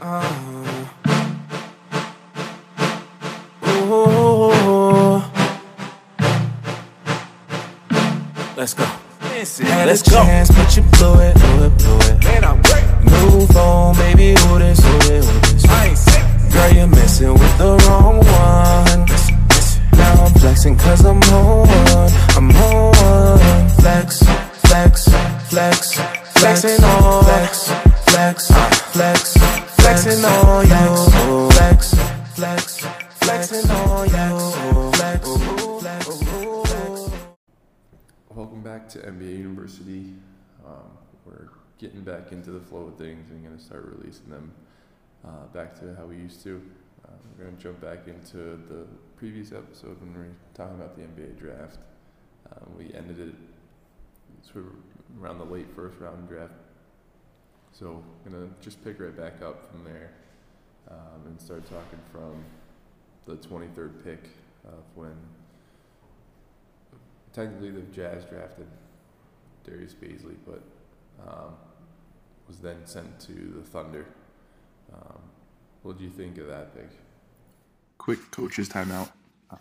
Uh. 0.00 0.22
Let's 8.56 8.74
go. 8.74 8.84
Had 8.84 9.86
Let's 9.86 10.06
a 10.06 10.10
go. 10.10 10.16
chance, 10.24 10.50
but 10.50 10.76
you 10.76 10.82
blew 10.82 11.14
it, 11.20 11.34
blew 11.34 11.66
it, 11.66 11.78
blew 11.78 11.98
it. 11.98 12.24
Man, 12.24 12.44
I'm 12.44 12.60
great. 12.62 12.84
New 13.04 13.46
phone, 13.48 13.94
baby, 13.96 14.34
who 14.40 14.58
this, 14.58 14.80
who 14.80 14.98
this, 14.98 15.30
who 15.30 15.40
this? 15.40 15.64
I 15.66 15.86
ain't 15.86 15.98
sick. 15.98 16.22
Girl, 16.52 16.72
you're 16.72 16.86
messing 16.88 17.32
with 17.32 17.58
the 17.58 17.76
wrong 17.86 18.16
one. 18.18 19.06
Now 19.96 20.24
I'm 20.24 20.34
flexing 20.34 20.76
cause 20.76 21.04
I'm 21.04 21.22
on, 21.22 21.68
I'm 22.36 22.50
on. 22.50 23.68
Flex, 23.80 24.22
flex, 24.66 25.08
flex, 25.48 26.00
flexing 26.34 26.84
on. 26.84 27.24
Flex, 27.24 27.70
flex, 28.10 28.50
flex, 28.92 29.36
flexing 29.88 30.24
on 30.24 30.68
you. 30.68 31.50
Flex, 31.50 31.94
flex, 32.34 32.86
flexing 33.20 33.70
on 33.70 34.06
you. 34.06 34.92
Flex. 34.92 35.28
Welcome 38.34 38.62
back 38.62 38.88
to 38.90 38.98
NBA 38.98 39.38
University. 39.38 40.12
Um, 40.66 40.90
we're 41.24 41.48
getting 41.78 42.02
back 42.02 42.32
into 42.32 42.50
the 42.50 42.60
flow 42.60 42.88
of 42.88 42.96
things 42.96 43.30
and 43.30 43.42
going 43.42 43.56
to 43.56 43.62
start 43.62 43.86
releasing 43.96 44.28
them 44.28 44.52
uh, 45.26 45.46
back 45.54 45.74
to 45.80 45.94
how 45.96 46.04
we 46.04 46.16
used 46.16 46.42
to. 46.42 46.60
Uh, 47.06 47.12
we're 47.38 47.44
going 47.44 47.56
to 47.56 47.62
jump 47.62 47.80
back 47.80 48.06
into 48.06 48.60
the 48.68 48.84
previous 49.16 49.52
episode 49.52 49.98
when 50.00 50.12
we 50.12 50.18
were 50.18 50.34
talking 50.52 50.74
about 50.74 50.96
the 50.96 51.02
NBA 51.02 51.38
draft. 51.38 51.78
Um, 52.52 52.76
we 52.76 52.92
ended 52.92 53.20
it 53.20 53.34
sort 54.52 54.66
of 54.66 55.22
around 55.22 55.38
the 55.38 55.46
late 55.46 55.68
first 55.74 55.98
round 55.98 56.28
draft. 56.28 56.52
So 57.72 58.02
I'm 58.26 58.32
to 58.32 58.48
just 58.60 58.82
pick 58.82 59.00
right 59.00 59.16
back 59.16 59.42
up 59.42 59.70
from 59.70 59.84
there 59.84 60.10
um, 60.90 61.26
and 61.26 61.40
start 61.40 61.64
talking 61.64 62.00
from 62.10 62.44
the 63.26 63.36
23rd 63.36 64.04
pick 64.04 64.30
of 64.64 64.82
when 64.94 65.14
technically 67.32 67.70
the 67.70 67.82
Jazz 67.92 68.24
drafted 68.24 68.66
Darius 69.64 69.94
Bazley, 69.94 70.36
but 70.46 70.62
um, 71.26 71.54
was 72.46 72.58
then 72.58 72.84
sent 72.84 73.20
to 73.20 73.32
the 73.56 73.62
Thunder. 73.62 74.06
Um, 74.92 75.20
what 75.82 75.98
do 75.98 76.04
you 76.04 76.10
think 76.10 76.38
of 76.38 76.48
that 76.48 76.74
pick? 76.74 76.88
Quick 77.98 78.30
coach's 78.30 78.68
timeout. 78.68 79.10
Uh, 79.50 79.56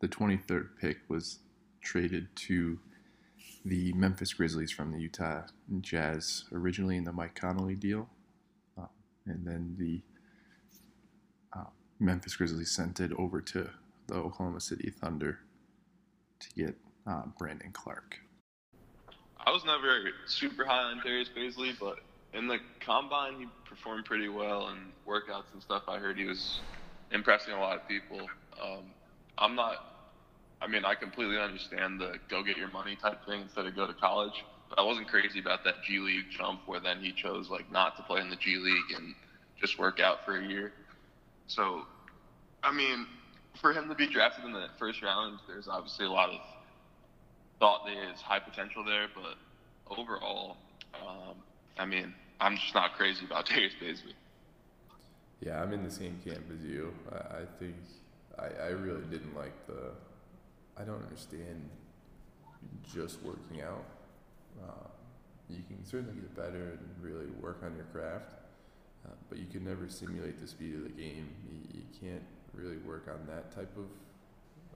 the 0.00 0.08
23rd 0.08 0.68
pick 0.80 0.98
was 1.08 1.38
traded 1.80 2.28
to 2.36 2.78
the 3.64 3.92
Memphis 3.94 4.32
Grizzlies 4.32 4.70
from 4.70 4.92
the 4.92 5.00
Utah 5.00 5.42
Jazz, 5.80 6.44
originally 6.52 6.96
in 6.96 7.04
the 7.04 7.12
Mike 7.12 7.34
Conley 7.34 7.74
deal, 7.74 8.08
uh, 8.78 8.86
and 9.26 9.46
then 9.46 9.74
the 9.78 10.02
uh, 11.56 11.70
Memphis 11.98 12.36
Grizzlies 12.36 12.70
sent 12.70 13.00
it 13.00 13.12
over 13.18 13.40
to 13.40 13.70
the 14.06 14.14
Oklahoma 14.14 14.60
City 14.60 14.90
Thunder 14.90 15.38
to 16.40 16.48
get 16.50 16.76
uh, 17.06 17.22
Brandon 17.38 17.72
Clarke. 17.72 18.18
I 19.46 19.50
was 19.50 19.64
never 19.64 20.10
super 20.26 20.64
high 20.64 20.82
on 20.82 21.00
Darius 21.02 21.28
Bazley, 21.34 21.74
but 21.78 21.98
in 22.32 22.46
the 22.46 22.58
combine 22.80 23.38
he 23.38 23.46
performed 23.68 24.04
pretty 24.04 24.28
well, 24.28 24.68
and 24.68 24.80
workouts 25.06 25.52
and 25.52 25.62
stuff. 25.62 25.84
I 25.88 25.98
heard 25.98 26.18
he 26.18 26.24
was 26.24 26.60
impressing 27.12 27.54
a 27.54 27.60
lot 27.60 27.76
of 27.76 27.88
people. 27.88 28.20
Um, 28.62 28.84
I'm 29.38 29.54
not. 29.54 29.93
I 30.64 30.66
mean, 30.66 30.84
I 30.84 30.94
completely 30.94 31.38
understand 31.38 32.00
the 32.00 32.14
go 32.30 32.42
get 32.42 32.56
your 32.56 32.70
money 32.70 32.96
type 32.96 33.26
thing 33.26 33.42
instead 33.42 33.66
of 33.66 33.76
go 33.76 33.86
to 33.86 33.92
college. 33.92 34.44
But 34.70 34.78
I 34.78 34.82
wasn't 34.82 35.08
crazy 35.08 35.38
about 35.38 35.62
that 35.64 35.82
G 35.86 35.98
League 35.98 36.24
jump 36.30 36.62
where 36.66 36.80
then 36.80 37.00
he 37.00 37.12
chose 37.12 37.50
like 37.50 37.70
not 37.70 37.96
to 37.98 38.02
play 38.02 38.20
in 38.20 38.30
the 38.30 38.36
G 38.36 38.56
League 38.56 38.96
and 38.96 39.14
just 39.60 39.78
work 39.78 40.00
out 40.00 40.24
for 40.24 40.38
a 40.38 40.46
year. 40.46 40.72
So, 41.48 41.82
I 42.62 42.72
mean, 42.72 43.06
for 43.60 43.72
him 43.72 43.88
to 43.88 43.94
be 43.94 44.06
drafted 44.06 44.46
in 44.46 44.52
the 44.52 44.68
first 44.78 45.02
round, 45.02 45.38
there's 45.46 45.68
obviously 45.68 46.06
a 46.06 46.10
lot 46.10 46.30
of 46.30 46.40
thought 47.58 47.82
there 47.84 48.10
is 48.10 48.20
high 48.20 48.40
potential 48.40 48.82
there, 48.84 49.08
but 49.14 49.34
overall, 49.96 50.56
um, 50.94 51.36
I 51.78 51.84
mean, 51.84 52.14
I'm 52.40 52.56
just 52.56 52.74
not 52.74 52.94
crazy 52.94 53.26
about 53.26 53.46
Darius 53.48 53.74
Bazley. 53.82 54.14
Yeah, 55.40 55.62
I'm 55.62 55.72
in 55.74 55.84
the 55.84 55.90
same 55.90 56.18
camp 56.24 56.44
as 56.52 56.64
you. 56.64 56.92
I, 57.12 57.16
I 57.16 57.42
think 57.58 57.74
I, 58.38 58.64
I 58.64 58.68
really 58.68 59.04
didn't 59.10 59.36
like 59.36 59.52
the. 59.66 59.92
I 60.78 60.82
don't 60.82 61.02
understand 61.02 61.68
just 62.82 63.22
working 63.22 63.62
out. 63.62 63.84
Uh, 64.62 64.88
you 65.48 65.62
can 65.68 65.84
certainly 65.84 66.14
get 66.14 66.34
better 66.34 66.78
and 66.78 66.80
really 67.00 67.26
work 67.40 67.60
on 67.64 67.76
your 67.76 67.84
craft, 67.86 68.32
uh, 69.06 69.10
but 69.28 69.38
you 69.38 69.46
can 69.46 69.64
never 69.64 69.88
simulate 69.88 70.40
the 70.40 70.46
speed 70.46 70.74
of 70.74 70.84
the 70.84 70.90
game. 70.90 71.28
You, 71.50 71.80
you 71.80 71.82
can't 72.00 72.22
really 72.54 72.78
work 72.78 73.08
on 73.08 73.26
that 73.26 73.54
type 73.54 73.76
of 73.76 73.84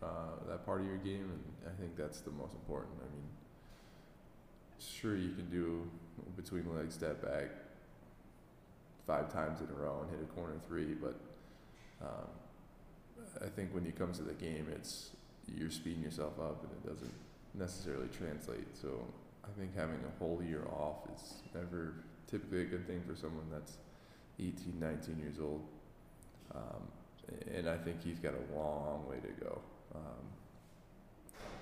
uh, 0.01 0.49
that 0.49 0.65
part 0.65 0.81
of 0.81 0.87
your 0.87 0.99
game, 0.99 1.29
and 1.33 1.43
I 1.67 1.81
think 1.81 1.97
that's 1.97 2.21
the 2.21 2.31
most 2.31 2.53
important. 2.53 2.93
I 3.01 3.13
mean, 3.13 3.29
sure 4.79 5.17
you 5.17 5.31
can 5.31 5.51
do 5.51 5.89
between 6.37 6.73
leg 6.75 6.93
step 6.93 7.23
back 7.23 7.51
five 9.07 9.33
times 9.33 9.61
in 9.61 9.67
a 9.69 9.73
row 9.73 10.03
and 10.03 10.11
hit 10.11 10.21
a 10.23 10.33
corner 10.35 10.55
three, 10.69 10.95
but 10.95 11.17
um, 12.01 12.29
I 13.45 13.49
think 13.49 13.75
when 13.75 13.87
it 13.87 13.99
comes 13.99 14.19
to 14.19 14.25
the 14.25 14.35
game, 14.35 14.69
it's 14.71 15.11
you're 15.57 15.71
speeding 15.71 16.03
yourself 16.03 16.39
up, 16.41 16.65
and 16.65 16.73
it 16.73 16.89
doesn't 16.89 17.15
necessarily 17.55 18.09
translate. 18.09 18.67
So 18.81 19.05
I 19.45 19.49
think 19.59 19.75
having 19.77 19.99
a 20.07 20.19
whole 20.19 20.43
year 20.43 20.65
off 20.67 21.09
is 21.15 21.35
never 21.55 21.95
typically 22.27 22.63
a 22.63 22.67
good 22.67 22.87
thing 22.87 23.03
for 23.07 23.17
someone 23.17 23.47
that's 23.51 23.79
18, 24.39 24.79
19 24.79 25.19
years 25.19 25.37
old. 25.41 25.63
Um, 26.55 26.83
and 27.55 27.69
I 27.69 27.77
think 27.77 28.03
he's 28.03 28.19
got 28.19 28.35
a 28.35 28.57
long 28.57 29.07
way 29.09 29.17
to 29.17 29.45
go. 29.45 29.61
Um, 29.95 30.25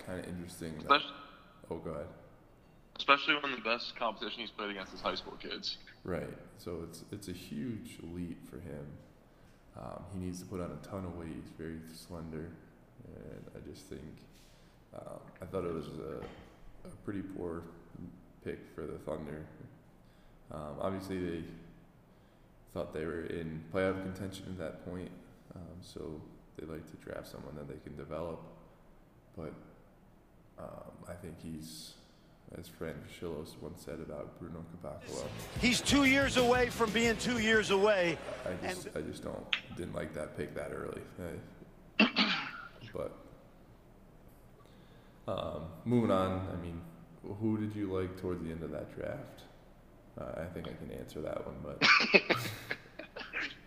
kind 0.07 0.21
of 0.21 0.29
interesting. 0.29 0.75
That, 0.89 1.01
oh, 1.71 1.77
go 1.79 1.91
ahead. 1.91 2.07
especially 2.99 3.35
when 3.43 3.53
the 3.53 3.61
best 3.61 3.97
competition 3.97 4.41
he's 4.41 4.51
played 4.51 4.71
against 4.71 4.95
is 4.95 5.01
high 5.01 5.15
school 5.15 5.35
kids. 5.41 5.79
Right. 6.05 6.29
So 6.59 6.85
it's 6.89 7.05
it's 7.11 7.29
a 7.29 7.33
huge 7.33 7.99
leap 8.15 8.49
for 8.49 8.57
him. 8.57 8.87
Um, 9.77 10.05
he 10.13 10.21
needs 10.21 10.41
to 10.41 10.47
put 10.47 10.61
on 10.61 10.71
a 10.71 10.87
ton 10.87 11.05
of 11.05 11.17
weight. 11.17 11.29
He's 11.35 11.53
very 11.59 11.79
slender, 11.93 12.51
and 13.17 13.45
I 13.55 13.71
just 13.71 13.87
think 13.87 14.03
um, 14.95 15.21
I 15.43 15.45
thought 15.47 15.65
it 15.65 15.73
was 15.75 15.87
a, 15.87 16.89
a 16.89 16.91
pretty 17.05 17.23
poor 17.23 17.63
pick 18.45 18.59
for 18.75 18.83
the 18.87 18.99
Thunder. 18.99 19.45
Um, 20.53 20.77
obviously, 20.81 21.19
they 21.19 21.45
thought 22.73 22.95
they 22.95 23.05
were 23.05 23.25
in 23.27 23.63
playoff 23.73 24.01
contention 24.03 24.47
at 24.51 24.59
that 24.59 24.85
point, 24.91 25.11
um, 25.55 25.63
so 25.83 26.21
they 26.59 26.67
like 26.67 26.89
to 26.91 26.97
draft 27.05 27.27
someone 27.29 27.55
that 27.57 27.69
they 27.69 27.79
can 27.85 27.97
develop. 27.97 28.41
But 29.37 29.53
um, 30.59 30.93
I 31.09 31.13
think 31.15 31.35
he's, 31.43 31.95
as 32.59 32.69
Fran 32.69 32.95
Fraschilla 32.95 33.45
once 33.61 33.83
said 33.85 33.99
about 34.01 34.39
Bruno 34.39 34.65
Caboclo, 34.83 35.25
He's 35.61 35.81
two 35.81 36.05
years 36.05 36.37
away 36.37 36.71
from 36.71 36.91
being 36.91 37.17
two 37.17 37.39
years 37.39 37.71
away. 37.71 38.17
I 38.47 38.67
just, 38.69 38.89
I 38.97 39.01
just 39.01 39.25
don't 39.25 39.45
didn't 39.77 39.95
like 39.95 40.15
that 40.15 40.37
pick 40.37 40.55
that 40.55 40.71
early. 40.73 41.03
I- 41.19 41.56
but 42.97 43.13
um, 45.29 45.63
moving 45.85 46.11
on, 46.11 46.49
I 46.53 46.57
mean, 46.63 46.81
who 47.41 47.59
did 47.59 47.75
you 47.75 47.93
like 47.93 48.21
towards 48.21 48.43
the 48.43 48.51
end 48.51 48.63
of 48.63 48.71
that 48.71 48.95
draft? 48.97 49.43
Uh, 50.21 50.43
I 50.43 50.45
think 50.55 50.67
I 50.69 50.73
can 50.73 50.91
answer 50.99 51.21
that 51.21 51.45
one, 51.45 51.57
but 51.63 51.83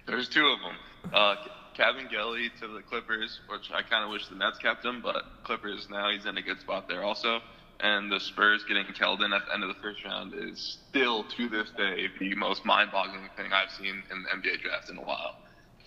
There's 0.08 0.28
two 0.30 0.48
of 0.48 0.60
them. 0.60 1.14
Uh, 1.14 1.36
Kabengele 1.78 2.50
to 2.60 2.68
the 2.68 2.82
Clippers, 2.82 3.40
which 3.48 3.70
I 3.72 3.84
kind 3.84 4.04
of 4.04 4.10
wish 4.10 4.28
the 4.28 4.36
Nets 4.36 4.58
kept 4.58 4.84
him, 4.84 5.02
but 5.02 5.24
Clippers 5.44 5.88
now 5.90 6.10
he's 6.10 6.26
in 6.26 6.38
a 6.38 6.42
good 6.42 6.60
spot 6.60 6.88
there 6.88 7.04
also. 7.04 7.40
And 7.82 8.12
the 8.12 8.20
Spurs 8.20 8.66
getting 8.68 8.86
Keldon 8.88 9.34
at 9.34 9.46
the 9.46 9.54
end 9.54 9.64
of 9.64 9.70
the 9.70 9.82
first 9.82 10.04
round 10.04 10.34
is 10.34 10.80
still 10.90 11.24
to 11.38 11.48
this 11.48 11.70
day 11.78 12.08
the 12.20 12.36
most 12.36 12.66
mind-boggling 12.66 13.30
thing 13.38 13.54
I've 13.54 13.72
seen 13.72 14.04
in 14.12 14.24
the 14.24 14.30
NBA 14.30 14.62
draft 14.62 14.90
in 14.90 14.98
a 14.98 15.02
while. 15.02 15.36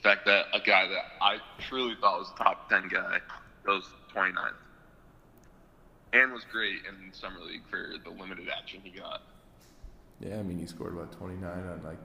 The 0.03 0.09
fact 0.09 0.27
that 0.27 0.47
a 0.53 0.59
guy 0.59 0.89
that 0.89 1.05
I 1.21 1.39
truly 1.61 1.95
thought 2.01 2.19
was 2.19 2.31
a 2.35 2.43
top 2.43 2.69
10 2.69 2.89
guy 2.89 3.19
goes 3.65 3.85
29th. 4.15 4.51
And 6.13 6.33
was 6.33 6.45
great 6.51 6.81
in 6.89 7.13
summer 7.13 7.41
league 7.41 7.63
for 7.71 7.95
the 8.03 8.11
limited 8.11 8.49
action 8.49 8.81
he 8.83 8.91
got. 8.91 9.23
yeah, 10.21 10.39
I 10.39 10.43
mean, 10.43 10.59
he 10.59 10.67
scored 10.67 10.93
about 10.95 11.13
29 11.13 11.45
on 11.45 11.83
like 11.85 11.99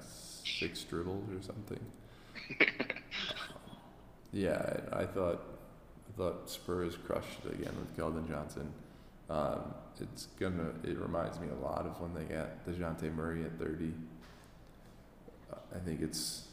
six 0.43 0.83
dribbles 0.83 1.25
or 1.29 1.41
something. 1.41 1.79
Yeah, 4.33 4.79
I, 4.91 5.01
I 5.01 5.05
thought 5.05 5.41
I 6.07 6.17
thought 6.17 6.49
Spurs 6.49 6.97
crushed 6.97 7.45
it 7.45 7.53
again 7.53 7.73
with 7.79 7.97
Keldon 7.97 8.27
Johnson. 8.29 8.71
Um, 9.29 9.73
it's 9.99 10.27
gonna. 10.39 10.73
It 10.83 10.97
reminds 10.99 11.39
me 11.39 11.47
a 11.49 11.65
lot 11.65 11.85
of 11.85 11.99
when 11.99 12.13
they 12.13 12.23
got 12.33 12.65
Dejounte 12.65 13.13
Murray 13.15 13.45
at 13.45 13.57
30. 13.57 13.93
Uh, 15.51 15.55
I 15.75 15.79
think 15.79 16.01
it's 16.01 16.43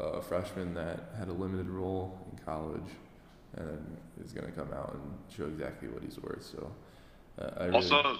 a 0.00 0.22
freshman 0.22 0.74
that 0.74 1.10
had 1.18 1.28
a 1.28 1.32
limited 1.32 1.68
role 1.68 2.18
in 2.30 2.38
college, 2.44 2.90
and 3.56 3.96
is 4.24 4.32
gonna 4.32 4.52
come 4.52 4.72
out 4.72 4.94
and 4.94 5.34
show 5.34 5.44
exactly 5.46 5.88
what 5.88 6.02
he's 6.02 6.18
worth. 6.18 6.42
So, 6.42 6.70
uh, 7.40 7.50
I 7.58 7.64
really, 7.64 7.76
Also, 7.76 8.18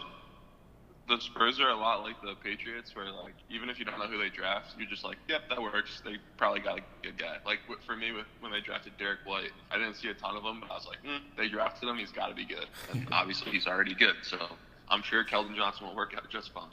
the 1.08 1.20
Spurs 1.20 1.58
are 1.58 1.70
a 1.70 1.76
lot 1.76 2.02
like 2.02 2.20
the 2.22 2.34
Patriots, 2.42 2.94
where 2.94 3.10
like 3.10 3.34
even 3.50 3.68
if 3.68 3.78
you 3.78 3.84
don't 3.84 3.98
know 3.98 4.06
who 4.06 4.18
they 4.18 4.30
draft, 4.30 4.74
you're 4.78 4.88
just 4.88 5.04
like, 5.04 5.18
yep, 5.28 5.42
that 5.48 5.60
works. 5.60 6.00
They 6.04 6.16
probably 6.36 6.60
got 6.60 6.78
a 6.78 6.82
good 7.02 7.18
guy. 7.18 7.36
Like 7.44 7.58
for 7.84 7.96
me, 7.96 8.12
with 8.12 8.26
when 8.40 8.52
they 8.52 8.60
drafted 8.60 8.96
Derrick 8.96 9.20
White, 9.24 9.50
I 9.70 9.78
didn't 9.78 9.94
see 9.94 10.08
a 10.08 10.14
ton 10.14 10.36
of 10.36 10.44
them, 10.44 10.60
but 10.60 10.70
I 10.70 10.74
was 10.74 10.86
like, 10.86 11.02
mm, 11.04 11.20
they 11.36 11.48
drafted 11.48 11.88
him. 11.88 11.96
He's 11.96 12.12
got 12.12 12.28
to 12.28 12.34
be 12.34 12.44
good. 12.44 12.66
And 12.92 13.08
obviously, 13.12 13.50
he's 13.52 13.66
already 13.66 13.94
good. 13.94 14.16
So 14.22 14.38
I'm 14.88 15.02
sure 15.02 15.24
Keldon 15.24 15.56
Johnson 15.56 15.86
will 15.88 15.96
work 15.96 16.14
out 16.16 16.28
just 16.30 16.52
fine. 16.54 16.70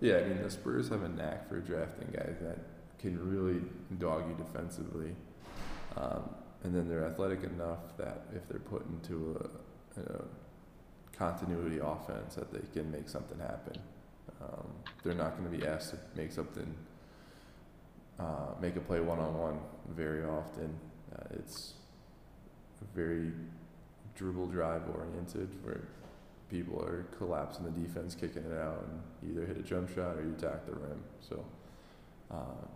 Yeah, 0.00 0.18
I 0.18 0.24
mean 0.24 0.42
the 0.42 0.50
Spurs 0.50 0.88
have 0.88 1.02
a 1.02 1.08
knack 1.08 1.48
for 1.48 1.60
drafting 1.60 2.08
guys 2.12 2.36
that 2.40 2.58
can 3.04 3.18
really 3.28 3.60
dog 3.98 4.24
you 4.26 4.34
defensively, 4.34 5.14
um, 5.98 6.22
and 6.62 6.74
then 6.74 6.88
they're 6.88 7.04
athletic 7.04 7.42
enough 7.44 7.94
that 7.98 8.22
if 8.34 8.48
they're 8.48 8.58
put 8.58 8.82
into 8.86 9.38
a, 9.98 10.00
a 10.00 10.24
continuity 11.12 11.80
offense, 11.82 12.34
that 12.34 12.50
they 12.50 12.62
can 12.72 12.90
make 12.90 13.06
something 13.10 13.38
happen. 13.38 13.78
Um, 14.40 14.66
they're 15.02 15.14
not 15.14 15.36
going 15.36 15.50
to 15.50 15.54
be 15.54 15.66
asked 15.66 15.90
to 15.90 15.98
make 16.16 16.32
something, 16.32 16.74
uh, 18.18 18.54
make 18.62 18.76
a 18.76 18.80
play 18.80 19.00
one 19.00 19.18
on 19.18 19.36
one 19.36 19.58
very 19.90 20.24
often. 20.24 20.74
Uh, 21.14 21.24
it's 21.34 21.74
very 22.94 23.32
dribble 24.16 24.46
drive 24.46 24.82
oriented 24.94 25.48
where 25.62 25.88
people 26.50 26.80
are 26.80 27.04
collapsing 27.18 27.64
the 27.64 27.70
defense, 27.70 28.14
kicking 28.14 28.44
it 28.44 28.58
out, 28.58 28.86
and 28.88 29.30
either 29.30 29.44
hit 29.44 29.58
a 29.58 29.62
jump 29.62 29.94
shot 29.94 30.16
or 30.16 30.22
you 30.22 30.34
attack 30.38 30.64
the 30.64 30.72
rim. 30.72 31.02
So, 31.20 31.44
uh, 32.30 32.66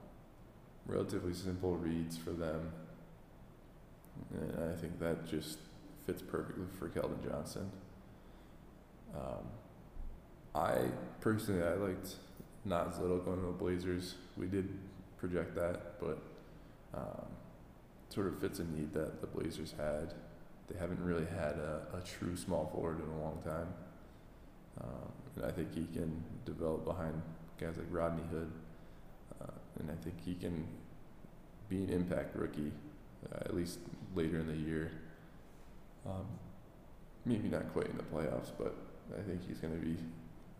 relatively 0.88 1.34
simple 1.34 1.76
reads 1.76 2.16
for 2.16 2.30
them. 2.30 2.72
And 4.32 4.72
I 4.72 4.74
think 4.74 4.98
that 4.98 5.26
just 5.26 5.58
fits 6.06 6.22
perfectly 6.22 6.64
for 6.78 6.88
Keldon 6.88 7.22
Johnson. 7.22 7.70
Um, 9.14 9.46
I 10.54 10.76
personally, 11.20 11.62
I 11.62 11.74
liked 11.74 12.16
Nas 12.64 12.98
Little 12.98 13.18
going 13.18 13.40
to 13.40 13.46
the 13.46 13.52
Blazers. 13.52 14.14
We 14.36 14.46
did 14.46 14.68
project 15.18 15.54
that, 15.54 16.00
but 16.00 16.18
um, 16.94 17.26
sort 18.08 18.26
of 18.26 18.40
fits 18.40 18.58
a 18.58 18.64
need 18.64 18.92
that 18.94 19.20
the 19.20 19.26
Blazers 19.26 19.74
had. 19.76 20.14
They 20.68 20.78
haven't 20.78 21.02
really 21.02 21.26
had 21.26 21.56
a, 21.56 21.82
a 21.94 22.00
true 22.00 22.36
small 22.36 22.70
forward 22.74 23.00
in 23.02 23.08
a 23.10 23.22
long 23.22 23.40
time. 23.44 23.68
Um, 24.82 25.12
and 25.36 25.44
I 25.44 25.50
think 25.50 25.74
he 25.74 25.86
can 25.92 26.22
develop 26.44 26.84
behind 26.84 27.20
guys 27.60 27.76
like 27.76 27.86
Rodney 27.90 28.22
Hood. 28.30 28.50
Uh, 29.40 29.50
and 29.80 29.90
I 29.90 29.94
think 30.02 30.16
he 30.24 30.34
can 30.34 30.66
be 31.68 31.76
an 31.84 31.90
impact 31.90 32.34
rookie, 32.36 32.72
uh, 33.32 33.40
at 33.40 33.54
least 33.54 33.78
later 34.14 34.38
in 34.38 34.46
the 34.46 34.56
year. 34.56 34.90
Um, 36.06 36.26
maybe 37.24 37.48
not 37.48 37.72
quite 37.72 37.86
in 37.86 37.96
the 37.96 38.02
playoffs, 38.04 38.50
but 38.58 38.74
I 39.18 39.22
think 39.22 39.46
he's 39.46 39.58
going 39.58 39.78
to 39.78 39.84
be 39.84 39.96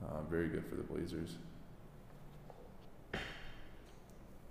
uh, 0.02 0.22
very 0.31 0.49
good 0.49 0.64
for 0.69 0.76
the 0.76 0.82
Blazers. 0.82 1.37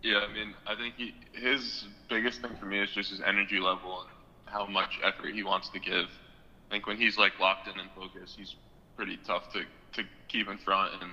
Yeah, 0.03 0.19
I 0.19 0.33
mean, 0.33 0.53
I 0.65 0.75
think 0.75 0.95
he, 0.95 1.13
his 1.33 1.85
biggest 2.09 2.41
thing 2.41 2.51
for 2.59 2.65
me 2.65 2.79
is 2.79 2.89
just 2.91 3.09
his 3.09 3.21
energy 3.25 3.59
level 3.59 4.01
and 4.01 4.09
how 4.45 4.65
much 4.65 4.99
effort 5.03 5.33
he 5.33 5.43
wants 5.43 5.69
to 5.69 5.79
give. 5.79 6.05
I 6.69 6.73
think 6.73 6.87
when 6.87 6.97
he's 6.97 7.17
like 7.17 7.33
locked 7.39 7.67
in 7.67 7.79
and 7.79 7.89
focused, 7.95 8.35
he's 8.37 8.55
pretty 8.95 9.19
tough 9.25 9.51
to, 9.53 9.61
to 9.93 10.07
keep 10.27 10.47
in 10.47 10.57
front 10.59 11.01
and 11.01 11.11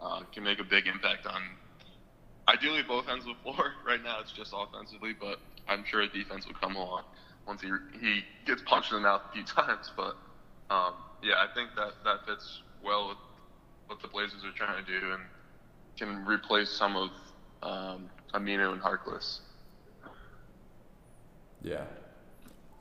uh, 0.00 0.22
can 0.32 0.44
make 0.44 0.60
a 0.60 0.64
big 0.64 0.86
impact 0.86 1.26
on 1.26 1.42
ideally 2.48 2.82
both 2.82 3.08
ends 3.08 3.26
of 3.26 3.36
the 3.36 3.42
floor. 3.42 3.72
Right 3.86 4.02
now 4.02 4.18
it's 4.20 4.32
just 4.32 4.52
offensively, 4.56 5.14
but 5.18 5.38
I'm 5.68 5.84
sure 5.84 6.02
a 6.02 6.08
defense 6.08 6.46
will 6.46 6.54
come 6.54 6.76
along 6.76 7.04
once 7.46 7.62
he 7.62 7.70
he 8.00 8.22
gets 8.46 8.62
punched 8.62 8.92
in 8.92 8.98
the 8.98 9.02
mouth 9.02 9.22
a 9.30 9.32
few 9.32 9.44
times. 9.56 9.90
But 9.96 10.16
um, 10.70 10.94
yeah, 11.22 11.36
I 11.36 11.46
think 11.54 11.70
that 11.76 11.92
that 12.04 12.26
fits 12.26 12.62
well 12.84 13.08
with 13.08 13.18
what 13.86 14.02
the 14.02 14.08
Blazers 14.08 14.44
are 14.44 14.52
trying 14.52 14.84
to 14.84 15.00
do 15.00 15.12
and 15.12 15.22
can 15.96 16.24
replace 16.26 16.70
some 16.70 16.96
of 16.96 17.10
um, 17.62 18.10
Aminu 18.34 18.72
and 18.72 18.82
Harkless. 18.82 19.40
Yeah. 21.62 21.84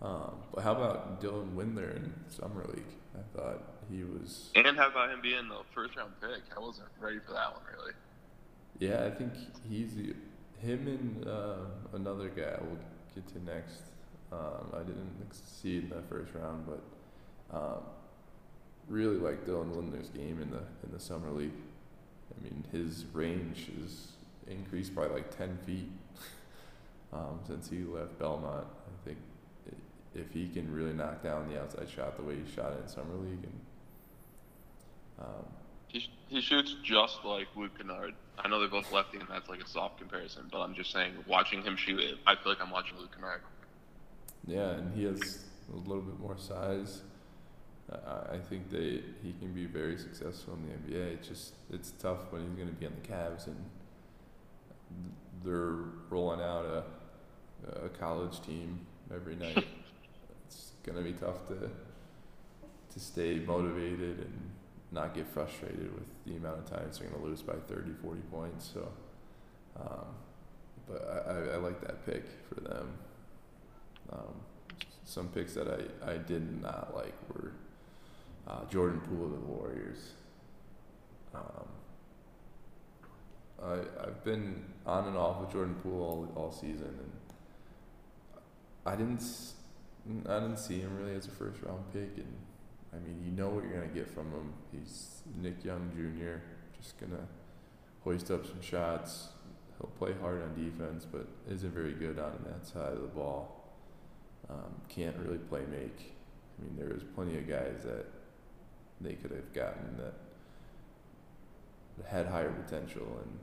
Um, 0.02 0.34
but 0.54 0.64
how 0.64 0.74
about 0.74 1.22
Dylan 1.22 1.56
Windler 1.56 1.96
in 1.96 2.14
Summer 2.30 2.64
League? 2.68 2.84
I 3.16 3.38
thought 3.38 3.64
he 3.90 4.04
was. 4.04 4.52
And 4.56 4.78
how 4.78 4.90
about 4.90 5.10
him 5.10 5.22
being 5.22 5.48
the 5.48 5.62
first 5.74 5.96
round 5.96 6.12
pick? 6.22 6.44
I 6.56 6.60
wasn't 6.60 6.90
ready 7.00 7.18
for 7.25 7.34
that 7.34 7.54
one 7.54 7.64
really. 7.75 7.94
Yeah, 8.80 9.06
I 9.06 9.10
think 9.10 9.34
he's 9.70 9.94
him 10.60 10.88
and 10.88 11.28
uh, 11.28 11.56
another 11.94 12.30
guy 12.30 12.58
we'll 12.62 12.78
get 13.16 13.28
to 13.34 13.44
next. 13.44 13.82
Um, 14.32 14.72
I 14.74 14.80
didn't 14.80 15.32
see 15.32 15.78
in 15.78 15.90
the 15.90 16.02
first 16.10 16.34
round, 16.34 16.66
but 16.68 17.58
um, 17.58 17.82
really 18.88 19.16
like 19.16 19.46
Dylan 19.46 19.74
Windler's 19.76 20.10
game 20.10 20.42
in 20.42 20.52
the 20.52 20.62
in 20.84 20.92
the 20.92 21.00
summer 21.00 21.32
league. 21.32 21.52
I 22.38 22.44
mean, 22.44 22.64
his 22.72 23.06
range 23.14 23.70
is 23.84 24.12
increased 24.48 24.94
by 24.94 25.08
like 25.08 25.36
ten 25.36 25.58
feet 25.66 25.90
um, 27.14 27.40
since 27.48 27.70
he 27.70 27.80
left 27.84 28.20
Belmont. 28.20 28.68
I 28.68 29.06
think 29.06 29.18
if 30.14 30.32
he 30.34 30.50
can 30.50 30.72
really 30.74 30.94
knock 30.94 31.24
down 31.24 31.50
the 31.50 31.60
outside 31.60 31.90
shot 31.90 32.18
the 32.18 32.24
way 32.24 32.36
he 32.36 32.56
shot 32.56 32.74
it 32.74 32.82
in 32.84 32.88
summer 32.88 33.16
league, 33.16 33.44
and 33.44 33.60
um, 35.20 35.46
he 35.98 36.10
he 36.28 36.42
shoots 36.42 36.76
just 36.84 37.24
like 37.24 37.48
Luke 37.56 37.78
Kennard. 37.78 38.14
I 38.38 38.48
know 38.48 38.60
they're 38.60 38.70
both 38.70 38.92
lefty, 38.92 39.18
and 39.18 39.28
that's 39.30 39.50
like 39.50 39.62
a 39.62 39.68
soft 39.68 39.98
comparison. 39.98 40.50
But 40.52 40.60
I'm 40.60 40.76
just 40.76 40.92
saying, 40.92 41.14
watching 41.28 41.64
him 41.64 41.76
shoot 41.76 42.00
it, 42.00 42.18
I 42.26 42.36
feel 42.36 42.52
like 42.52 42.62
I'm 42.62 42.72
watching 42.72 42.98
Luke 42.98 43.14
Kennard. 43.16 43.42
Yeah, 44.46 44.72
and 44.72 44.94
he 44.96 45.06
has 45.06 45.46
a 45.74 45.76
little 45.76 46.04
bit 46.04 46.20
more 46.20 46.38
size. 46.38 47.02
I 47.90 48.38
think 48.50 48.70
they 48.70 49.02
he 49.24 49.34
can 49.40 49.54
be 49.54 49.66
very 49.66 49.98
successful 49.98 50.56
in 50.56 50.68
the 50.68 50.98
NBA. 50.98 51.14
It's 51.14 51.28
just 51.28 51.54
it's 51.72 51.92
tough 51.92 52.32
when 52.32 52.44
he's 52.44 52.56
going 52.56 52.68
to 52.68 52.74
be 52.74 52.86
on 52.86 52.94
the 53.02 53.08
Cavs 53.08 53.48
and 53.48 53.56
they're 55.44 55.86
rolling 56.10 56.42
out 56.42 56.66
a 56.66 56.84
a 57.86 57.90
college 57.90 58.42
team 58.42 58.86
every 59.14 59.36
night. 59.36 59.66
it's 60.48 60.72
going 60.84 60.98
to 60.98 61.04
be 61.04 61.14
tough 61.14 61.48
to 61.48 61.70
to 62.94 63.00
stay 63.00 63.40
motivated 63.40 64.20
and 64.20 64.52
not 64.92 65.13
get 65.13 65.28
frustrated 65.28 65.94
with 65.94 66.07
the 66.25 66.36
amount 66.38 66.60
of 66.60 66.69
times 66.69 67.00
they're 67.00 67.10
going 67.10 67.22
to 67.22 67.28
lose 67.28 67.42
by 67.42 67.54
30, 67.68 67.92
40 68.01 68.22
points. 68.31 68.72
So, 68.74 68.88
um, 69.80 70.06
but 70.88 71.25
I, 71.28 71.56
I, 71.56 71.57
like 71.57 71.81
that 71.81 72.06
pick 72.06 72.24
for 72.48 72.62
them. 72.62 72.94
Um, 74.12 74.34
some 75.04 75.28
picks 75.30 75.54
that 75.56 75.68
I, 75.68 76.12
I 76.12 76.18
did 76.18 76.62
not 76.62 76.95
like 76.95 77.13
were 77.34 77.51
uh, 78.48 78.66
Jordan 78.69 79.01
Poole 79.01 79.25
of 79.25 79.31
the 79.31 79.38
Warriors. 79.38 80.12
Um, 81.36 81.68
I, 83.62 83.74
I've 84.06 84.24
been 84.24 84.63
on 84.86 85.07
and 85.07 85.18
off 85.18 85.42
with 85.42 85.52
Jordan 85.52 85.76
Poole 85.83 86.02
all, 86.02 86.42
all 86.42 86.52
season, 86.52 86.88
and 86.88 87.12
I 88.85 88.95
didn't 88.95 89.23
I 90.30 90.40
didn't 90.40 90.57
see 90.57 90.80
him 90.80 90.97
really 90.97 91.16
as 91.16 91.28
a 91.28 91.31
first 91.31 91.62
round 91.64 91.83
pick, 91.92 92.18
and 92.18 92.33
I 92.94 93.00
mean 93.00 93.22
you 93.24 93.32
know 93.32 93.50
what 93.50 93.64
you're 93.64 93.74
gonna 93.74 93.94
get 93.94 94.10
from 94.10 94.32
him. 94.32 94.54
He's 94.72 95.22
Nick 95.42 95.64
Young 95.64 95.92
Jr. 95.96 96.42
Just 96.80 97.00
gonna 97.00 97.28
hoist 98.04 98.32
up 98.32 98.46
some 98.46 98.62
shots. 98.62 99.30
He'll 99.80 99.92
play 99.92 100.14
hard 100.20 100.42
on 100.42 100.56
defense, 100.56 101.06
but 101.06 101.28
isn't 101.50 101.72
very 101.72 101.94
good 101.94 102.18
on 102.18 102.44
that 102.46 102.66
side 102.66 102.94
of 102.94 103.02
the 103.02 103.08
ball. 103.08 103.64
Um, 104.50 104.82
can't 104.90 105.16
really 105.18 105.38
play 105.38 105.62
make. 105.70 106.16
I 106.58 106.64
mean, 106.64 106.76
there 106.78 106.94
was 106.94 107.04
plenty 107.16 107.38
of 107.38 107.48
guys 107.48 107.84
that 107.84 108.06
they 109.02 109.14
could 109.14 109.32
have 109.32 109.54
gotten 109.54 109.98
that 109.98 110.14
had 112.06 112.28
higher 112.28 112.52
potential 112.52 113.20
and 113.24 113.40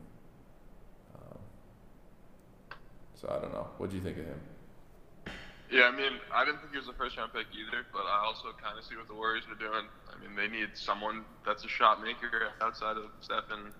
um, 1.14 1.38
so 3.14 3.28
I 3.28 3.40
don't 3.40 3.52
know. 3.52 3.68
What 3.78 3.90
do 3.90 3.96
you 3.96 4.02
think 4.02 4.18
of 4.18 4.26
him? 4.26 4.40
Yeah, 5.74 5.90
I 5.90 5.96
mean, 5.96 6.20
I 6.32 6.44
didn't 6.44 6.60
think 6.60 6.70
he 6.70 6.78
was 6.78 6.86
a 6.86 6.92
first 6.92 7.16
round 7.16 7.32
pick 7.32 7.46
either, 7.50 7.82
but 7.92 8.06
I 8.06 8.22
also 8.24 8.54
kind 8.62 8.78
of 8.78 8.84
see 8.84 8.94
what 8.94 9.08
the 9.08 9.14
Warriors 9.14 9.42
are 9.50 9.58
doing. 9.58 9.90
I 10.06 10.14
mean, 10.22 10.36
they 10.36 10.46
need 10.46 10.68
someone 10.74 11.24
that's 11.44 11.64
a 11.64 11.68
shot 11.68 12.00
maker 12.00 12.54
outside 12.62 12.96
of 12.96 13.10
Steph 13.20 13.50
and 13.50 13.74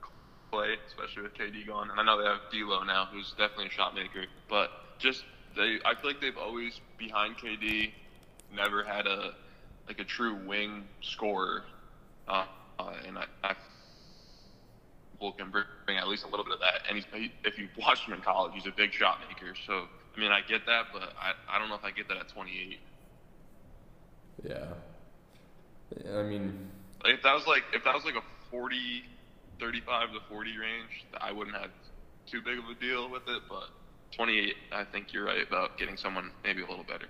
Klay, 0.53 0.75
especially 0.89 1.23
with 1.23 1.35
KD 1.35 1.65
gone. 1.69 1.91
And 1.91 2.01
I 2.01 2.03
know 2.03 2.19
they 2.19 2.27
have 2.27 2.51
D'Lo 2.51 2.83
now, 2.83 3.07
who's 3.13 3.31
definitely 3.39 3.67
a 3.67 3.71
shot 3.71 3.95
maker, 3.95 4.25
but 4.51 4.71
just 4.99 5.23
they, 5.55 5.79
I 5.85 5.95
feel 5.95 6.11
like 6.11 6.21
they've 6.21 6.37
always 6.37 6.81
behind 6.99 7.37
KD, 7.39 7.93
never 8.53 8.83
had 8.83 9.07
a 9.07 9.35
like 9.87 10.01
a 10.01 10.05
true 10.05 10.35
wing 10.35 10.89
scorer, 11.01 11.63
uh, 12.27 12.47
uh, 12.81 12.93
and 13.07 13.19
I, 13.19 13.27
I 13.45 13.55
can 15.39 15.53
bring 15.53 15.97
at 15.97 16.09
least 16.09 16.25
a 16.25 16.29
little 16.29 16.45
bit 16.45 16.55
of 16.55 16.61
that. 16.61 16.83
And 16.89 16.97
he's, 16.97 17.07
he, 17.15 17.33
if 17.45 17.57
you 17.57 17.69
watched 17.79 18.09
him 18.09 18.15
in 18.15 18.21
college, 18.21 18.53
he's 18.53 18.67
a 18.67 18.75
big 18.77 18.93
shot 18.93 19.21
maker. 19.29 19.55
So 19.65 19.87
I 20.17 20.21
mean, 20.21 20.31
I 20.31 20.41
get 20.41 20.67
that, 20.67 20.87
but 20.93 21.13
I, 21.21 21.33
I 21.49 21.59
don't 21.59 21.69
know 21.69 21.75
if 21.75 21.85
I 21.85 21.91
get 21.91 22.09
that 22.09 22.19
at 22.19 22.29
28. 22.29 22.79
Yeah. 24.45 24.67
I 26.17 26.23
mean, 26.23 26.71
if 27.05 27.23
that 27.23 27.35
was 27.35 27.47
like 27.47 27.63
if 27.73 27.85
that 27.85 27.95
was 27.95 28.05
like 28.05 28.17
a 28.17 28.23
40, 28.51 29.05
35 29.61 30.13
to 30.13 30.21
40 30.29 30.51
range, 30.59 31.05
I 31.21 31.33
wouldn't 31.33 31.57
have 31.57 31.71
too 32.27 32.41
big 32.43 32.59
of 32.59 32.65
a 32.65 32.75
deal 32.81 33.11
with 33.11 33.23
it. 33.29 33.43
But 33.49 33.69
28, 34.17 34.55
I 34.73 34.85
think 34.85 35.13
you're 35.13 35.25
right 35.25 35.47
about 35.47 35.79
getting 35.79 35.97
someone 35.97 36.31
maybe 36.43 36.63
a 36.63 36.67
little 36.67 36.85
better. 36.85 37.07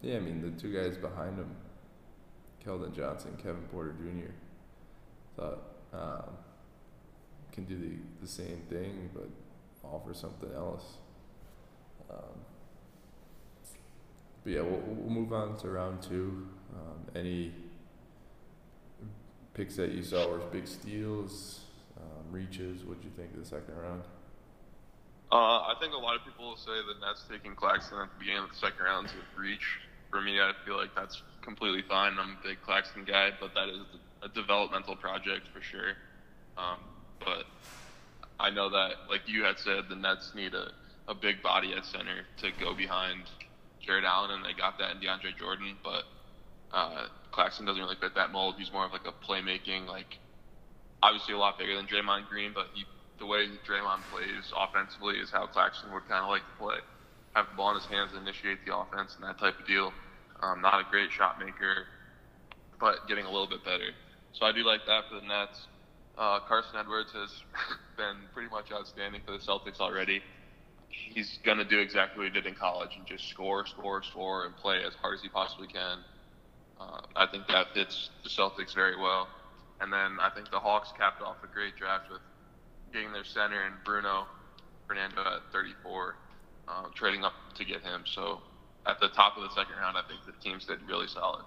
Yeah, 0.00 0.16
I 0.16 0.20
mean 0.20 0.42
the 0.42 0.60
two 0.60 0.72
guys 0.72 0.96
behind 0.96 1.38
him 1.38 1.54
Keldon 2.64 2.94
Johnson, 2.94 3.36
Kevin 3.42 3.62
Porter 3.72 3.94
Jr. 3.98 4.32
thought 5.36 5.62
um, 5.92 6.36
can 7.52 7.64
do 7.64 7.76
the, 7.76 7.96
the 8.20 8.28
same 8.28 8.62
thing 8.68 9.10
but 9.14 9.28
offer 9.84 10.14
something 10.14 10.52
else. 10.54 10.98
Um, 12.12 12.38
but 14.44 14.52
yeah, 14.52 14.60
we'll, 14.60 14.80
we'll 14.86 15.10
move 15.10 15.32
on 15.32 15.56
to 15.58 15.68
round 15.68 16.02
two. 16.02 16.46
Um, 16.74 17.06
any 17.14 17.52
picks 19.54 19.76
that 19.76 19.92
you 19.92 20.02
saw 20.02 20.28
were 20.28 20.38
big 20.38 20.66
steals, 20.66 21.60
um, 21.96 22.32
reaches? 22.32 22.80
What 22.80 22.96
would 22.96 23.04
you 23.04 23.10
think 23.16 23.32
of 23.34 23.40
the 23.40 23.46
second 23.46 23.76
round? 23.76 24.02
Uh, 25.30 25.72
I 25.72 25.74
think 25.80 25.94
a 25.94 25.98
lot 25.98 26.16
of 26.16 26.24
people 26.24 26.48
will 26.48 26.56
say 26.56 26.72
the 26.72 27.06
Nets 27.06 27.24
taking 27.30 27.54
Claxton 27.54 27.98
at 27.98 28.08
the 28.12 28.18
beginning 28.18 28.44
of 28.44 28.50
the 28.50 28.56
second 28.56 28.84
round 28.84 29.06
is 29.06 29.12
a 29.12 29.40
reach. 29.40 29.78
For 30.10 30.20
me, 30.20 30.38
I 30.40 30.52
feel 30.66 30.76
like 30.76 30.94
that's 30.94 31.22
completely 31.40 31.82
fine. 31.88 32.18
I'm 32.18 32.36
a 32.38 32.46
big 32.46 32.60
Claxton 32.62 33.04
guy, 33.04 33.30
but 33.40 33.54
that 33.54 33.68
is 33.70 33.80
a 34.22 34.28
developmental 34.28 34.94
project 34.94 35.48
for 35.48 35.62
sure. 35.62 35.96
Um, 36.58 36.76
but 37.18 37.44
I 38.38 38.50
know 38.50 38.68
that, 38.68 39.08
like 39.08 39.22
you 39.26 39.44
had 39.44 39.58
said, 39.58 39.84
the 39.88 39.96
Nets 39.96 40.32
need 40.34 40.52
a, 40.52 40.72
a 41.08 41.14
big 41.14 41.42
body 41.42 41.72
at 41.74 41.84
center 41.84 42.26
to 42.38 42.50
go 42.60 42.74
behind 42.74 43.22
Jarrett 43.80 44.04
Allen, 44.04 44.30
and 44.30 44.44
they 44.44 44.56
got 44.56 44.78
that 44.78 44.92
in 44.92 44.98
DeAndre 44.98 45.36
Jordan. 45.36 45.76
But 45.82 46.04
uh, 46.72 47.06
Claxton 47.32 47.66
doesn't 47.66 47.82
really 47.82 47.96
fit 48.00 48.14
that 48.14 48.30
mold. 48.30 48.54
He's 48.58 48.72
more 48.72 48.86
of 48.86 48.92
like 48.92 49.06
a 49.06 49.12
playmaking, 49.26 49.86
like 49.86 50.18
obviously 51.02 51.34
a 51.34 51.38
lot 51.38 51.58
bigger 51.58 51.76
than 51.76 51.86
Draymond 51.86 52.28
Green, 52.28 52.52
but 52.54 52.68
he 52.74 52.84
the 53.18 53.26
way 53.26 53.46
Draymond 53.68 54.02
plays 54.10 54.50
offensively 54.56 55.14
is 55.16 55.30
how 55.30 55.46
Claxton 55.46 55.92
would 55.92 56.08
kind 56.08 56.24
of 56.24 56.30
like 56.30 56.42
to 56.42 56.56
play. 56.58 56.82
Have 57.34 57.46
the 57.50 57.56
ball 57.56 57.70
in 57.70 57.76
his 57.76 57.86
hands 57.86 58.10
and 58.14 58.26
initiate 58.26 58.58
the 58.66 58.76
offense 58.76 59.14
and 59.14 59.22
that 59.22 59.38
type 59.38 59.54
of 59.60 59.66
deal. 59.66 59.92
Um, 60.42 60.60
not 60.60 60.80
a 60.80 60.90
great 60.90 61.12
shot 61.12 61.38
maker, 61.38 61.86
but 62.80 63.06
getting 63.06 63.24
a 63.24 63.30
little 63.30 63.46
bit 63.46 63.64
better. 63.64 63.94
So 64.32 64.44
I 64.44 64.50
do 64.50 64.64
like 64.64 64.80
that 64.86 65.06
for 65.08 65.20
the 65.20 65.26
Nets. 65.26 65.68
Uh, 66.18 66.40
Carson 66.48 66.74
Edwards 66.76 67.12
has 67.12 67.30
been 67.96 68.16
pretty 68.34 68.50
much 68.50 68.72
outstanding 68.72 69.22
for 69.24 69.32
the 69.32 69.38
Celtics 69.38 69.78
already. 69.78 70.20
He's 70.92 71.38
going 71.44 71.58
to 71.58 71.64
do 71.64 71.78
exactly 71.78 72.24
what 72.24 72.32
he 72.32 72.40
did 72.40 72.46
in 72.46 72.54
college 72.54 72.90
and 72.96 73.06
just 73.06 73.28
score, 73.28 73.66
score, 73.66 74.02
score, 74.02 74.46
and 74.46 74.56
play 74.56 74.82
as 74.84 74.94
hard 74.94 75.16
as 75.16 75.22
he 75.22 75.28
possibly 75.28 75.66
can. 75.66 75.98
Uh, 76.80 77.00
I 77.16 77.26
think 77.26 77.46
that 77.48 77.72
fits 77.74 78.10
the 78.22 78.28
Celtics 78.28 78.74
very 78.74 78.96
well. 78.96 79.28
And 79.80 79.92
then 79.92 80.18
I 80.20 80.30
think 80.30 80.50
the 80.50 80.60
Hawks 80.60 80.92
capped 80.96 81.22
off 81.22 81.36
a 81.42 81.46
great 81.46 81.76
draft 81.76 82.10
with 82.10 82.20
getting 82.92 83.12
their 83.12 83.24
center 83.24 83.62
and 83.64 83.74
Bruno 83.84 84.26
Fernando 84.86 85.22
at 85.22 85.52
34, 85.52 86.16
um, 86.68 86.90
trading 86.94 87.24
up 87.24 87.32
to 87.54 87.64
get 87.64 87.82
him. 87.82 88.04
So 88.04 88.40
at 88.86 89.00
the 89.00 89.08
top 89.08 89.36
of 89.36 89.42
the 89.42 89.50
second 89.50 89.76
round, 89.80 89.96
I 89.96 90.02
think 90.06 90.20
the 90.26 90.32
teams 90.42 90.66
did 90.66 90.78
really 90.86 91.08
solid. 91.08 91.44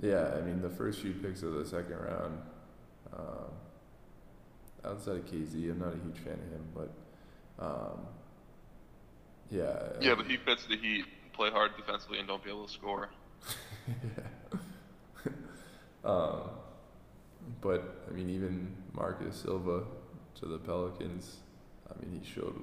Yeah, 0.00 0.34
I 0.36 0.40
mean 0.42 0.60
the 0.62 0.70
first 0.70 1.00
few 1.00 1.12
picks 1.12 1.42
of 1.42 1.54
the 1.54 1.64
second 1.64 1.96
round. 1.96 2.38
Um, 3.16 3.50
outside 4.84 5.16
of 5.16 5.26
KZ, 5.26 5.70
I'm 5.70 5.78
not 5.78 5.94
a 5.94 5.96
huge 5.96 6.18
fan 6.22 6.34
of 6.34 6.52
him, 6.52 6.64
but 6.74 6.90
um, 7.58 8.06
yeah. 9.50 9.92
Yeah, 10.00 10.14
but 10.14 10.26
he 10.26 10.36
fits 10.36 10.66
the 10.66 10.76
Heat. 10.76 11.04
Play 11.32 11.50
hard 11.50 11.76
defensively 11.76 12.18
and 12.18 12.26
don't 12.26 12.42
be 12.42 12.50
able 12.50 12.66
to 12.66 12.72
score. 12.72 13.10
yeah. 13.88 15.32
um, 16.04 16.40
but 17.60 18.04
I 18.08 18.12
mean, 18.12 18.28
even 18.30 18.74
Marcus 18.92 19.36
Silva 19.36 19.84
to 20.40 20.46
the 20.46 20.58
Pelicans. 20.58 21.36
I 21.88 22.04
mean, 22.04 22.20
he 22.20 22.28
showed 22.28 22.60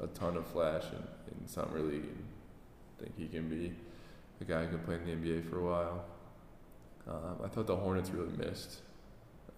a 0.00 0.06
ton 0.08 0.36
of 0.36 0.46
flash 0.46 0.84
in, 0.92 1.40
in 1.40 1.48
summer 1.48 1.80
league, 1.80 2.04
and 2.04 2.24
I 2.98 3.04
think 3.04 3.18
he 3.18 3.26
can 3.26 3.48
be 3.48 3.72
a 4.40 4.44
guy 4.44 4.64
who 4.64 4.76
can 4.76 4.78
play 4.80 4.96
in 4.96 5.22
the 5.22 5.30
NBA 5.30 5.50
for 5.50 5.58
a 5.58 5.64
while. 5.64 6.04
Um, 7.08 7.40
I 7.44 7.48
thought 7.48 7.66
the 7.66 7.76
Hornets 7.76 8.10
really 8.10 8.36
missed. 8.36 8.80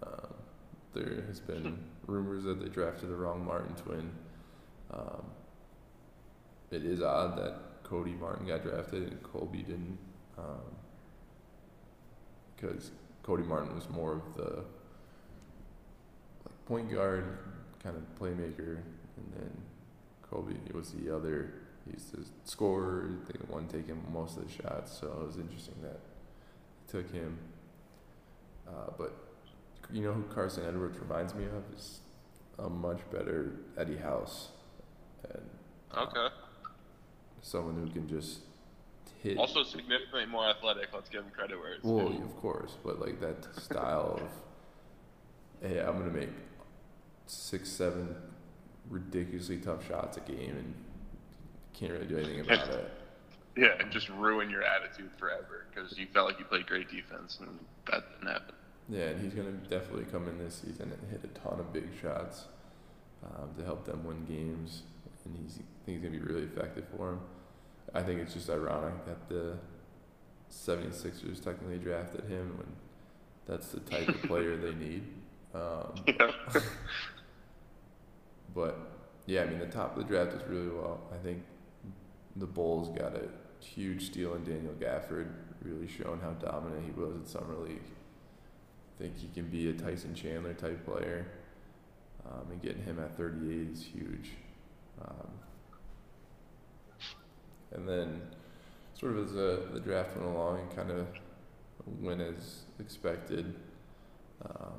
Um, 0.05 0.33
there 0.93 1.23
has 1.27 1.39
been 1.39 1.83
rumors 2.07 2.43
that 2.45 2.61
they 2.61 2.69
drafted 2.69 3.09
the 3.09 3.15
wrong 3.15 3.45
Martin 3.45 3.75
twin. 3.75 4.09
Um, 4.93 5.23
it 6.71 6.85
is 6.85 7.01
odd 7.01 7.37
that 7.37 7.55
Cody 7.83 8.13
Martin 8.13 8.47
got 8.47 8.63
drafted 8.63 9.03
and 9.03 9.19
Caleb 9.31 9.53
didn't, 9.53 9.97
because 12.55 12.87
um, 12.87 12.95
Cody 13.23 13.43
Martin 13.43 13.75
was 13.75 13.89
more 13.89 14.13
of 14.13 14.35
the 14.35 14.63
like 16.45 16.65
point 16.65 16.91
guard 16.91 17.37
kind 17.81 17.95
of 17.95 18.03
playmaker, 18.19 18.77
and 19.17 19.33
then 19.35 19.51
Caleb 20.29 20.57
was 20.73 20.91
the 20.91 21.15
other. 21.15 21.53
He's 21.91 22.05
the 22.11 22.25
scorer, 22.45 23.09
the 23.27 23.37
one 23.51 23.67
taking 23.67 24.01
most 24.11 24.37
of 24.37 24.47
the 24.47 24.63
shots. 24.63 24.97
So 24.99 25.07
it 25.07 25.27
was 25.27 25.37
interesting 25.37 25.75
that 25.81 25.99
took 26.87 27.11
him. 27.11 27.37
Uh, 28.65 28.91
but 28.97 29.13
you 29.91 30.01
know 30.01 30.13
who 30.13 30.23
Carson 30.23 30.63
Edwards 30.65 30.97
reminds 30.99 31.35
me 31.35 31.43
of 31.43 31.77
is 31.77 31.99
a 32.57 32.69
much 32.69 32.99
better 33.11 33.51
Eddie 33.77 33.97
House. 33.97 34.49
And, 35.29 35.49
uh, 35.91 36.01
okay. 36.03 36.35
Someone 37.41 37.75
who 37.75 37.91
can 37.91 38.07
just 38.07 38.39
hit. 39.21 39.37
Also 39.37 39.63
significantly 39.63 40.25
more 40.25 40.47
athletic. 40.47 40.89
Let's 40.93 41.09
give 41.09 41.23
him 41.23 41.31
credit 41.31 41.57
where 41.57 41.73
it's 41.73 41.83
well, 41.83 42.09
due. 42.09 42.23
of 42.23 42.35
course, 42.37 42.77
but 42.83 42.99
like 42.99 43.19
that 43.21 43.47
style 43.59 44.19
of, 44.21 45.69
hey, 45.69 45.79
I'm 45.79 45.97
gonna 45.97 46.11
make 46.11 46.29
six, 47.27 47.69
seven 47.69 48.15
ridiculously 48.89 49.57
tough 49.57 49.87
shots 49.87 50.17
a 50.17 50.19
game 50.19 50.55
and 50.57 50.73
can't 51.73 51.91
really 51.91 52.05
do 52.05 52.17
anything 52.17 52.41
about 52.41 52.67
it. 52.69 52.91
Yeah, 53.55 53.75
and 53.79 53.91
just 53.91 54.09
ruin 54.09 54.49
your 54.49 54.63
attitude 54.63 55.11
forever 55.17 55.65
because 55.69 55.97
you 55.97 56.07
felt 56.13 56.27
like 56.27 56.39
you 56.39 56.45
played 56.45 56.65
great 56.65 56.89
defense 56.89 57.37
and 57.39 57.59
that 57.91 58.03
didn't 58.11 58.33
happen. 58.33 58.55
Yeah, 58.89 59.05
and 59.05 59.21
he's 59.21 59.33
gonna 59.33 59.51
definitely 59.51 60.05
come 60.05 60.27
in 60.27 60.37
this 60.37 60.61
season 60.65 60.91
and 60.91 61.11
hit 61.11 61.23
a 61.23 61.39
ton 61.39 61.59
of 61.59 61.71
big 61.71 61.89
shots 62.01 62.45
um, 63.23 63.49
to 63.57 63.63
help 63.63 63.85
them 63.85 64.03
win 64.03 64.25
games, 64.25 64.83
and 65.25 65.35
he's 65.37 65.59
I 65.59 65.85
think 65.85 66.01
he's 66.01 66.09
gonna 66.09 66.19
be 66.19 66.33
really 66.33 66.45
effective 66.45 66.85
for 66.95 67.11
him. 67.11 67.19
I 67.93 68.01
think 68.01 68.21
it's 68.21 68.33
just 68.33 68.49
ironic 68.49 69.05
that 69.05 69.29
the 69.29 69.57
76ers 70.51 71.43
technically 71.43 71.77
drafted 71.77 72.25
him 72.25 72.57
when 72.57 72.67
that's 73.45 73.67
the 73.69 73.79
type 73.81 74.07
of 74.07 74.21
player 74.23 74.55
they 74.57 74.73
need. 74.73 75.03
Um, 75.53 75.93
Yeah. 76.07 76.31
but 78.55 78.77
yeah, 79.25 79.43
I 79.43 79.45
mean 79.45 79.59
the 79.59 79.67
top 79.67 79.97
of 79.97 80.03
the 80.03 80.09
draft 80.09 80.33
is 80.33 80.47
really 80.47 80.69
well. 80.69 81.01
I 81.13 81.17
think 81.17 81.43
the 82.35 82.45
Bulls 82.45 82.89
got 82.97 83.15
a 83.15 83.29
huge 83.63 84.07
steal 84.07 84.35
in 84.35 84.43
Daniel 84.43 84.73
Gafford, 84.79 85.27
really 85.61 85.87
showing 85.87 86.19
how 86.19 86.31
dominant 86.31 86.83
he 86.85 86.91
was 86.99 87.15
in 87.15 87.25
summer 87.25 87.55
league. 87.55 87.81
I 88.97 89.03
think 89.03 89.17
he 89.17 89.27
can 89.33 89.49
be 89.49 89.69
a 89.69 89.73
Tyson 89.73 90.13
Chandler 90.13 90.53
type 90.53 90.85
player, 90.85 91.27
um, 92.25 92.51
and 92.51 92.61
getting 92.61 92.83
him 92.83 92.99
at 92.99 93.15
38 93.17 93.69
is 93.71 93.83
huge. 93.83 94.31
Um, 95.07 95.27
and 97.71 97.87
then, 97.87 98.21
sort 98.93 99.13
of 99.13 99.25
as 99.25 99.33
the, 99.33 99.67
the 99.73 99.79
draft 99.79 100.15
went 100.15 100.29
along 100.29 100.59
and 100.59 100.75
kind 100.75 100.91
of 100.91 101.07
went 101.99 102.21
as 102.21 102.63
expected, 102.79 103.55
um, 104.45 104.73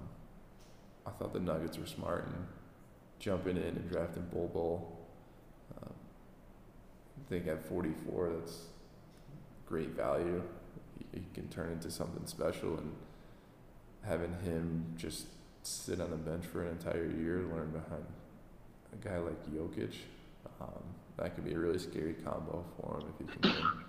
I 1.06 1.10
thought 1.10 1.32
the 1.32 1.40
Nuggets 1.40 1.78
were 1.78 1.86
smart 1.86 2.26
and 2.26 2.46
jumping 3.18 3.56
in 3.56 3.62
and 3.62 3.90
drafting 3.90 4.26
Bol 4.32 4.48
Bol. 4.48 4.98
Um, 5.82 5.92
I 7.18 7.28
think 7.28 7.46
at 7.46 7.66
44, 7.68 8.32
that's 8.38 8.58
great 9.66 9.90
value. 9.90 10.42
He, 10.98 11.18
he 11.18 11.24
can 11.34 11.48
turn 11.48 11.72
into 11.72 11.90
something 11.90 12.26
special, 12.26 12.78
and 12.78 12.92
having 14.04 14.34
him 14.44 14.94
just 14.96 15.26
sit 15.62 16.00
on 16.00 16.10
the 16.10 16.16
bench 16.16 16.44
for 16.44 16.62
an 16.62 16.68
entire 16.68 17.06
year, 17.06 17.44
learn 17.50 17.70
behind 17.70 18.04
a 18.94 19.08
guy 19.08 19.18
like 19.18 19.46
Jokic, 19.52 19.94
um, 20.60 20.82
that 21.16 21.34
could 21.34 21.44
be 21.44 21.52
a 21.52 21.58
really 21.58 21.78
scary 21.78 22.14
combo 22.24 22.64
for 22.76 23.00
him 23.00 23.06
if 23.08 23.26
he 23.26 23.40
can 23.40 23.52
win. 23.52 23.70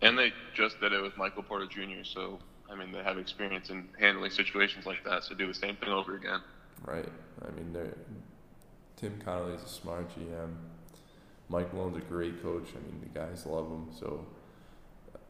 And 0.00 0.16
they 0.16 0.32
just 0.54 0.80
did 0.80 0.92
it 0.92 1.02
with 1.02 1.16
Michael 1.16 1.42
Porter 1.42 1.66
Jr., 1.66 2.04
so, 2.04 2.38
I 2.70 2.76
mean, 2.76 2.92
they 2.92 3.02
have 3.02 3.18
experience 3.18 3.68
in 3.70 3.88
handling 3.98 4.30
situations 4.30 4.86
like 4.86 5.02
that, 5.04 5.24
so 5.24 5.34
do 5.34 5.48
the 5.48 5.52
same 5.52 5.74
thing 5.74 5.88
over 5.88 6.14
again. 6.14 6.40
Right. 6.84 7.08
I 7.44 7.50
mean, 7.50 7.72
they're, 7.72 7.96
is 9.02 9.62
a 9.64 9.68
smart 9.68 10.08
GM. 10.16 10.54
Mike 11.48 11.72
Malone's 11.72 11.96
a 11.96 12.00
great 12.00 12.42
coach. 12.42 12.68
I 12.76 12.80
mean, 12.90 13.00
the 13.00 13.18
guys 13.18 13.46
love 13.46 13.66
him. 13.66 13.88
So 13.98 14.24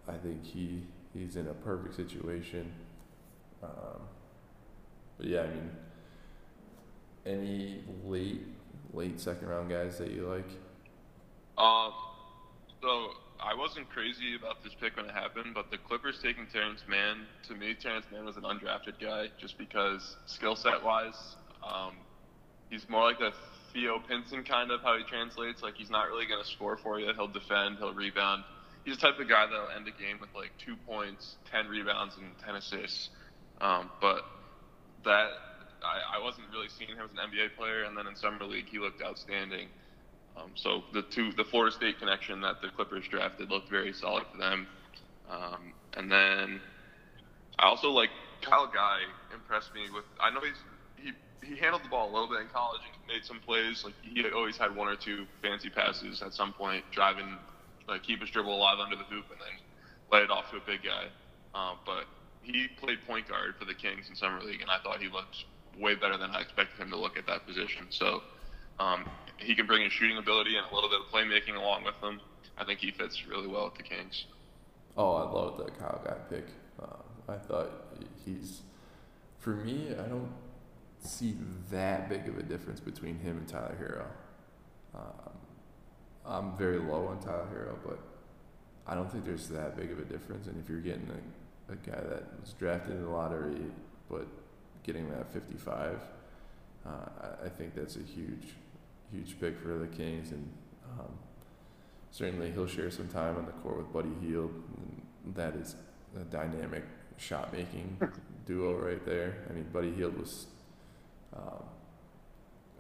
I 0.07 0.15
think 0.15 0.45
he 0.45 0.83
he's 1.15 1.37
in 1.37 1.47
a 1.49 1.55
perfect 1.55 1.95
situation. 1.95 2.73
Um, 3.63 4.01
but 5.17 5.27
yeah, 5.27 5.43
I 5.43 5.47
mean, 5.49 5.71
any 7.27 7.85
late 8.05 8.43
late 8.93 9.21
second 9.21 9.49
round 9.49 9.71
guys 9.71 9.99
that 9.99 10.11
you 10.11 10.29
like? 10.29 10.49
Um, 11.59 11.93
so 12.81 13.11
I 13.41 13.55
wasn't 13.55 13.89
crazy 13.91 14.35
about 14.39 14.63
this 14.63 14.73
pick 14.81 14.97
when 14.97 15.07
it 15.07 15.13
happened, 15.13 15.55
but 15.55 15.71
the 15.71 15.79
Clippers 15.79 16.19
taking 16.23 16.47
Terrence 16.53 16.83
Mann, 16.89 17.27
to 17.49 17.55
me, 17.55 17.75
Terrence 17.75 18.07
Mann 18.13 18.25
was 18.25 18.37
an 18.37 18.43
undrafted 18.43 19.01
guy 19.01 19.29
just 19.39 19.59
because 19.59 20.17
skill 20.27 20.57
set 20.57 20.83
wise, 20.83 21.37
um, 21.63 21.95
he's 22.71 22.89
more 22.89 23.03
like 23.03 23.21
a 23.21 23.33
Theo 23.73 24.01
Pinson 24.09 24.45
kind 24.45 24.71
of 24.71 24.81
how 24.81 24.97
he 24.97 25.05
translates. 25.05 25.63
Like 25.63 25.75
he's 25.75 25.91
not 25.91 26.09
really 26.09 26.27
going 26.27 26.43
to 26.43 26.49
score 26.49 26.77
for 26.77 26.99
you. 26.99 27.13
He'll 27.15 27.29
defend, 27.29 27.79
he'll 27.79 27.95
rebound. 27.95 28.45
He's 28.85 28.97
the 28.97 29.03
type 29.03 29.21
of 29.21 29.29
guy 29.29 29.47
that'll 29.47 29.69
end 29.77 29.87
a 29.87 30.03
game 30.03 30.19
with 30.21 30.31
like 30.35 30.51
two 30.65 30.77
points, 30.87 31.37
ten 31.51 31.67
rebounds, 31.67 32.17
and 32.17 32.27
ten 32.45 32.57
assists. 32.57 33.11
Um, 33.61 33.91
but 34.01 34.23
that 35.05 35.29
I, 35.83 36.19
I 36.19 36.23
wasn't 36.23 36.47
really 36.53 36.69
seeing 36.69 36.91
him 36.91 37.05
as 37.05 37.11
an 37.11 37.31
NBA 37.31 37.57
player, 37.57 37.85
and 37.85 37.97
then 37.97 38.07
in 38.07 38.17
summer 38.17 38.45
league 38.45 38.67
he 38.69 38.79
looked 38.79 39.03
outstanding. 39.03 39.69
Um, 40.37 40.53
so 40.55 40.83
the 40.93 41.03
two, 41.03 41.33
the 41.33 41.45
Florida 41.45 41.75
State 41.75 41.99
connection 41.99 42.41
that 42.43 42.61
the 42.63 42.69
Clippers 42.69 43.07
drafted 43.09 43.51
looked 43.51 43.71
very 43.71 43.93
solid 43.93 44.25
for 44.31 44.39
them. 44.39 44.67
Um, 45.29 45.73
and 45.95 46.11
then 46.11 46.61
I 47.59 47.67
also 47.67 47.91
like 47.91 48.11
Kyle 48.41 48.71
Guy 48.73 49.01
impressed 49.35 49.75
me 49.75 49.83
with. 49.93 50.05
I 50.21 50.31
know 50.31 50.41
he's 50.41 50.63
he 50.97 51.13
he 51.47 51.57
handled 51.57 51.85
the 51.85 51.89
ball 51.89 52.11
a 52.11 52.13
little 52.13 52.29
bit 52.29 52.41
in 52.41 52.49
college 52.49 52.81
and 52.87 53.07
made 53.07 53.25
some 53.25 53.41
plays. 53.41 53.85
Like 53.85 53.95
he 54.03 54.25
always 54.31 54.57
had 54.57 54.75
one 54.75 54.89
or 54.89 54.97
two 54.97 55.27
fancy 55.43 55.71
passes 55.71 56.23
at 56.23 56.35
some 56.35 56.53
point, 56.53 56.85
driving 56.93 57.37
like 57.89 58.03
keep 58.03 58.21
his 58.21 58.31
dribble 58.31 58.55
alive 58.55 58.79
under 58.79 58.97
the 58.97 59.05
hoop 59.05 59.25
and 59.31 59.41
then 59.41 59.59
let 60.13 60.23
it 60.23 60.31
off 60.31 60.51
to 60.51 60.57
a 60.57 60.61
big 60.67 60.81
guy. 60.83 61.07
Um, 61.55 61.79
but 61.85 62.05
he 62.43 62.69
played 62.81 62.99
point 63.07 63.29
guard 63.29 63.55
for 63.59 63.65
the 63.65 63.75
Kings 63.75 64.09
in 64.09 64.15
summer 64.15 64.41
league, 64.41 64.61
and 64.61 64.71
I 64.71 64.79
thought 64.83 65.01
he 65.01 65.09
looked 65.09 65.45
way 65.79 65.95
better 65.95 66.17
than 66.17 66.31
I 66.31 66.41
expected 66.41 66.81
him 66.81 66.91
to 66.91 66.97
look 66.97 67.17
at 67.17 67.27
that 67.27 67.47
position. 67.47 67.87
So 67.91 68.23
um, 68.79 69.09
he 69.39 69.55
can 69.55 69.67
bring 69.67 69.83
his 69.83 69.93
shooting 69.93 70.19
ability 70.19 70.57
and 70.57 70.67
a 70.71 70.75
little 70.75 70.91
bit 70.91 71.01
of 71.01 71.07
playmaking 71.13 71.57
along 71.57 71.85
with 71.85 71.95
him. 72.03 72.21
I 72.57 72.65
think 72.65 72.81
he 72.81 72.91
fits 72.91 73.27
really 73.27 73.47
well 73.47 73.65
with 73.65 73.75
the 73.77 73.83
Kings. 73.83 74.27
Oh, 74.97 75.15
I 75.15 75.31
love 75.31 75.59
the 75.59 75.71
Kyle 75.73 76.01
Guy 76.05 76.17
pick. 76.29 76.47
Uh, 76.83 77.33
I 77.33 77.37
thought 77.37 77.71
he's, 78.25 78.63
for 79.39 79.51
me, 79.51 79.91
I 79.93 80.09
don't 80.09 80.33
see 81.01 81.37
that 81.71 82.09
big 82.09 82.29
of 82.29 82.37
a 82.39 82.43
difference 82.43 82.81
between 82.81 83.19
him 83.19 83.39
and 83.39 83.49
Tyler 83.49 83.77
Herro. 83.81 85.01
Um, 85.01 85.33
I'm 86.27 86.57
very 86.57 86.79
low 86.79 87.07
on 87.07 87.21
Tyler 87.21 87.47
Herro, 87.53 87.77
but 87.87 87.99
I 88.87 88.95
don't 88.95 89.11
think 89.11 89.25
there's 89.25 89.49
that 89.49 89.77
big 89.77 89.93
of 89.93 89.99
a 89.99 90.05
difference. 90.05 90.47
And 90.49 90.61
if 90.63 90.69
you're 90.69 90.81
getting 90.81 91.09
a, 91.11 91.73
a 91.73 91.77
guy 91.77 92.01
that 92.09 92.41
was 92.41 92.55
drafted 92.59 92.97
in 92.97 93.03
the 93.03 93.11
lottery, 93.11 93.61
but 94.11 94.27
getting 94.89 95.11
that 95.11 95.31
55, 95.31 96.01
uh, 96.87 96.89
I, 96.89 97.47
I 97.47 97.49
think 97.51 97.75
that's 97.75 97.97
a 97.97 98.03
huge, 98.03 98.55
huge 99.13 99.39
pick 99.39 99.61
for 99.61 99.79
the 99.79 99.87
Kings. 99.87 100.33
And 100.33 100.51
um, 100.99 101.13
certainly 102.11 102.51
he'll 102.51 102.67
share 102.67 102.91
some 102.91 103.07
time 103.09 103.37
on 103.37 103.45
the 103.45 103.53
court 103.53 103.77
with 103.77 103.93
Buddy 103.93 104.15
Hield. 104.23 104.51
That 105.35 105.55
is 105.57 105.77
a 106.19 106.25
dynamic 106.25 106.85
shot 107.19 107.53
making 107.53 107.99
duo 108.47 108.77
right 108.77 109.05
there. 109.05 109.45
I 109.51 109.53
mean, 109.53 109.67
Buddy 109.71 109.93
Hield 109.93 110.19
was 110.19 110.47
um, 111.37 111.65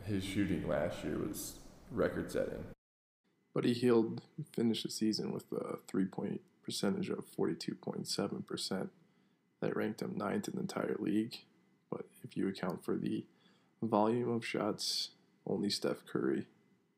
his 0.04 0.24
shooting 0.24 0.66
last 0.66 1.04
year 1.04 1.18
was 1.18 1.56
record 1.90 2.32
setting. 2.32 2.64
Buddy 3.54 3.74
Hield 3.74 4.22
finished 4.52 4.84
the 4.84 4.90
season 4.90 5.30
with 5.30 5.44
a 5.52 5.76
three 5.86 6.06
point 6.06 6.40
percentage 6.62 7.10
of 7.10 7.24
42.7%. 7.36 8.88
That 9.60 9.76
ranked 9.76 10.00
him 10.00 10.14
ninth 10.16 10.48
in 10.48 10.54
the 10.54 10.60
entire 10.60 10.96
league. 10.98 11.38
You 12.38 12.46
account 12.46 12.84
for 12.84 12.94
the 12.94 13.24
volume 13.82 14.30
of 14.30 14.46
shots, 14.46 15.10
only 15.44 15.68
Steph 15.68 16.06
Curry 16.06 16.46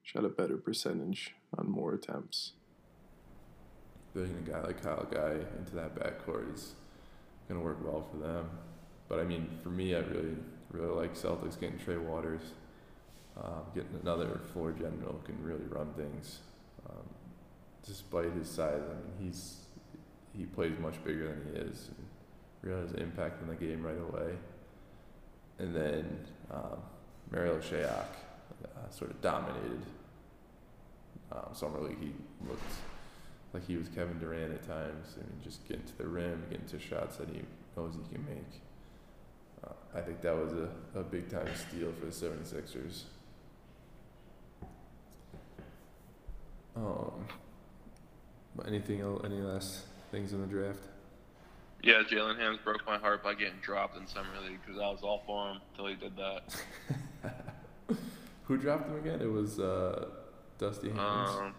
shot 0.02 0.22
a 0.22 0.28
better 0.28 0.58
percentage 0.58 1.34
on 1.56 1.66
more 1.66 1.94
attempts. 1.94 2.52
Putting 4.12 4.36
a 4.36 4.50
guy 4.50 4.60
like 4.60 4.82
Kyle 4.82 5.08
Guy 5.10 5.36
into 5.56 5.74
that 5.76 5.94
backcourt 5.94 6.54
is 6.54 6.74
going 7.48 7.58
to 7.58 7.64
work 7.64 7.78
well 7.82 8.06
for 8.10 8.18
them. 8.18 8.50
But 9.08 9.20
I 9.20 9.24
mean, 9.24 9.48
for 9.62 9.70
me, 9.70 9.94
I 9.94 10.00
really, 10.00 10.36
really 10.72 10.94
like 10.94 11.14
Celtics 11.14 11.58
getting 11.58 11.78
Trey 11.78 11.96
Waters, 11.96 12.42
um, 13.42 13.62
getting 13.74 13.98
another 14.02 14.42
floor 14.52 14.72
general 14.72 15.22
can 15.24 15.42
really 15.42 15.64
run 15.70 15.88
things. 15.94 16.40
Um, 16.86 17.08
despite 17.82 18.30
his 18.34 18.46
size, 18.46 18.82
I 18.84 18.92
mean, 18.92 19.30
he's 19.30 19.60
he 20.36 20.44
plays 20.44 20.78
much 20.78 21.02
bigger 21.02 21.28
than 21.28 21.46
he 21.50 21.60
is, 21.60 21.88
and 21.88 22.06
really 22.60 22.82
has 22.82 22.92
an 22.92 22.98
impact 23.00 23.40
on 23.40 23.48
the 23.48 23.54
game 23.54 23.82
right 23.82 23.98
away. 23.98 24.34
And 25.60 25.76
then 25.76 26.26
um, 26.50 26.78
Marial 27.30 27.56
Shayok 27.56 28.06
uh, 28.64 28.90
sort 28.90 29.10
of 29.10 29.20
dominated 29.20 29.82
um, 31.30 31.48
summer 31.52 31.80
league. 31.80 32.00
He 32.00 32.12
looked 32.48 32.72
like 33.52 33.66
he 33.66 33.76
was 33.76 33.88
Kevin 33.88 34.18
Durant 34.18 34.52
at 34.52 34.66
times. 34.66 35.16
I 35.16 35.20
mean, 35.20 35.40
just 35.44 35.66
getting 35.68 35.84
to 35.84 35.98
the 35.98 36.06
rim, 36.06 36.42
getting 36.50 36.66
to 36.66 36.78
shots 36.78 37.16
that 37.16 37.28
he 37.28 37.42
knows 37.76 37.94
he 37.94 38.14
can 38.14 38.24
make. 38.24 38.62
Uh, 39.62 39.72
I 39.94 40.00
think 40.00 40.22
that 40.22 40.34
was 40.34 40.52
a, 40.54 40.98
a 40.98 41.02
big 41.02 41.28
time 41.28 41.48
steal 41.54 41.92
for 41.92 42.06
the 42.06 42.12
76ers. 42.12 43.02
Um, 46.74 47.26
anything 48.66 49.00
any 49.24 49.40
last 49.40 49.84
things 50.10 50.32
in 50.32 50.40
the 50.40 50.46
draft? 50.46 50.84
Yeah, 51.82 52.02
Jaylen 52.10 52.38
Hands 52.38 52.58
broke 52.62 52.86
my 52.86 52.98
heart 52.98 53.22
by 53.22 53.34
getting 53.34 53.58
dropped 53.62 53.96
in 53.96 54.06
summer 54.06 54.28
league 54.44 54.58
because 54.64 54.80
I 54.80 54.88
was 54.90 55.00
all 55.02 55.22
for 55.26 55.50
him 55.50 55.60
until 55.70 55.86
he 55.86 55.94
did 55.94 56.12
that. 56.16 57.96
Who 58.44 58.56
dropped 58.58 58.88
him 58.88 58.96
again? 58.96 59.20
It 59.22 59.30
was 59.30 59.58
uh, 59.58 60.06
Dusty 60.58 60.88
Hannahs. 60.88 61.40
Um, 61.40 61.54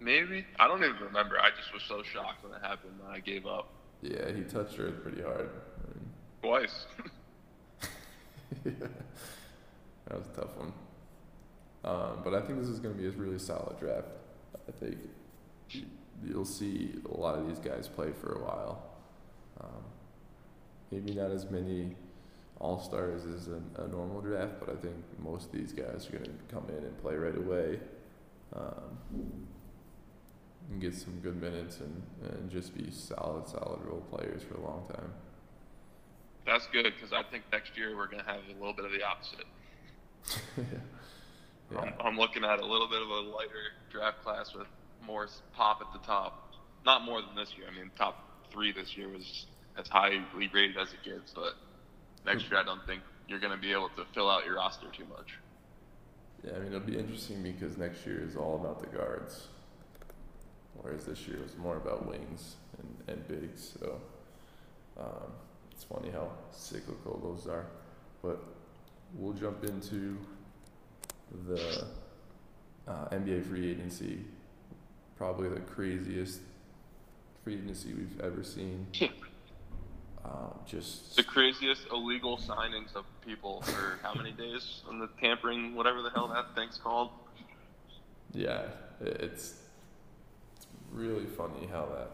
maybe 0.00 0.44
I 0.58 0.66
don't 0.66 0.82
even 0.82 0.96
remember. 1.00 1.38
I 1.38 1.50
just 1.50 1.72
was 1.72 1.82
so 1.82 2.02
shocked 2.02 2.42
when 2.42 2.52
it 2.52 2.62
happened 2.62 2.94
that 3.04 3.10
I 3.10 3.20
gave 3.20 3.46
up 3.46 3.68
yeah, 4.04 4.30
he 4.32 4.42
touched 4.42 4.76
her 4.76 4.90
pretty 4.90 5.22
hard. 5.22 5.48
I 5.48 5.94
mean, 5.94 6.10
twice. 6.42 6.86
yeah, 8.64 8.72
that 10.06 10.18
was 10.18 10.26
a 10.26 10.40
tough 10.40 10.56
one. 10.56 10.72
Um, 11.84 12.20
but 12.22 12.34
I 12.34 12.42
think 12.42 12.58
this 12.60 12.68
is 12.68 12.80
going 12.80 12.94
to 12.94 13.00
be 13.00 13.08
a 13.08 13.10
really 13.12 13.38
solid 13.38 13.78
draft. 13.78 14.08
I 14.68 14.72
think 14.72 14.98
you'll 16.26 16.44
see 16.44 16.92
a 17.12 17.16
lot 17.16 17.38
of 17.38 17.48
these 17.48 17.58
guys 17.58 17.88
play 17.88 18.12
for 18.12 18.34
a 18.34 18.44
while. 18.44 18.82
Um, 19.60 19.84
maybe 20.90 21.14
not 21.14 21.30
as 21.30 21.50
many 21.50 21.96
all 22.60 22.80
stars 22.80 23.22
as 23.24 23.48
a, 23.48 23.82
a, 23.82 23.88
normal 23.88 24.20
draft, 24.20 24.54
but 24.60 24.68
I 24.70 24.76
think 24.76 24.94
most 25.22 25.46
of 25.46 25.52
these 25.52 25.72
guys 25.72 26.08
are 26.08 26.18
going 26.18 26.24
to 26.24 26.54
come 26.54 26.64
in 26.68 26.84
and 26.84 26.96
play 27.02 27.14
right 27.14 27.36
away. 27.36 27.80
Um, 28.54 29.46
and 30.70 30.80
get 30.80 30.94
some 30.94 31.18
good 31.20 31.40
minutes 31.40 31.80
and, 31.80 32.02
and 32.22 32.50
just 32.50 32.74
be 32.76 32.90
solid, 32.90 33.48
solid 33.48 33.80
role 33.84 34.02
players 34.10 34.42
for 34.42 34.54
a 34.54 34.60
long 34.60 34.84
time. 34.88 35.12
That's 36.46 36.66
good 36.68 36.92
because 36.94 37.12
I 37.12 37.22
think 37.30 37.44
next 37.52 37.76
year 37.76 37.96
we're 37.96 38.06
going 38.06 38.22
to 38.22 38.30
have 38.30 38.40
a 38.48 38.58
little 38.58 38.74
bit 38.74 38.84
of 38.84 38.92
the 38.92 39.02
opposite. 39.02 39.46
yeah. 40.56 40.64
yeah. 41.72 41.80
I'm, 41.80 41.92
I'm, 42.00 42.16
looking 42.18 42.44
at 42.44 42.60
a 42.60 42.66
little 42.66 42.88
bit 42.88 43.00
of 43.00 43.08
a 43.08 43.20
lighter 43.30 43.72
draft 43.90 44.22
class 44.22 44.54
with 44.54 44.66
more 45.06 45.28
pop 45.54 45.80
at 45.80 45.92
the 45.92 46.06
top. 46.06 46.52
Not 46.84 47.02
more 47.02 47.20
than 47.22 47.34
this 47.34 47.54
year. 47.56 47.66
I 47.70 47.74
mean, 47.78 47.90
top 47.96 48.48
three 48.50 48.72
this 48.72 48.96
year 48.96 49.08
was 49.08 49.46
as 49.78 49.88
highly 49.88 50.22
rated 50.52 50.76
as 50.76 50.88
it 50.92 51.02
gets, 51.04 51.32
but 51.32 51.54
next 52.26 52.50
year 52.50 52.60
I 52.60 52.64
don't 52.64 52.84
think 52.86 53.00
you're 53.26 53.40
going 53.40 53.52
to 53.52 53.58
be 53.60 53.72
able 53.72 53.88
to 53.96 54.04
fill 54.14 54.30
out 54.30 54.44
your 54.44 54.56
roster 54.56 54.86
too 54.96 55.06
much. 55.06 55.38
Yeah, 56.44 56.52
I 56.56 56.58
mean, 56.58 56.68
it'll 56.68 56.80
be 56.80 56.98
interesting 56.98 57.42
because 57.42 57.78
next 57.78 58.04
year 58.06 58.22
is 58.22 58.36
all 58.36 58.56
about 58.56 58.80
the 58.80 58.96
guards 58.96 59.48
whereas 60.80 61.04
this 61.04 61.26
year 61.26 61.38
was 61.42 61.56
more 61.56 61.76
about 61.76 62.06
wings 62.06 62.56
and, 62.78 63.08
and 63.08 63.28
bigs. 63.28 63.76
So 63.78 64.00
um, 64.98 65.32
it's 65.70 65.84
funny 65.84 66.10
how 66.10 66.28
cyclical 66.50 67.20
those 67.22 67.46
are. 67.46 67.66
But 68.22 68.42
we'll 69.14 69.32
jump 69.32 69.64
into 69.64 70.18
the 71.46 71.86
uh, 72.86 73.08
NBA 73.10 73.46
free 73.46 73.70
agency, 73.70 74.24
probably 75.16 75.48
the 75.48 75.60
craziest 75.60 76.40
free 77.42 77.54
agency 77.54 77.92
we've 77.94 78.20
ever 78.20 78.42
seen. 78.42 78.86
Um, 80.24 80.58
just 80.66 81.16
the 81.16 81.22
craziest 81.22 81.86
illegal 81.92 82.38
signings 82.38 82.94
of 82.94 83.04
people 83.26 83.60
for 83.60 83.98
how 84.02 84.14
many 84.14 84.32
days 84.32 84.80
on 84.88 84.98
the 84.98 85.08
tampering, 85.20 85.74
whatever 85.74 86.00
the 86.00 86.08
hell 86.08 86.28
that 86.28 86.54
thing's 86.54 86.78
called. 86.78 87.10
Yeah, 88.32 88.62
it's 89.02 89.54
really 90.90 91.26
funny 91.26 91.68
how 91.70 91.86
that 91.94 92.10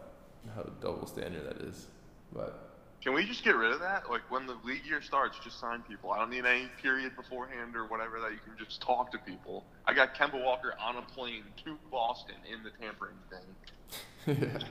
how 0.55 0.63
double 0.81 1.07
standard 1.07 1.47
that 1.47 1.65
is. 1.65 1.87
But 2.33 2.70
can 3.01 3.13
we 3.13 3.25
just 3.25 3.43
get 3.43 3.55
rid 3.55 3.71
of 3.71 3.79
that? 3.79 4.09
Like 4.09 4.21
when 4.29 4.45
the 4.45 4.57
league 4.63 4.85
year 4.85 5.01
starts, 5.01 5.37
just 5.43 5.59
sign 5.59 5.81
people. 5.81 6.11
I 6.11 6.19
don't 6.19 6.29
need 6.29 6.45
any 6.45 6.67
period 6.81 7.15
beforehand 7.15 7.75
or 7.75 7.85
whatever 7.85 8.19
that 8.19 8.31
you 8.31 8.39
can 8.45 8.53
just 8.63 8.81
talk 8.81 9.11
to 9.11 9.17
people. 9.17 9.65
I 9.85 9.93
got 9.93 10.15
Kemba 10.15 10.41
Walker 10.43 10.75
on 10.79 10.97
a 10.97 11.01
plane 11.01 11.43
to 11.65 11.77
Boston 11.89 12.35
in 12.51 12.63
the 12.63 12.69
tampering 12.69 13.17
thing. 13.29 14.37
yeah. 14.41 14.59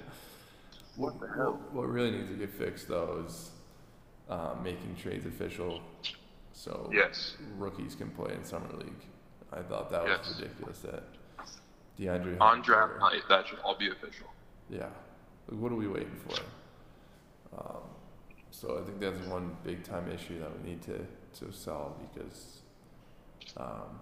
What 0.97 1.19
the 1.21 1.29
hell? 1.29 1.59
What 1.73 1.89
really 1.89 2.11
needs 2.11 2.29
to 2.29 2.35
get 2.35 2.53
fixed 2.53 2.89
though 2.89 3.25
is 3.27 3.51
uh, 4.29 4.55
making 4.63 4.97
trades 5.01 5.25
official, 5.25 5.81
so 6.53 6.91
yes. 6.93 7.37
rookies 7.57 7.95
can 7.95 8.11
play 8.11 8.35
in 8.35 8.45
summer 8.45 8.69
league. 8.77 8.93
I 9.53 9.63
thought 9.63 9.91
that 9.93 10.03
was 10.03 10.37
ridiculous 10.39 10.81
that 10.81 11.05
DeAndre 11.99 12.39
on 12.41 12.61
draft 12.61 12.99
night. 13.01 13.23
That 13.29 13.47
should 13.47 13.61
all 13.61 13.79
be 13.79 13.89
official. 13.89 14.27
Yeah. 14.69 14.89
What 15.49 15.73
are 15.73 15.77
we 15.77 15.89
waiting 15.89 16.19
for? 16.27 16.41
Um, 17.57 17.83
so 18.51 18.79
I 18.79 18.85
think 18.85 19.01
that's 19.01 19.21
one 19.29 19.57
big 19.65 19.85
time 19.85 20.11
issue 20.11 20.39
that 20.41 20.51
we 20.61 20.71
need 20.71 20.83
to, 20.83 21.07
to 21.41 21.53
solve 21.53 21.95
because 22.13 22.61
um, 23.57 23.99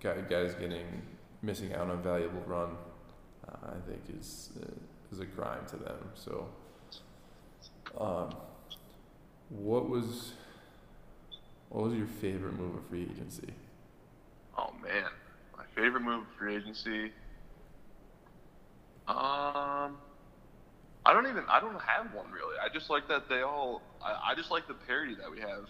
guys 0.00 0.54
getting 0.54 1.02
missing 1.42 1.72
out 1.74 1.82
on 1.82 1.90
a 1.90 1.96
valuable 1.96 2.42
run, 2.46 2.70
uh, 3.48 3.68
I 3.68 3.88
think 3.88 4.02
is 4.18 4.50
uh, 4.60 4.66
is 5.12 5.20
a 5.20 5.26
crime 5.26 5.64
to 5.68 5.76
them. 5.76 5.98
So 6.14 6.48
um, 7.98 8.34
what 9.48 9.88
was 9.88 10.32
what 11.68 11.84
was 11.84 11.94
your 11.94 12.06
favorite 12.06 12.58
move 12.58 12.76
of 12.76 12.86
free 12.86 13.02
agency? 13.02 13.48
Oh 14.56 14.72
man, 14.82 15.04
my 15.56 15.64
favorite 15.74 16.00
move 16.02 16.22
of 16.22 16.28
free 16.38 16.56
agency. 16.56 17.12
Um, 19.06 19.98
I 21.06 21.12
don't 21.12 21.28
even. 21.28 21.44
I 21.48 21.60
don't 21.60 21.80
have 21.80 22.12
one 22.12 22.32
really. 22.32 22.56
I 22.58 22.72
just 22.72 22.90
like 22.90 23.06
that 23.08 23.28
they 23.28 23.42
all. 23.42 23.80
I, 24.02 24.32
I 24.32 24.34
just 24.34 24.50
like 24.50 24.66
the 24.66 24.74
parody 24.74 25.14
that 25.14 25.30
we 25.30 25.38
have 25.40 25.66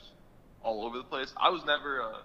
all 0.62 0.86
over 0.86 0.96
the 0.96 1.04
place. 1.04 1.32
I 1.36 1.50
was 1.50 1.62
never. 1.66 2.00
Uh, 2.02 2.22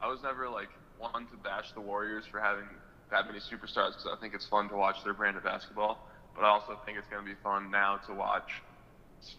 I 0.00 0.06
was 0.06 0.20
never 0.22 0.48
like 0.48 0.68
one 0.98 1.26
to 1.26 1.36
bash 1.42 1.72
the 1.72 1.80
Warriors 1.80 2.24
for 2.30 2.38
having 2.38 2.64
that 3.10 3.26
many 3.26 3.40
superstars 3.40 3.98
because 3.98 4.06
I 4.16 4.20
think 4.20 4.34
it's 4.34 4.46
fun 4.46 4.68
to 4.68 4.76
watch 4.76 5.02
their 5.02 5.14
brand 5.14 5.36
of 5.36 5.42
basketball. 5.42 5.98
But 6.36 6.44
I 6.44 6.50
also 6.50 6.78
think 6.86 6.96
it's 6.96 7.08
going 7.08 7.24
to 7.24 7.28
be 7.28 7.36
fun 7.42 7.72
now 7.72 7.96
to 8.06 8.14
watch 8.14 8.62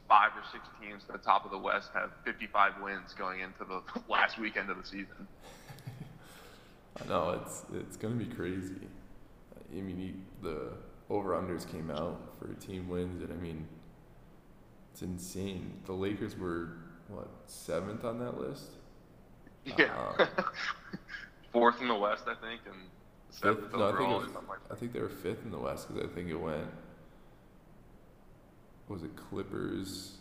five 0.09 0.31
or 0.35 0.43
six 0.51 0.65
teams 0.81 1.03
at 1.07 1.13
the 1.13 1.23
top 1.23 1.45
of 1.45 1.51
the 1.51 1.57
West 1.57 1.89
have 1.93 2.11
55 2.25 2.81
wins 2.83 3.13
going 3.17 3.39
into 3.39 3.63
the 3.63 3.81
last 4.09 4.37
weekend 4.37 4.69
of 4.69 4.77
the 4.77 4.83
season. 4.83 5.27
I 7.01 7.07
know 7.07 7.39
it's 7.41 7.63
it's 7.73 7.95
gonna 7.95 8.15
be 8.15 8.25
crazy. 8.25 8.75
I 9.71 9.75
mean, 9.75 10.25
the 10.41 10.73
over 11.09 11.31
unders 11.31 11.69
came 11.69 11.89
out 11.89 12.19
for 12.39 12.53
team 12.55 12.87
wins, 12.87 13.21
and 13.21 13.31
I 13.31 13.35
mean, 13.35 13.67
it's 14.91 15.01
insane. 15.01 15.79
The 15.85 15.93
Lakers 15.93 16.37
were 16.37 16.69
what 17.07 17.27
seventh 17.45 18.05
on 18.05 18.19
that 18.19 18.39
list. 18.39 18.71
Yeah, 19.65 19.93
uh, 20.17 20.25
fourth 21.51 21.81
in 21.81 21.87
the 21.87 21.95
West, 21.95 22.25
I 22.27 22.35
think, 22.35 22.61
and 22.65 22.75
seventh 23.29 23.73
no, 23.73 23.83
overall. 23.83 24.19
I 24.19 24.23
think, 24.23 24.35
was, 24.35 24.43
like 24.47 24.59
I 24.71 24.75
think 24.75 24.93
they 24.93 25.01
were 25.01 25.09
fifth 25.09 25.43
in 25.43 25.51
the 25.51 25.57
West 25.57 25.87
because 25.87 26.09
I 26.09 26.13
think 26.13 26.29
it 26.29 26.39
went. 26.39 26.67
Was 28.87 29.03
it 29.03 29.15
Clippers, 29.15 30.17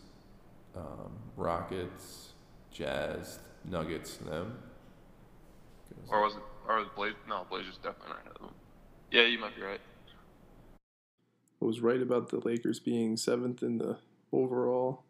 um, 0.77 1.13
Rockets, 1.37 2.33
Jazz, 2.71 3.39
Nuggets, 3.65 4.17
them? 4.19 4.59
Or 6.09 6.23
was 6.23 6.35
it 6.35 6.43
or 6.69 6.85
the 6.85 6.91
Blaze? 6.95 7.15
No, 7.27 7.47
Blazers 7.49 7.77
definitely 7.77 8.11
not 8.11 8.21
ahead 8.21 8.33
of 8.37 8.41
them. 8.43 8.55
Yeah, 9.11 9.23
you 9.23 9.39
might 9.39 9.57
be 9.57 9.63
right. 9.63 9.81
I 11.69 11.71
was 11.71 11.83
right 11.83 12.01
about 12.01 12.31
the 12.31 12.41
Lakers 12.41 12.81
being 12.81 13.19
seventh 13.19 13.63
in 13.63 13.77
the 13.77 13.99
overall 14.33 15.03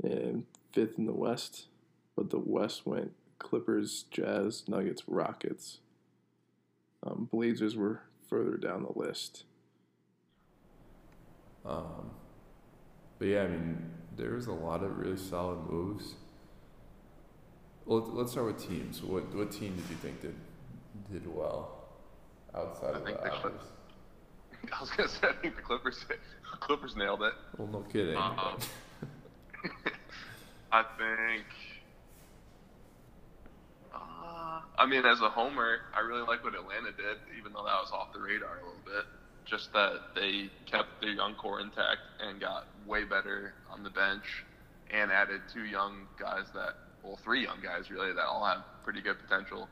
and 0.00 0.44
fifth 0.72 0.96
in 0.96 1.06
the 1.06 1.12
West, 1.12 1.66
but 2.14 2.30
the 2.30 2.38
West 2.38 2.86
went 2.86 3.14
Clippers, 3.40 4.04
Jazz, 4.08 4.62
Nuggets, 4.68 5.02
Rockets. 5.08 5.80
Um, 7.04 7.28
Blazers 7.32 7.74
were 7.74 8.02
further 8.30 8.56
down 8.56 8.84
the 8.84 8.96
list. 8.96 9.42
Um, 11.66 12.12
but 13.18 13.26
yeah, 13.26 13.42
I 13.42 13.48
mean, 13.48 13.90
there 14.16 14.34
was 14.34 14.46
a 14.46 14.52
lot 14.52 14.84
of 14.84 14.98
really 14.98 15.16
solid 15.16 15.68
moves. 15.68 16.14
Well, 17.86 18.08
let's 18.12 18.30
start 18.30 18.46
with 18.46 18.68
teams. 18.68 19.02
What 19.02 19.34
what 19.34 19.50
team 19.50 19.74
did 19.74 19.90
you 19.90 19.96
think 19.96 20.22
did 20.22 20.36
did 21.12 21.26
well 21.26 21.88
outside 22.54 22.94
I 22.94 22.98
of 22.98 23.04
the 23.04 23.12
Clippers. 23.14 23.62
I 24.72 24.80
was 24.80 24.90
gonna 24.90 25.08
say 25.08 25.28
I 25.28 25.32
think 25.40 25.56
the 25.56 25.62
Clippers 25.62 26.04
Clippers 26.60 26.96
nailed 26.96 27.22
it. 27.22 27.32
Well, 27.56 27.68
no 27.68 27.80
kidding. 27.92 28.16
Uh, 28.16 28.56
I 30.72 30.82
think. 30.98 31.46
Uh, 33.94 34.60
I 34.76 34.86
mean, 34.86 35.04
as 35.06 35.20
a 35.20 35.30
homer, 35.30 35.80
I 35.94 36.00
really 36.00 36.22
like 36.22 36.44
what 36.44 36.54
Atlanta 36.54 36.92
did, 36.92 37.18
even 37.38 37.52
though 37.52 37.64
that 37.64 37.80
was 37.80 37.90
off 37.92 38.12
the 38.12 38.20
radar 38.20 38.58
a 38.58 38.66
little 38.66 38.84
bit. 38.84 39.04
Just 39.44 39.72
that 39.72 40.14
they 40.14 40.50
kept 40.66 41.00
their 41.00 41.10
young 41.10 41.34
core 41.34 41.60
intact 41.60 42.00
and 42.20 42.38
got 42.38 42.66
way 42.86 43.04
better 43.04 43.54
on 43.70 43.82
the 43.82 43.90
bench, 43.90 44.44
and 44.90 45.10
added 45.10 45.40
two 45.52 45.64
young 45.64 46.06
guys 46.20 46.44
that, 46.54 46.74
well, 47.02 47.18
three 47.24 47.44
young 47.44 47.58
guys 47.62 47.90
really 47.90 48.12
that 48.12 48.26
all 48.26 48.44
have 48.44 48.62
pretty 48.84 49.00
good 49.00 49.16
potential 49.26 49.68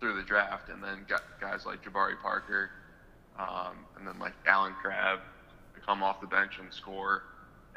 through 0.00 0.16
the 0.16 0.22
draft, 0.22 0.68
and 0.68 0.82
then 0.82 1.04
got 1.08 1.22
guys 1.40 1.64
like 1.64 1.84
Jabari 1.84 2.20
Parker, 2.20 2.70
um, 3.38 3.86
and 3.96 4.06
then 4.06 4.18
like 4.18 4.34
Allen 4.46 4.74
Crabbe 4.80 5.20
to 5.74 5.80
come 5.80 6.02
off 6.02 6.20
the 6.20 6.26
bench 6.26 6.58
and 6.58 6.72
score, 6.72 7.22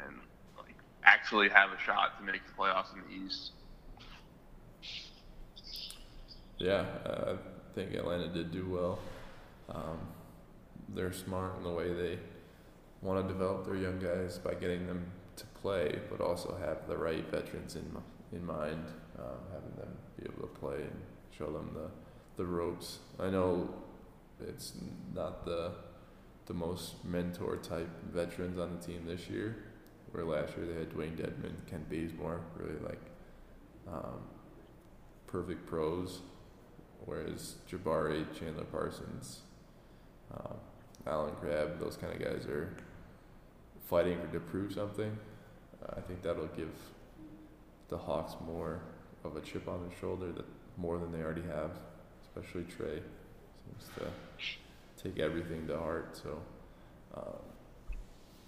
and 0.04 0.16
like 0.58 0.74
actually 1.04 1.48
have 1.48 1.70
a 1.70 1.78
shot 1.78 2.18
to 2.18 2.24
make 2.24 2.42
the 2.46 2.52
playoffs 2.52 2.92
in 2.94 3.00
the 3.00 3.26
East. 3.26 3.52
Yeah, 6.58 6.84
I 7.06 7.36
think 7.74 7.94
Atlanta 7.94 8.28
did 8.28 8.52
do 8.52 8.68
well. 8.68 8.98
Um, 9.68 9.98
they're 10.94 11.12
smart 11.12 11.56
in 11.58 11.64
the 11.64 11.70
way 11.70 11.92
they 11.92 12.18
want 13.02 13.26
to 13.26 13.32
develop 13.32 13.64
their 13.64 13.76
young 13.76 13.98
guys 13.98 14.38
by 14.38 14.54
getting 14.54 14.86
them 14.86 15.10
to 15.36 15.44
play, 15.60 15.98
but 16.10 16.20
also 16.20 16.56
have 16.64 16.86
the 16.88 16.96
right 16.96 17.28
veterans 17.30 17.76
in 17.76 17.84
in 18.32 18.44
mind, 18.44 18.86
um, 19.18 19.38
having 19.52 19.76
them 19.76 19.96
be 20.18 20.24
able 20.24 20.48
to 20.48 20.54
play 20.58 20.76
and 20.76 21.00
show 21.36 21.50
them 21.52 21.70
the 21.74 21.90
the 22.36 22.44
ropes. 22.44 22.98
I 23.18 23.30
know 23.30 23.68
it's 24.40 24.72
not 25.14 25.44
the 25.44 25.72
the 26.46 26.54
most 26.54 27.02
mentor 27.04 27.56
type 27.56 27.88
veterans 28.12 28.58
on 28.58 28.78
the 28.78 28.86
team 28.86 29.04
this 29.06 29.28
year. 29.28 29.64
Where 30.12 30.24
last 30.24 30.56
year 30.56 30.66
they 30.66 30.74
had 30.74 30.90
Dewayne 30.90 31.16
Dedmon, 31.16 31.54
Kent 31.66 31.88
Bazemore, 31.88 32.40
really 32.56 32.78
like 32.84 33.00
um, 33.88 34.20
perfect 35.26 35.66
pros. 35.66 36.20
Whereas 37.04 37.56
Jabari, 37.70 38.24
Chandler 38.38 38.64
Parsons, 38.64 39.40
um, 40.32 40.56
Allen 41.06 41.34
Crabbe, 41.40 41.78
those 41.80 41.96
kind 41.96 42.14
of 42.14 42.20
guys 42.20 42.46
are 42.46 42.74
fighting 43.88 44.18
to 44.32 44.40
prove 44.40 44.72
something. 44.72 45.18
Uh, 45.82 45.94
I 45.96 46.00
think 46.00 46.22
that'll 46.22 46.46
give 46.46 46.72
the 47.88 47.98
Hawks 47.98 48.34
more 48.46 48.80
of 49.24 49.36
a 49.36 49.40
chip 49.40 49.68
on 49.68 49.86
their 49.86 49.98
shoulder 49.98 50.32
that 50.32 50.46
more 50.76 50.98
than 50.98 51.12
they 51.12 51.20
already 51.20 51.42
have 51.42 51.72
especially 52.36 52.62
Trae 52.62 53.00
seems 53.64 53.90
to 53.96 55.02
take 55.02 55.18
everything 55.18 55.66
to 55.66 55.76
heart. 55.76 56.18
So 56.22 56.38
um, 57.16 57.42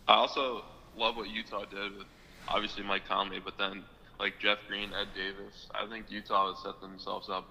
I 0.08 0.14
also 0.14 0.62
love 0.96 1.16
what 1.16 1.28
Utah 1.28 1.64
did 1.64 1.96
with 1.96 2.06
obviously 2.48 2.82
Mike 2.82 3.06
Conley, 3.08 3.40
but 3.44 3.58
then 3.58 3.84
like 4.18 4.34
Jeff 4.40 4.58
Green, 4.68 4.90
Ed 4.92 5.08
Davis. 5.14 5.66
I 5.74 5.86
think 5.88 6.06
Utah 6.10 6.54
has 6.54 6.62
set 6.62 6.80
themselves 6.80 7.28
up. 7.30 7.46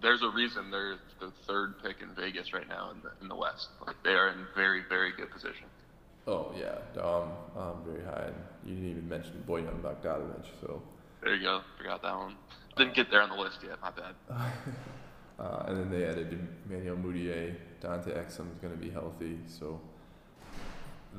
There's 0.00 0.22
a 0.22 0.30
reason 0.30 0.70
they're 0.70 0.96
the 1.20 1.32
third 1.46 1.82
pick 1.82 1.96
in 2.02 2.14
Vegas 2.14 2.52
right 2.52 2.68
now 2.68 2.92
in 2.92 3.02
the 3.02 3.10
in 3.20 3.28
the 3.28 3.34
West. 3.34 3.68
Like 3.84 3.96
they 4.04 4.10
are 4.10 4.28
in 4.28 4.46
very 4.54 4.82
very 4.88 5.12
good 5.12 5.30
position. 5.30 5.66
Oh 6.26 6.52
yeah, 6.56 6.76
um, 7.02 7.30
um, 7.56 7.82
very 7.86 8.04
high. 8.04 8.26
And 8.26 8.34
you 8.64 8.74
didn't 8.74 8.90
even 8.90 9.08
mention 9.08 9.42
Bojan 9.48 9.80
Bogdanovic, 9.80 10.44
so. 10.60 10.82
There 11.22 11.34
you 11.34 11.42
go. 11.42 11.62
Forgot 11.78 12.02
that 12.02 12.16
one. 12.16 12.36
Didn't 12.76 12.94
get 12.94 13.10
there 13.10 13.22
on 13.22 13.30
the 13.30 13.34
list 13.34 13.58
yet. 13.62 13.80
My 13.80 13.90
bad. 13.90 14.14
Uh, 15.38 15.64
and 15.68 15.76
then 15.78 15.90
they 15.90 16.04
added 16.04 16.36
Emmanuel 16.68 16.96
Mudiay. 16.96 17.54
Dante 17.80 18.10
Exum 18.10 18.50
is 18.52 18.58
going 18.60 18.76
to 18.76 18.80
be 18.80 18.90
healthy. 18.90 19.38
So 19.46 19.80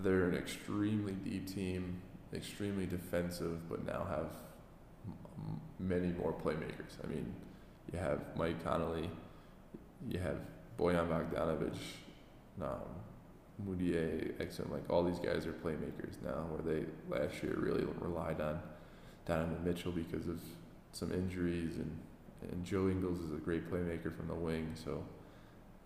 they're 0.04 0.28
an 0.28 0.36
extremely 0.36 1.14
deep 1.14 1.48
team, 1.48 2.02
extremely 2.34 2.86
defensive, 2.86 3.70
but 3.70 3.86
now 3.86 4.06
have 4.10 4.36
m- 5.08 5.60
many 5.80 6.08
more 6.08 6.34
playmakers. 6.34 6.98
I 7.04 7.08
mean, 7.08 7.34
you 7.92 8.00
have 8.00 8.20
Mike 8.36 8.64
Conley, 8.64 9.10
you 10.10 10.20
have 10.20 10.38
Bojan 10.78 11.08
Bogdanovic, 11.08 11.76
um, 12.62 12.80
Mudiay, 13.66 14.34
Exum. 14.38 14.70
Like 14.72 14.90
all 14.90 15.04
these 15.04 15.20
guys 15.20 15.46
are 15.46 15.54
playmakers 15.54 16.22
now, 16.24 16.46
where 16.50 16.76
they 16.76 16.86
last 17.10 17.42
year 17.42 17.56
really 17.58 17.86
relied 18.00 18.42
on 18.42 18.60
Donovan 19.26 19.64
Mitchell 19.64 19.92
because 19.92 20.28
of 20.28 20.40
some 20.92 21.12
injuries 21.12 21.76
and 21.76 21.98
and 22.42 22.66
Joe 22.66 22.88
Ingles 22.88 23.20
is 23.20 23.34
a 23.34 23.38
great 23.38 23.70
playmaker 23.70 24.16
from 24.16 24.28
the 24.28 24.36
wing. 24.36 24.72
So 24.76 25.04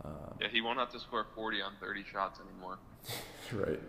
um, 0.03 0.37
yeah, 0.41 0.47
he 0.51 0.61
won't 0.61 0.79
have 0.79 0.91
to 0.91 0.99
score 0.99 1.25
40 1.35 1.61
on 1.61 1.73
30 1.79 2.03
shots 2.11 2.39
anymore. 2.39 2.77
right. 3.53 3.79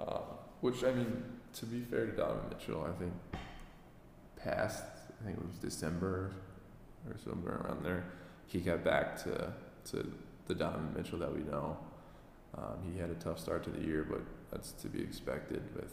uh, 0.00 0.20
which 0.60 0.84
I 0.84 0.92
mean, 0.92 1.22
to 1.54 1.66
be 1.66 1.80
fair 1.80 2.06
to 2.06 2.12
Donovan 2.12 2.50
Mitchell, 2.50 2.84
I 2.84 2.98
think 2.98 3.12
past 4.36 4.84
I 5.20 5.24
think 5.24 5.38
it 5.38 5.44
was 5.44 5.56
December 5.56 6.32
or 7.08 7.16
somewhere 7.24 7.60
around 7.64 7.84
there, 7.84 8.04
he 8.46 8.60
got 8.60 8.84
back 8.84 9.22
to 9.24 9.52
to 9.90 10.12
the 10.46 10.54
Donovan 10.54 10.94
Mitchell 10.96 11.18
that 11.18 11.32
we 11.32 11.42
know. 11.42 11.76
Um, 12.56 12.78
he 12.92 12.98
had 12.98 13.10
a 13.10 13.14
tough 13.14 13.38
start 13.38 13.62
to 13.64 13.70
the 13.70 13.84
year, 13.84 14.06
but 14.08 14.20
that's 14.50 14.72
to 14.72 14.88
be 14.88 15.00
expected 15.00 15.62
with. 15.76 15.92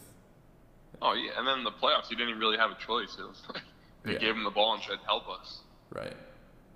Oh 1.02 1.14
yeah, 1.14 1.32
and 1.38 1.48
then 1.48 1.64
the 1.64 1.72
playoffs, 1.72 2.08
he 2.08 2.16
didn't 2.16 2.40
really 2.40 2.58
have 2.58 2.72
a 2.72 2.76
choice. 2.76 3.18
It 3.20 3.28
was 3.28 3.44
like 3.54 3.64
they 4.06 4.14
yeah. 4.14 4.20
gave 4.20 4.36
him 4.36 4.44
the 4.44 4.52
ball 4.52 4.74
and 4.74 4.84
said, 4.84 5.00
"Help 5.06 5.28
us." 5.30 5.62
Right. 5.92 6.16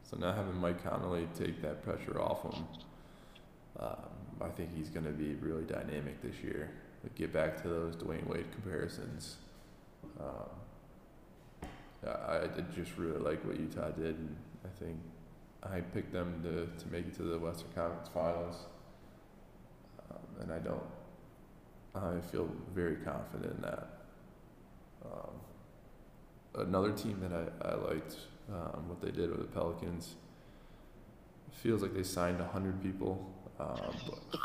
So 0.04 0.18
now 0.18 0.34
having 0.34 0.56
Mike 0.56 0.84
Conley 0.84 1.28
take 1.38 1.62
that 1.62 1.84
pressure 1.84 2.20
off 2.20 2.42
him, 2.44 2.66
um, 3.80 4.10
I 4.42 4.50
think 4.50 4.76
he's 4.76 4.90
going 4.90 5.06
to 5.06 5.12
be 5.12 5.36
really 5.36 5.64
dynamic 5.64 6.22
this 6.22 6.36
year. 6.44 6.72
get 7.16 7.32
back 7.32 7.62
to 7.62 7.68
those 7.68 7.96
Dwyane 7.96 8.28
Wade 8.28 8.52
comparisons. 8.52 9.38
Um, 10.20 11.70
I, 12.06 12.44
I 12.44 12.48
just 12.76 12.98
really 12.98 13.20
like 13.20 13.44
what 13.46 13.60
Utah 13.60 13.90
did, 13.90 14.16
and 14.16 14.36
I 14.66 14.84
think 14.84 14.98
I 15.64 15.82
picked 15.82 16.14
them 16.14 16.42
to, 16.44 16.84
to 16.84 16.92
make 16.92 17.08
it 17.08 17.16
to 17.18 17.24
the 17.24 17.38
Western 17.38 17.70
Conference 17.76 18.10
Finals. 18.14 18.56
Um, 20.10 20.42
and 20.42 20.54
I 20.54 20.60
don't, 20.60 20.84
I 21.96 22.20
feel 22.32 22.50
very 22.74 22.96
confident 22.98 23.56
in 23.58 23.62
that. 23.62 23.88
Um, 25.06 25.32
another 26.56 26.92
team 26.92 27.20
that 27.22 27.34
I, 27.34 27.70
I 27.70 27.76
liked 27.76 28.18
um, 28.52 28.90
what 28.90 29.02
they 29.02 29.12
did 29.12 29.30
with 29.30 29.40
the 29.40 29.48
Pelicans. 29.48 30.16
Feels 31.52 31.82
like 31.82 31.94
they 31.94 32.04
signed 32.04 32.40
hundred 32.40 32.82
people, 32.82 33.30
um, 33.60 33.94
but, 34.08 34.40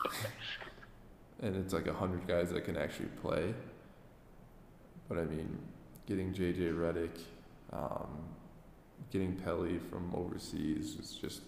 and 1.42 1.54
it's 1.54 1.72
like 1.72 1.86
hundred 1.88 2.26
guys 2.26 2.50
that 2.50 2.64
can 2.64 2.76
actually 2.76 3.08
play. 3.22 3.54
But 5.08 5.18
I 5.18 5.24
mean, 5.24 5.58
getting 6.06 6.32
JJ 6.32 6.74
Redick, 6.74 7.18
um, 7.72 8.24
getting 9.10 9.36
Melli 9.36 9.80
from 9.90 10.12
overseas 10.14 10.96
is 10.98 11.12
just 11.12 11.42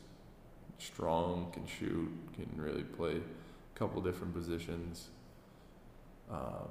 strong, 0.78 1.50
can 1.52 1.66
shoot, 1.66 2.10
can 2.34 2.48
really 2.56 2.82
play 2.82 3.16
a 3.16 3.78
couple 3.78 4.00
different 4.02 4.34
positions. 4.34 5.08
Um, 6.30 6.68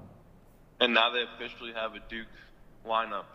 And 0.79 0.93
now 0.93 1.09
they 1.11 1.23
officially 1.23 1.73
have 1.73 1.95
a 1.95 1.99
Duke 2.09 2.27
lineup, 2.85 3.25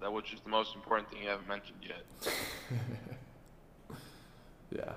that 0.00 0.12
which 0.12 0.32
is 0.32 0.40
the 0.40 0.50
most 0.50 0.74
important 0.74 1.10
thing 1.10 1.22
you 1.22 1.28
haven't 1.28 1.48
mentioned 1.48 1.78
yet. 1.82 2.32
yeah, 4.76 4.92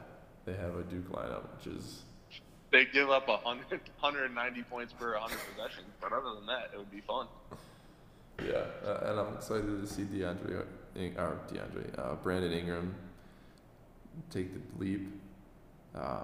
they 0.45 0.53
have 0.53 0.75
a 0.75 0.83
Duke 0.83 1.11
lineup, 1.11 1.43
which 1.57 1.67
is 1.75 2.03
They 2.71 2.85
give 2.85 3.09
up 3.09 3.27
100, 3.27 3.69
190 3.99 4.63
points 4.69 4.93
per 4.93 5.13
100 5.13 5.37
possessions, 5.53 5.87
but 6.01 6.11
other 6.13 6.35
than 6.35 6.45
that, 6.47 6.71
it 6.73 6.77
would 6.77 6.91
be 6.91 7.01
fun. 7.01 7.27
yeah, 8.45 8.63
uh, 8.85 9.09
and 9.11 9.19
I'm 9.19 9.33
excited 9.35 9.81
to 9.81 9.87
see 9.87 10.03
DeAndre 10.03 10.65
or 11.17 11.39
DeAndre 11.51 11.99
uh, 11.99 12.15
Brandon 12.15 12.51
Ingram 12.51 12.95
take 14.31 14.51
the 14.53 14.83
leap. 14.83 15.07
Um, 15.95 16.23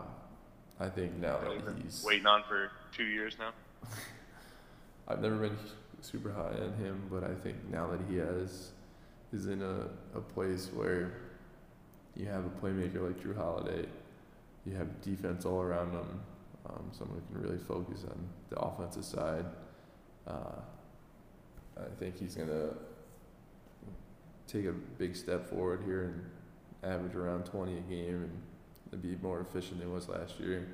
I 0.79 0.89
think 0.89 1.15
now 1.17 1.37
that 1.37 1.75
he's 1.83 2.03
Waiting 2.05 2.25
on 2.25 2.43
for 2.47 2.71
two 2.95 3.05
years 3.05 3.37
now. 3.39 3.51
I've 5.07 5.21
never 5.21 5.37
been 5.37 5.57
super 6.03 6.31
high 6.31 6.63
on 6.63 6.73
him, 6.73 7.01
but 7.11 7.23
I 7.23 7.33
think 7.33 7.57
now 7.71 7.87
that 7.87 7.99
he 8.09 8.17
has 8.17 8.71
is 9.31 9.47
in 9.47 9.61
a, 9.61 9.87
a 10.15 10.21
place 10.21 10.69
where 10.73 11.13
you 12.15 12.25
have 12.27 12.45
a 12.45 12.49
playmaker 12.49 13.01
like 13.01 13.21
Jrue 13.23 13.35
Holiday, 13.35 13.87
you 14.65 14.75
have 14.75 15.01
defense 15.01 15.45
all 15.45 15.61
around 15.61 15.91
him, 15.91 16.21
um, 16.69 16.89
someone 16.91 17.19
who 17.19 17.33
can 17.33 17.49
really 17.49 17.63
focus 17.63 18.03
on 18.03 18.17
the 18.49 18.59
offensive 18.59 19.05
side. 19.05 19.45
Uh, 20.27 20.59
I 21.77 21.89
think 21.99 22.19
he's 22.19 22.35
gonna 22.35 22.69
take 24.47 24.65
a 24.65 24.71
big 24.71 25.15
step 25.15 25.49
forward 25.49 25.81
here 25.85 26.03
and 26.03 26.93
average 26.93 27.15
around 27.15 27.45
20 27.45 27.77
a 27.77 27.81
game 27.81 28.29
and 28.91 29.01
be 29.01 29.17
more 29.21 29.41
efficient 29.41 29.79
than 29.79 29.87
he 29.87 29.93
was 29.93 30.07
last 30.07 30.39
year. 30.39 30.67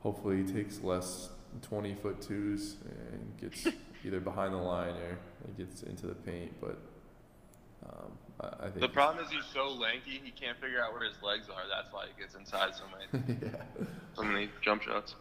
Hopefully, 0.00 0.38
he 0.38 0.52
takes 0.52 0.82
less 0.82 1.28
20 1.62 1.94
foot 1.94 2.22
twos 2.22 2.76
and 2.84 3.36
gets 3.40 3.68
either 4.06 4.20
behind 4.20 4.54
the 4.54 4.58
line 4.58 4.94
or 4.94 5.18
it 5.48 5.58
gets 5.58 5.82
into 5.82 6.06
the 6.06 6.14
paint. 6.14 6.52
But 6.60 6.78
um, 7.84 8.12
I, 8.40 8.66
I 8.66 8.68
think 8.68 8.80
The 8.80 8.88
problem 8.88 9.24
is 9.24 9.30
he's 9.30 9.44
so 9.52 9.68
lanky, 9.68 10.20
he 10.22 10.30
can't 10.30 10.58
figure 10.60 10.80
out 10.80 10.92
where 10.92 11.04
his 11.04 11.20
legs 11.22 11.48
are. 11.48 11.62
That's 11.68 11.92
why 11.92 12.06
he 12.06 12.20
gets 12.20 12.34
inside 12.34 12.74
so 12.74 12.84
many, 12.92 13.38
yeah. 13.42 13.84
so 14.14 14.22
many 14.22 14.48
jump 14.62 14.82
shots. 14.82 15.14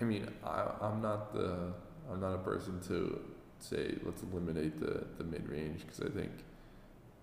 I 0.00 0.04
mean, 0.04 0.28
I, 0.44 0.66
I'm 0.80 1.00
not 1.02 1.32
the 1.32 1.72
I'm 2.10 2.20
not 2.20 2.34
a 2.34 2.38
person 2.38 2.80
to 2.88 3.20
say 3.58 3.94
let's 4.04 4.22
eliminate 4.22 4.80
the 4.80 5.04
the 5.18 5.24
mid 5.24 5.48
range 5.48 5.80
because 5.80 6.00
I 6.00 6.08
think 6.08 6.30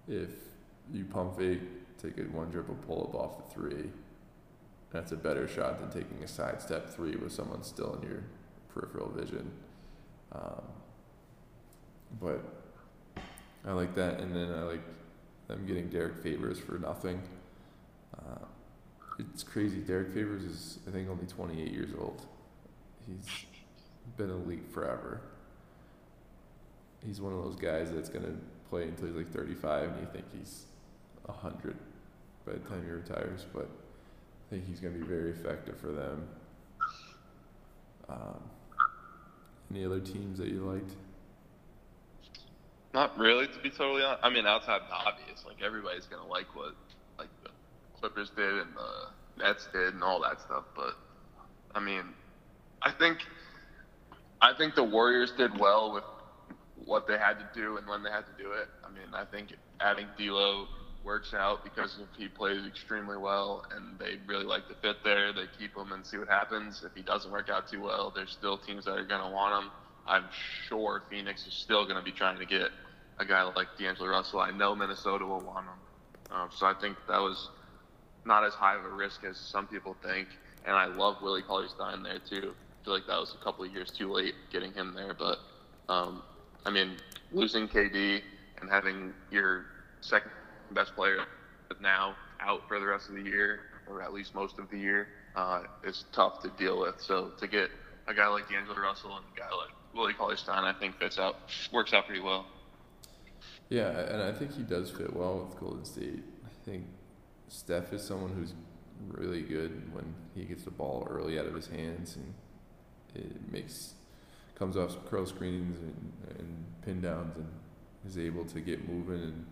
if 0.08 0.30
you 0.94 1.06
pump 1.06 1.38
fake, 1.38 1.62
take 2.02 2.18
a 2.18 2.22
one 2.24 2.50
dribble 2.50 2.78
pull 2.86 3.10
up 3.10 3.16
off 3.16 3.50
the 3.50 3.54
three, 3.54 3.90
that's 4.92 5.12
a 5.12 5.18
better 5.18 5.48
shot 5.48 5.80
than 5.80 5.90
taking 5.90 6.24
a 6.24 6.28
sidestep 6.28 6.90
three 6.90 7.16
with 7.16 7.32
someone 7.32 7.64
still 7.64 7.98
in 8.02 8.08
your 8.08 8.24
peripheral 8.70 9.10
vision. 9.10 9.52
Um, 10.32 10.62
but 12.22 12.44
I 13.66 13.72
like 13.72 13.96
that, 13.96 14.20
and 14.20 14.36
then 14.36 14.52
I 14.54 14.64
like 14.64 14.82
them 15.48 15.66
getting 15.66 15.90
Derrick 15.90 16.18
Favors 16.24 16.60
for 16.60 16.78
nothing. 16.78 17.22
Uh, 18.18 18.46
it's 19.20 19.44
crazy. 19.44 19.80
Derrick 19.80 20.14
Favors 20.14 20.44
is 20.44 20.80
I 20.88 20.92
think 20.92 21.10
only 21.10 21.26
28 21.26 21.72
years 21.72 21.92
old. 21.98 22.26
He's 23.08 23.46
been 24.16 24.48
league 24.48 24.68
forever. 24.72 25.22
He's 27.06 27.22
one 27.22 27.34
of 27.34 27.44
those 27.44 27.56
guys 27.56 27.92
that's 27.92 28.10
gonna 28.10 28.36
play 28.70 28.84
until 28.84 29.08
he's 29.08 29.16
like 29.16 29.32
35, 29.32 29.90
and 29.90 30.00
you 30.02 30.08
think 30.12 30.26
he's 30.38 30.66
100 31.26 31.76
by 32.46 32.54
the 32.54 32.60
time 32.60 32.84
he 32.86 32.92
retires. 32.92 33.46
But 33.54 33.70
I 34.48 34.50
think 34.50 34.68
he's 34.68 34.80
gonna 34.80 34.98
be 34.98 35.06
very 35.06 35.32
effective 35.32 35.78
for 35.78 35.92
them. 35.92 36.28
Um, 38.10 38.40
any 39.72 39.86
other 39.86 40.00
teams 40.00 40.38
that 40.38 40.48
you 40.48 40.60
liked? 40.62 40.92
Not 42.94 43.18
really, 43.18 43.48
to 43.48 43.60
be 43.62 43.70
totally 43.70 44.04
honest. 44.04 44.24
I 44.24 44.30
mean, 44.30 44.46
outside 44.46 44.82
the 44.90 44.94
obvious, 44.94 45.44
like 45.46 45.62
everybody's 45.62 46.06
gonna 46.06 46.26
like 46.28 46.48
what 46.56 46.74
like 47.20 47.30
the 47.44 47.50
Clippers 48.00 48.32
did 48.36 48.54
and 48.54 48.70
the 48.76 49.44
Nets 49.44 49.68
did 49.74 49.94
and 49.94 50.04
all 50.04 50.22
that 50.22 50.40
stuff. 50.42 50.64
But 50.76 50.96
I 51.76 51.80
mean, 51.80 52.04
I 52.82 52.92
think 52.92 53.20
I 54.42 54.54
think 54.54 54.76
the 54.76 54.84
Warriors 54.84 55.32
did 55.38 55.60
well 55.60 55.94
with 55.94 56.04
what 56.86 57.08
they 57.08 57.18
had 57.18 57.34
to 57.40 57.48
do 57.54 57.78
and 57.78 57.88
when 57.88 58.04
they 58.04 58.10
had 58.10 58.26
to 58.26 58.44
do 58.44 58.52
it. 58.54 58.68
I 58.86 58.90
mean, 58.90 59.14
I 59.14 59.26
think 59.26 59.54
adding 59.80 60.08
D'Lo 60.18 60.68
works 61.08 61.34
out 61.34 61.64
because 61.64 61.98
if 62.00 62.20
he 62.20 62.28
plays 62.28 62.68
extremely 62.68 63.18
well 63.18 63.66
and 63.74 63.98
they 63.98 64.18
really 64.28 64.44
like 64.44 64.68
to 64.68 64.76
fit 64.76 64.98
there, 65.04 65.32
they 65.32 65.46
keep 65.58 65.76
him 65.76 65.94
and 65.94 66.06
see 66.06 66.18
what 66.18 66.28
happens. 66.28 66.84
If 66.86 66.94
he 66.94 67.02
doesn't 67.02 67.32
work 67.32 67.50
out 67.50 67.72
too 67.72 67.82
well, 67.82 68.12
there's 68.14 68.32
still 68.32 68.58
teams 68.58 68.86
that 68.86 68.92
are 68.92 69.06
going 69.06 69.22
to 69.22 69.30
want 69.30 69.64
him. 69.64 69.72
I'm 70.06 70.26
sure 70.68 71.04
Phoenix 71.10 71.48
is 71.48 71.54
still 71.54 71.86
going 71.86 71.98
to 71.98 72.04
be 72.04 72.12
trying 72.12 72.38
to 72.38 72.46
get 72.46 72.70
a 73.20 73.26
guy 73.26 73.42
like 73.56 73.68
D'Angelo 73.80 74.10
Russell. 74.10 74.42
I 74.42 74.52
know 74.52 74.76
Minnesota 74.76 75.26
will 75.26 75.40
want 75.40 75.66
him. 75.66 76.36
Um, 76.36 76.50
so 76.54 76.68
I 76.68 76.74
think 76.74 76.98
that 77.08 77.20
was 77.20 77.50
not 78.26 78.44
as 78.44 78.54
high 78.54 78.76
of 78.76 78.84
a 78.84 78.90
risk 78.90 79.24
as 79.24 79.38
some 79.38 79.66
people 79.66 79.96
think. 80.04 80.28
And 80.66 80.76
I 80.76 80.86
love 80.86 81.22
Willie 81.22 81.42
Cauley 81.42 81.70
Stein 81.70 82.04
there 82.04 82.20
too. 82.20 82.54
I 82.54 82.86
feel 82.86 82.94
like 82.94 83.08
that 83.08 83.20
was 83.20 83.34
a 83.40 83.44
couple 83.44 83.64
of 83.64 83.72
years 83.72 83.92
too 83.92 84.12
late 84.12 84.36
getting 84.52 84.74
him 84.74 84.94
there. 84.94 85.14
But 85.14 85.40
um, 85.88 86.22
I 86.66 86.70
mean, 86.70 86.98
losing 87.32 87.70
KD 87.70 88.22
and 88.60 88.70
having 88.70 89.14
your 89.32 89.66
second 90.02 90.32
best 90.74 90.96
player 90.96 91.26
but 91.68 91.82
now 91.82 92.16
out 92.40 92.68
for 92.68 92.80
the 92.80 92.86
rest 92.86 93.10
of 93.10 93.16
the 93.16 93.22
year, 93.22 93.62
or 93.90 94.02
at 94.02 94.14
least 94.14 94.36
most 94.36 94.60
of 94.60 94.70
the 94.70 94.78
year, 94.78 95.08
uh, 95.36 95.64
is 95.84 96.06
tough 96.12 96.42
to 96.42 96.50
deal 96.58 96.80
with. 96.80 96.96
So 97.00 97.32
to 97.40 97.48
get 97.48 97.70
a 98.08 98.14
guy 98.14 98.28
like 98.28 98.48
D'Angelo 98.50 98.80
Russell 98.80 99.16
and 99.18 99.26
a 99.36 99.40
guy 99.40 99.46
like 99.46 99.74
Willie 99.94 100.14
Cauley 100.14 100.38
Stein, 100.38 100.64
I 100.64 100.74
think 100.74 100.98
fits 100.98 101.20
out 101.20 101.36
works 101.72 101.94
out 101.94 102.06
pretty 102.06 102.22
well. 102.22 102.46
Yeah, 103.70 103.90
and 103.90 104.22
I 104.22 104.32
think 104.32 104.56
he 104.56 104.64
does 104.64 104.92
fit 104.92 105.14
well 105.14 105.46
with 105.46 105.60
Golden 105.60 105.84
State. 105.84 106.24
I 106.46 106.66
think 106.66 106.86
Steph 107.50 107.92
is 107.92 108.04
someone 108.04 108.32
who's 108.34 108.54
really 109.10 109.42
good 109.42 109.94
when 109.94 110.14
he 110.36 110.44
gets 110.44 110.64
the 110.64 110.72
ball 110.72 111.08
early 111.10 111.38
out 111.38 111.46
of 111.46 111.54
his 111.54 111.68
hands 111.68 112.16
and 112.16 112.34
it 113.16 113.52
makes 113.52 113.94
comes 114.56 114.76
off 114.76 114.92
some 114.92 115.02
curl 115.02 115.26
screens 115.26 115.78
and, 115.78 116.12
and 116.40 116.66
pin 116.84 117.00
downs 117.00 117.36
and 117.36 117.48
is 118.08 118.18
able 118.18 118.44
to 118.44 118.60
get 118.60 118.90
moving 118.90 119.22
and 119.22 119.46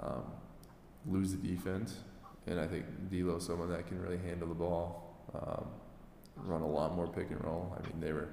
um, 0.00 0.22
lose 1.06 1.32
the 1.32 1.38
defense. 1.38 1.98
And 2.46 2.58
I 2.58 2.66
think 2.66 2.84
D'Lo's 3.10 3.46
someone 3.46 3.70
that 3.70 3.86
can 3.86 4.00
really 4.00 4.18
handle 4.18 4.48
the 4.48 4.54
ball, 4.54 5.16
um, 5.34 5.66
run 6.36 6.62
a 6.62 6.66
lot 6.66 6.94
more 6.96 7.06
pick 7.06 7.30
and 7.30 7.42
roll. 7.44 7.76
I 7.78 7.86
mean, 7.86 8.00
they 8.00 8.12
were 8.12 8.28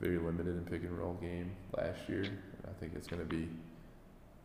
very 0.00 0.18
limited 0.18 0.56
in 0.56 0.64
pick 0.64 0.82
and 0.82 0.98
roll 0.98 1.14
game 1.14 1.52
last 1.76 2.08
year. 2.08 2.24
I 2.68 2.72
think 2.80 2.92
it's 2.94 3.06
going 3.06 3.22
to 3.22 3.28
be 3.28 3.48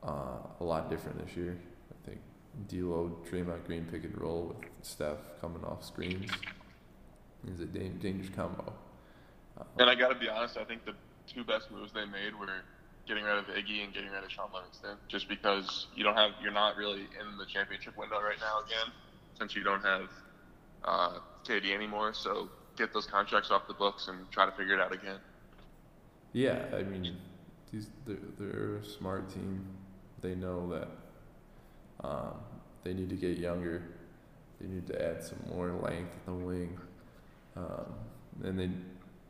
uh, 0.04 0.38
a 0.60 0.64
lot 0.64 0.90
different 0.90 1.26
this 1.26 1.36
year. 1.36 1.58
I 1.92 2.08
think 2.08 2.22
D'Lo, 2.70 3.18
Draymond 3.30 3.66
Green 3.66 3.86
pick 3.92 4.04
and 4.04 4.18
roll 4.20 4.44
with 4.44 4.70
Steph 4.82 5.18
coming 5.42 5.64
off 5.66 5.84
screens 5.84 6.32
is 7.52 7.60
a 7.60 7.66
dangerous 7.66 8.30
combo. 8.36 8.74
Um, 9.58 9.66
And 9.80 9.90
I 9.90 9.96
got 9.96 10.10
to 10.10 10.16
be 10.16 10.30
honest, 10.30 10.58
I 10.58 10.64
think 10.64 10.86
the 10.86 10.94
two 11.28 11.44
best 11.44 11.72
moves 11.72 11.92
they 11.92 12.06
made 12.06 12.36
were 12.40 12.62
getting 13.12 13.26
rid 13.26 13.38
of 13.38 13.46
Iggy 13.48 13.84
and 13.84 13.94
getting 13.94 14.10
rid 14.10 14.24
of 14.24 14.32
Shaun 14.32 14.48
Livingston, 14.54 14.96
just 15.10 15.28
because 15.28 15.88
you 15.94 16.02
don't 16.02 16.16
have, 16.16 16.32
you're 16.42 16.54
not 16.54 16.78
really 16.78 17.02
in 17.02 17.38
the 17.38 17.46
championship 17.46 17.98
window 17.98 18.22
right 18.22 18.40
now 18.40 18.60
again, 18.66 18.94
since 19.38 19.54
you 19.54 19.64
don't 19.64 19.82
have 19.82 20.08
uh, 20.86 21.18
KD 21.46 21.74
anymore. 21.74 22.14
So 22.14 22.48
get 22.78 22.94
those 22.94 23.06
contracts 23.06 23.52
off 23.52 23.68
the 23.68 23.74
books 23.74 24.08
and 24.08 24.32
try 24.32 24.46
to 24.46 24.52
figure 24.54 24.76
it 24.76 24.80
out 24.80 24.94
again. 24.94 25.18
Yeah, 26.32 26.64
I 26.74 26.84
mean, 26.84 27.18
these 27.70 27.90
they're, 28.06 28.16
they're 28.40 28.78
a 28.78 28.86
smart 28.86 29.30
team. 29.30 29.66
They 30.22 30.34
know 30.34 30.70
that 30.70 30.88
um, 32.08 32.36
they 32.84 32.94
need 32.94 33.10
to 33.10 33.18
get 33.18 33.38
younger. 33.38 33.84
They 34.62 34.68
need 34.70 34.88
to 34.88 35.06
add 35.06 35.22
some 35.22 35.40
more 35.54 35.74
length 35.74 36.16
in 36.28 36.40
the 36.40 36.46
wing, 36.46 36.80
um, 37.58 37.94
and 38.42 38.58
they 38.58 38.70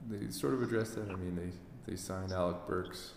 they 0.08 0.30
sort 0.30 0.54
of 0.54 0.62
addressed 0.62 0.94
that. 0.98 1.10
I 1.10 1.16
mean, 1.16 1.36
they 1.36 1.92
they 1.92 1.98
signed 1.98 2.32
Alec 2.32 2.58
Burks 2.68 3.14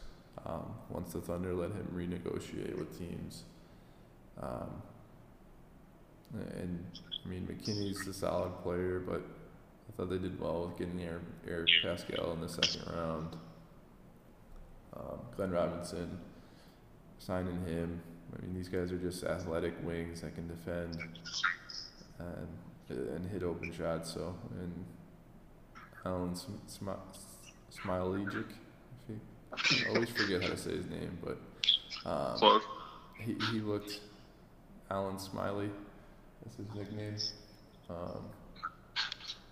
um, 0.47 0.75
once 0.91 1.13
the 1.13 1.21
Thunder 1.21 1.55
let 1.55 1.71
him 1.71 1.89
renegotiate 1.95 2.77
with 2.77 2.99
teams. 2.99 3.45
Um, 4.41 4.83
and 6.59 6.85
I 7.25 7.29
mean, 7.29 7.47
McKinnie's 7.47 8.07
a 8.09 8.13
solid 8.13 8.53
player, 8.63 9.01
but 9.01 9.23
I 9.89 9.93
thought 9.97 10.11
they 10.11 10.19
did 10.19 10.41
well 10.41 10.67
with 10.67 10.79
getting 10.79 11.01
Eric, 11.03 11.23
Eric 11.49 11.69
Paschall 11.85 12.35
in 12.35 12.41
the 12.41 12.49
second 12.49 12.93
round. 12.93 13.37
Um, 14.97 15.19
Glenn 15.37 15.51
Robinson, 15.51 16.19
signing 17.19 17.65
him. 17.67 18.01
I 18.37 18.43
mean, 18.43 18.55
these 18.55 18.69
guys 18.69 18.91
are 18.93 18.99
just 18.99 19.25
athletic 19.25 19.75
wings 19.85 20.21
that 20.23 20.35
can 20.35 20.49
defend 20.49 20.99
and 22.19 22.49
and 22.91 23.27
hit 23.31 23.43
open 23.43 23.73
shots. 23.73 24.13
So 24.13 24.35
and 24.61 24.85
Alan 26.05 26.35
Sm- 26.35 26.53
Sm- 26.67 26.91
Smailagic, 27.73 28.47
I 29.57 29.89
always 29.89 30.09
forget 30.11 30.43
how 30.43 30.49
to 30.49 30.57
say 30.57 30.77
his 30.77 30.87
name, 30.87 31.19
but 31.23 31.39
um, 32.09 32.61
he 33.19 33.37
he 33.53 33.61
looked 33.61 34.01
Alan 34.91 35.19
Smiley. 35.19 35.71
That's 36.43 36.57
his 36.57 36.67
nickname. 36.75 37.17
Um, 37.89 38.25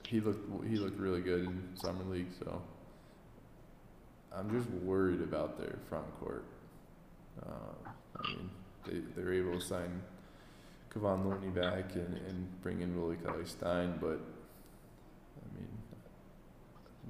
he 0.06 0.20
looked 0.20 0.64
he 0.68 0.76
looked 0.76 0.98
really 0.98 1.20
good 1.20 1.46
in 1.46 1.62
summer 1.74 2.04
league. 2.04 2.28
So 2.38 2.60
I'm 4.36 4.50
just 4.50 4.68
worried 4.82 5.22
about 5.22 5.58
their 5.58 5.78
front 5.88 6.06
court. 6.20 6.44
Um, 7.46 7.94
I 8.16 8.28
mean, 8.28 8.50
they 8.86 9.00
they're 9.14 9.32
able 9.32 9.58
to 9.58 9.64
sign 9.64 10.02
Kevon 10.92 11.24
Looney 11.24 11.48
back 11.48 11.94
and, 11.94 12.18
and 12.28 12.62
bring 12.62 12.82
in 12.82 13.00
Willie 13.00 13.16
Cauley-Stein, 13.24 13.98
but 14.00 14.20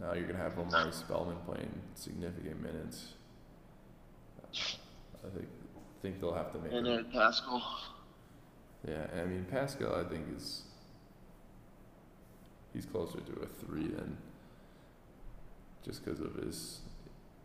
now 0.00 0.14
you're 0.14 0.26
gonna 0.26 0.38
have 0.38 0.58
Omari 0.58 0.92
Spellman 0.92 1.36
playing 1.46 1.70
significant 1.94 2.62
minutes. 2.62 3.14
I 5.24 5.28
think 5.36 5.48
think 6.02 6.20
they'll 6.20 6.34
have 6.34 6.52
to 6.52 6.58
make. 6.58 6.72
And 6.72 6.86
Eric 6.86 7.12
Paschall. 7.12 7.62
yeah, 8.86 9.06
I 9.14 9.24
mean 9.24 9.46
Paschall, 9.50 10.04
I 10.04 10.08
think 10.08 10.26
is 10.36 10.62
he's 12.72 12.86
closer 12.86 13.20
to 13.20 13.32
a 13.42 13.46
three 13.46 13.88
than 13.88 14.16
just 15.84 16.04
because 16.04 16.20
of 16.20 16.34
his. 16.34 16.80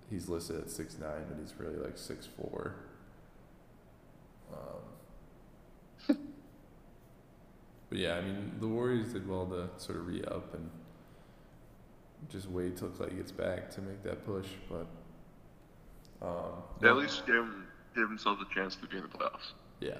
He's 0.09 0.29
listed 0.29 0.61
at 0.61 0.69
six 0.69 0.97
nine, 0.97 1.25
but 1.27 1.37
he's 1.39 1.53
really 1.59 1.77
like 1.77 1.97
six 1.97 2.25
four. 2.25 2.75
Um, 4.53 6.17
but 7.89 7.97
yeah, 7.97 8.15
I 8.15 8.21
mean 8.21 8.53
the 8.59 8.67
Warriors 8.67 9.13
did 9.13 9.27
well 9.27 9.45
to 9.47 9.69
sort 9.77 9.99
of 9.99 10.07
re 10.07 10.23
up 10.23 10.53
and 10.53 10.69
just 12.29 12.49
wait 12.49 12.77
till 12.77 12.89
Clay 12.89 13.09
gets 13.09 13.31
back 13.31 13.69
to 13.71 13.81
make 13.81 14.03
that 14.03 14.25
push, 14.25 14.47
but. 14.69 14.87
Um, 16.21 16.63
They 16.81 16.87
at 16.89 16.97
least 16.97 17.25
gave, 17.27 17.45
gave 17.95 18.07
themselves 18.07 18.41
a 18.41 18.53
chance 18.53 18.75
to 18.77 18.87
be 18.87 18.97
in 18.97 19.03
the 19.03 19.09
playoffs, 19.09 19.51
yeah, 19.79 19.99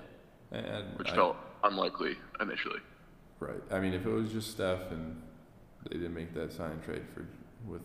and 0.51 0.97
which 0.97 1.09
I- 1.09 1.15
felt 1.15 1.37
unlikely 1.63 2.17
initially. 2.39 2.79
Right. 3.39 3.61
I 3.71 3.79
mean, 3.79 3.93
if 3.93 4.05
it 4.05 4.09
was 4.09 4.31
just 4.31 4.49
Steph 4.51 4.89
and 4.91 5.21
they 5.87 5.97
didn't 5.97 6.15
make 6.15 6.33
that 6.33 6.51
sign 6.51 6.81
trade 6.81 7.05
for 7.13 7.25
with 7.67 7.83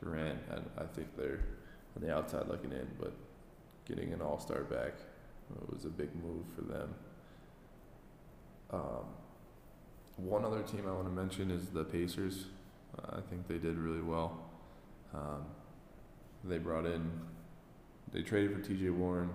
Durant, 0.00 0.40
and 0.50 0.68
I 0.76 0.84
think 0.84 1.16
they're 1.16 1.44
on 1.94 2.02
the 2.02 2.12
outside 2.12 2.48
looking 2.48 2.72
in. 2.72 2.88
But 2.98 3.12
getting 3.86 4.12
an 4.12 4.20
All 4.20 4.40
Star 4.40 4.64
back 4.64 4.94
was 5.72 5.84
a 5.84 5.90
big 5.90 6.08
move 6.16 6.44
for 6.56 6.62
them. 6.62 6.94
Um, 8.72 9.04
one 10.16 10.44
other 10.44 10.62
team 10.62 10.86
I 10.88 10.92
want 10.92 11.06
to 11.06 11.12
mention 11.12 11.50
is 11.52 11.68
the 11.68 11.84
Pacers. 11.84 12.46
I 13.08 13.20
think 13.28 13.48
they 13.48 13.58
did 13.58 13.76
really 13.78 14.02
well. 14.02 14.38
Um, 15.14 15.44
they 16.44 16.58
brought 16.58 16.86
in, 16.86 17.10
they 18.12 18.22
traded 18.22 18.54
for 18.54 18.62
T.J. 18.62 18.90
Warren, 18.90 19.30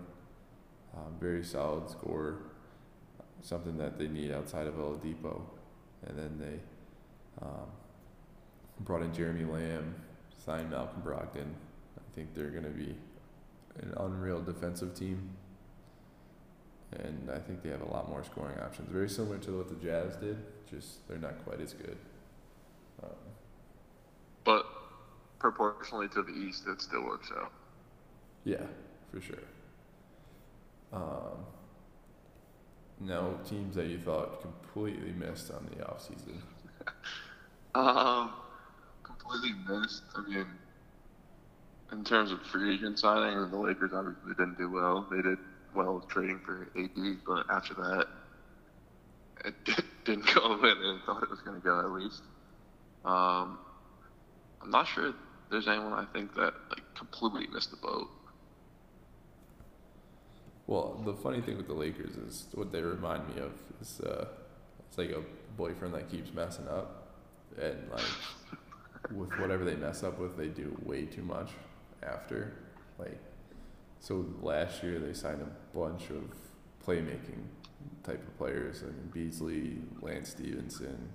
um, 0.96 1.16
very 1.20 1.44
solid 1.44 1.90
scorer 1.90 2.40
something 3.46 3.78
that 3.78 3.98
they 3.98 4.08
need 4.08 4.32
outside 4.32 4.68
of 4.68 4.76
Oladipo. 4.76 5.42
And 6.08 6.18
then 6.18 6.38
they 6.40 7.46
um, 7.46 7.68
brought 8.82 9.02
in 9.02 9.14
Jeremy 9.14 9.46
Lamb, 9.46 9.96
signed 10.44 10.72
Malcolm 10.72 11.02
Brogdon. 11.04 11.54
I 11.98 12.16
think 12.16 12.34
they're 12.34 12.50
going 12.50 12.64
to 12.64 12.70
be 12.70 12.96
an 13.82 13.94
unreal 13.98 14.42
defensive 14.42 14.96
team. 14.96 15.30
And 16.92 17.30
I 17.30 17.40
think 17.40 17.62
they 17.62 17.70
have 17.70 17.82
a 17.82 17.92
lot 17.92 18.10
more 18.10 18.24
scoring 18.24 18.58
options. 18.60 18.90
Very 18.90 19.10
similar 19.10 19.38
to 19.40 19.58
what 19.58 19.70
the 19.70 19.76
Jazz 19.86 20.16
did, 20.16 20.38
just 20.70 21.08
they're 21.08 21.18
not 21.18 21.44
quite 21.44 21.60
as 21.60 21.74
good. 21.74 21.98
But 24.46 24.66
proportionally 25.40 26.08
to 26.10 26.22
the 26.22 26.32
East, 26.32 26.64
it 26.68 26.82
still 26.82 27.04
works 27.04 27.32
out. 27.38 27.52
Yeah, 28.46 28.64
for 29.12 29.20
sure. 29.20 29.38
Um, 30.94 31.46
now, 33.02 33.34
teams 33.50 33.76
that 33.76 33.88
you 33.88 34.00
thought 34.00 34.42
completely 34.42 35.12
missed 35.12 35.52
on 35.52 35.68
the 35.72 35.84
offseason. 35.84 36.38
Um, 37.74 38.32
completely 39.04 39.52
missed. 39.68 40.04
I 40.16 40.22
mean, 40.30 40.46
in 41.92 42.06
terms 42.06 42.32
of 42.32 42.42
free 42.44 42.74
agent 42.76 42.98
signing, 42.98 43.52
the 43.52 43.58
Lakers 43.58 43.92
obviously 43.94 44.30
didn't 44.30 44.58
do 44.58 44.72
well. 44.72 45.06
They 45.12 45.22
did 45.22 45.38
well 45.76 46.00
trading 46.08 46.40
for 46.46 46.70
AD, 46.78 47.18
but 47.28 47.46
after 47.50 47.74
that, 47.74 48.08
it 49.44 49.56
didn't 50.06 50.34
go 50.34 50.56
the 50.56 50.64
way 50.64 50.74
they 50.74 51.06
thought 51.06 51.22
it 51.22 51.30
was 51.30 51.42
going 51.42 51.60
to 51.60 51.66
go 51.66 51.80
at 51.80 51.92
least. 51.92 52.22
Um, 53.04 53.60
I'm 54.66 54.72
not 54.72 54.88
sure 54.88 55.14
there's 55.52 55.68
anyone 55.68 55.94
I 55.94 56.06
think 56.12 56.34
that 56.36 56.56
like 56.72 56.96
completely 56.96 57.46
missed 57.54 57.70
the 57.70 57.78
boat. 57.78 58.10
Well, 60.66 61.00
the 61.06 61.14
funny 61.14 61.42
thing 61.42 61.58
with 61.58 61.68
the 61.68 61.74
Lakers 61.74 62.16
is 62.16 62.48
what 62.54 62.72
they 62.72 62.82
remind 62.82 63.28
me 63.30 63.42
of 63.42 63.52
is 63.80 64.02
uh, 64.02 64.26
it's 64.88 64.98
like 64.98 65.12
a 65.12 65.22
boyfriend 65.56 65.94
that 65.94 66.10
keeps 66.10 66.34
messing 66.34 66.68
up, 66.68 67.10
and 67.62 67.78
like 67.92 68.02
with 69.12 69.30
whatever 69.40 69.64
they 69.64 69.76
mess 69.76 70.04
up 70.04 70.18
with, 70.18 70.36
they 70.36 70.48
do 70.48 70.76
way 70.84 71.06
too 71.06 71.22
much 71.22 71.52
after. 72.02 72.54
Like, 72.98 73.20
so 74.00 74.26
last 74.42 74.82
year 74.82 74.98
they 74.98 75.14
signed 75.14 75.42
a 75.42 75.78
bunch 75.78 76.10
of 76.10 76.24
playmaking 76.84 77.44
type 78.04 78.28
of 78.28 78.38
players. 78.40 78.82
I 78.82 78.88
mean, 78.88 79.12
Beasley, 79.14 79.78
Lance 80.02 80.30
Stephenson, 80.30 81.10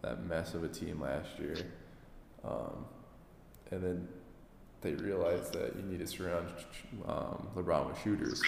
that 0.00 0.24
mess 0.24 0.54
of 0.54 0.64
a 0.64 0.68
team 0.68 1.02
last 1.02 1.38
year, 1.38 1.56
um, 2.44 2.84
and 3.70 3.82
then 3.82 4.08
they 4.82 4.94
realized 4.94 5.52
that 5.54 5.74
you 5.76 5.82
need 5.82 6.00
to 6.00 6.06
surround 6.06 6.48
um, 7.06 7.48
LeBron 7.56 7.88
with 7.88 8.02
shooters. 8.02 8.42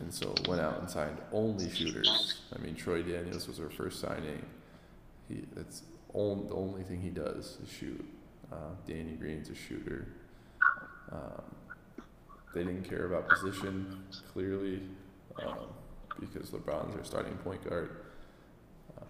And 0.00 0.12
so 0.14 0.32
went 0.46 0.60
out 0.60 0.78
and 0.78 0.88
signed 0.88 1.18
only 1.32 1.68
shooters. 1.70 2.42
I 2.54 2.58
mean, 2.62 2.76
Troy 2.76 3.02
Daniels 3.02 3.48
was 3.48 3.58
their 3.58 3.70
first 3.70 4.00
signing. 4.00 4.44
He 5.28 5.42
that's 5.54 5.82
on, 6.14 6.48
the 6.48 6.54
only 6.54 6.82
thing 6.84 7.00
he 7.00 7.10
does 7.10 7.58
is 7.62 7.70
shoot. 7.70 8.04
Uh, 8.52 8.74
Danny 8.86 9.12
Green's 9.12 9.50
a 9.50 9.54
shooter. 9.54 10.06
Um, 11.10 11.42
they 12.54 12.64
didn't 12.64 12.88
care 12.88 13.06
about 13.06 13.28
position 13.28 14.04
clearly 14.32 14.82
um, 15.44 15.68
because 16.20 16.50
LeBron's 16.50 16.94
their 16.94 17.04
starting 17.04 17.36
point 17.38 17.68
guard. 17.68 17.90
Uh, 18.96 19.04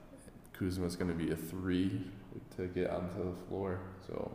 Kuzma's 0.58 0.96
going 0.96 1.10
to 1.10 1.16
be 1.16 1.30
a 1.30 1.36
three 1.36 2.00
to 2.56 2.66
get 2.66 2.90
onto 2.90 3.18
the 3.18 3.46
floor. 3.48 3.80
So 4.06 4.30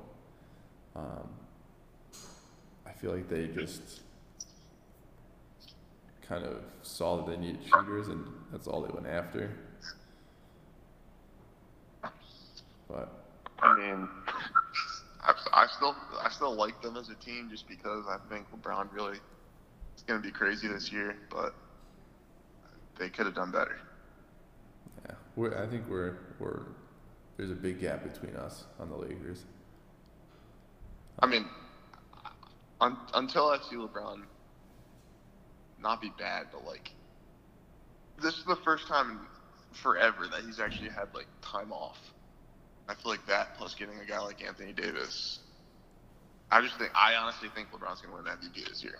um, 0.95 1.29
I 2.85 2.91
feel 2.91 3.11
like 3.11 3.29
they 3.29 3.47
just 3.47 4.01
kind 6.27 6.45
of 6.45 6.57
saw 6.81 7.17
that 7.17 7.27
they 7.27 7.37
needed 7.37 7.61
shooters, 7.65 8.07
and 8.07 8.25
that's 8.51 8.67
all 8.67 8.81
they 8.81 8.93
went 8.93 9.07
after. 9.07 9.51
But 12.87 13.09
I 13.59 13.77
mean, 13.77 14.07
I, 15.21 15.33
I 15.53 15.67
still 15.67 15.95
I 16.21 16.29
still 16.29 16.55
like 16.55 16.81
them 16.81 16.97
as 16.97 17.09
a 17.09 17.15
team 17.15 17.49
just 17.49 17.67
because 17.67 18.05
I 18.07 18.17
think 18.29 18.45
LeBron 18.51 18.93
really 18.93 19.17
is 19.95 20.03
going 20.03 20.21
to 20.21 20.25
be 20.25 20.31
crazy 20.31 20.67
this 20.67 20.91
year, 20.91 21.15
but 21.29 21.55
they 22.97 23.09
could 23.09 23.25
have 23.25 23.35
done 23.35 23.51
better. 23.51 23.79
yeah, 25.07 25.15
we're, 25.35 25.57
I 25.61 25.67
think 25.67 25.89
we're 25.89 26.17
we're 26.39 26.61
there's 27.37 27.51
a 27.51 27.55
big 27.55 27.81
gap 27.81 28.03
between 28.03 28.35
us 28.35 28.65
on 28.79 28.89
the 28.89 28.95
Lakers. 28.95 29.45
I 31.19 31.27
mean, 31.27 31.45
un, 32.81 32.97
until 33.13 33.49
I 33.49 33.57
see 33.69 33.75
LeBron 33.75 34.23
not 35.81 36.01
be 36.01 36.11
bad, 36.17 36.47
but 36.51 36.65
like 36.65 36.91
this 38.21 38.37
is 38.37 38.45
the 38.45 38.57
first 38.63 38.87
time 38.87 39.11
in 39.11 39.17
forever 39.81 40.27
that 40.27 40.41
he's 40.45 40.59
actually 40.59 40.89
had 40.89 41.13
like 41.13 41.27
time 41.41 41.71
off. 41.71 41.97
I 42.87 42.95
feel 42.95 43.11
like 43.11 43.25
that 43.27 43.55
plus 43.57 43.73
getting 43.75 43.99
a 43.99 44.05
guy 44.05 44.19
like 44.19 44.43
Anthony 44.43 44.73
Davis. 44.73 45.39
I 46.51 46.61
just 46.61 46.77
think 46.77 46.91
I 46.95 47.15
honestly 47.15 47.49
think 47.55 47.69
LeBron's 47.71 48.01
gonna 48.01 48.15
win 48.15 48.25
MVP 48.25 48.67
this 48.67 48.83
year. 48.83 48.99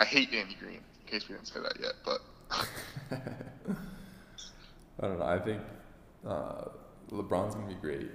I 0.00 0.04
hate 0.04 0.30
Danny 0.30 0.56
Green, 0.58 0.80
in 1.00 1.06
case 1.06 1.28
we 1.28 1.34
didn't 1.34 1.48
say 1.48 1.60
that 1.60 1.78
yet, 1.80 1.94
but 2.04 2.20
I 5.00 5.06
don't 5.06 5.18
know. 5.18 5.24
I 5.24 5.38
think 5.38 5.60
uh, 6.26 6.64
LeBron's 7.12 7.54
gonna 7.54 7.68
be 7.68 7.74
great. 7.74 8.10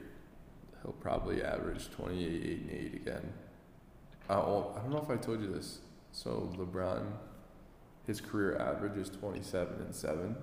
He'll 0.81 0.93
probably 0.93 1.43
average 1.43 1.89
28, 1.91 2.25
8, 2.25 2.61
and 2.61 2.71
8 2.71 2.93
again. 2.95 3.33
I 4.29 4.35
don't 4.35 4.89
know 4.89 5.01
if 5.01 5.09
I 5.09 5.15
told 5.15 5.41
you 5.41 5.53
this. 5.53 5.79
So 6.11 6.51
LeBron, 6.57 7.05
his 8.05 8.19
career 8.19 8.57
average 8.57 8.97
is 8.97 9.09
27 9.09 9.81
and 9.81 9.95
7. 9.95 10.35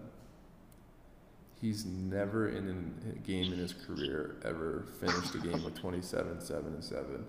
He's 1.61 1.85
never 1.87 2.49
in 2.49 2.95
a 3.15 3.19
game 3.21 3.53
in 3.53 3.59
his 3.59 3.73
career 3.73 4.37
ever 4.45 4.87
finished 5.01 5.35
a 5.35 5.39
game 5.39 5.65
with 5.65 5.75
27, 5.75 6.41
7, 6.41 6.67
and 6.67 6.85
7. 6.85 7.25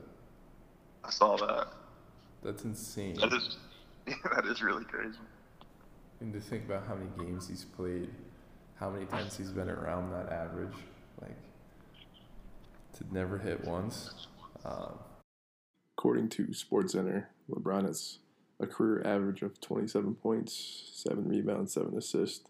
I 1.03 1.09
saw 1.09 1.37
that. 1.37 1.67
That's 2.43 2.63
insane. 2.63 3.15
That 3.15 3.33
is 3.33 3.57
Yeah, 4.07 4.15
that 4.35 4.45
is 4.45 4.61
really 4.61 4.83
crazy. 4.85 5.17
And 6.19 6.31
to 6.33 6.39
think 6.39 6.65
about 6.65 6.85
how 6.87 6.95
many 6.95 7.09
games 7.17 7.47
he's 7.47 7.65
played, 7.65 8.09
how 8.79 8.89
many 8.89 9.05
times 9.05 9.35
he's 9.35 9.51
been 9.51 9.69
around 9.69 10.11
that 10.11 10.31
average, 10.31 10.75
to 12.95 13.13
never 13.13 13.37
hit 13.37 13.65
once. 13.65 14.27
Um, 14.63 14.97
According 15.97 16.29
to 16.29 16.47
SportsCenter, 16.47 17.25
LeBron 17.49 17.85
has 17.87 18.19
a 18.59 18.67
career 18.67 19.01
average 19.05 19.41
of 19.41 19.61
27 19.61 20.15
points, 20.15 20.91
7 20.93 21.25
rebounds, 21.27 21.73
7 21.73 21.97
assists. 21.97 22.47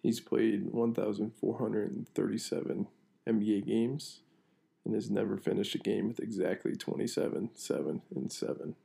He's 0.00 0.20
played 0.20 0.70
1,437 0.70 2.86
NBA 3.28 3.66
games 3.66 4.20
and 4.84 4.94
has 4.94 5.10
never 5.10 5.36
finished 5.36 5.74
a 5.74 5.78
game 5.78 6.06
with 6.08 6.20
exactly 6.20 6.76
27, 6.76 7.50
7, 7.52 8.02
and 8.14 8.32
7. 8.32 8.76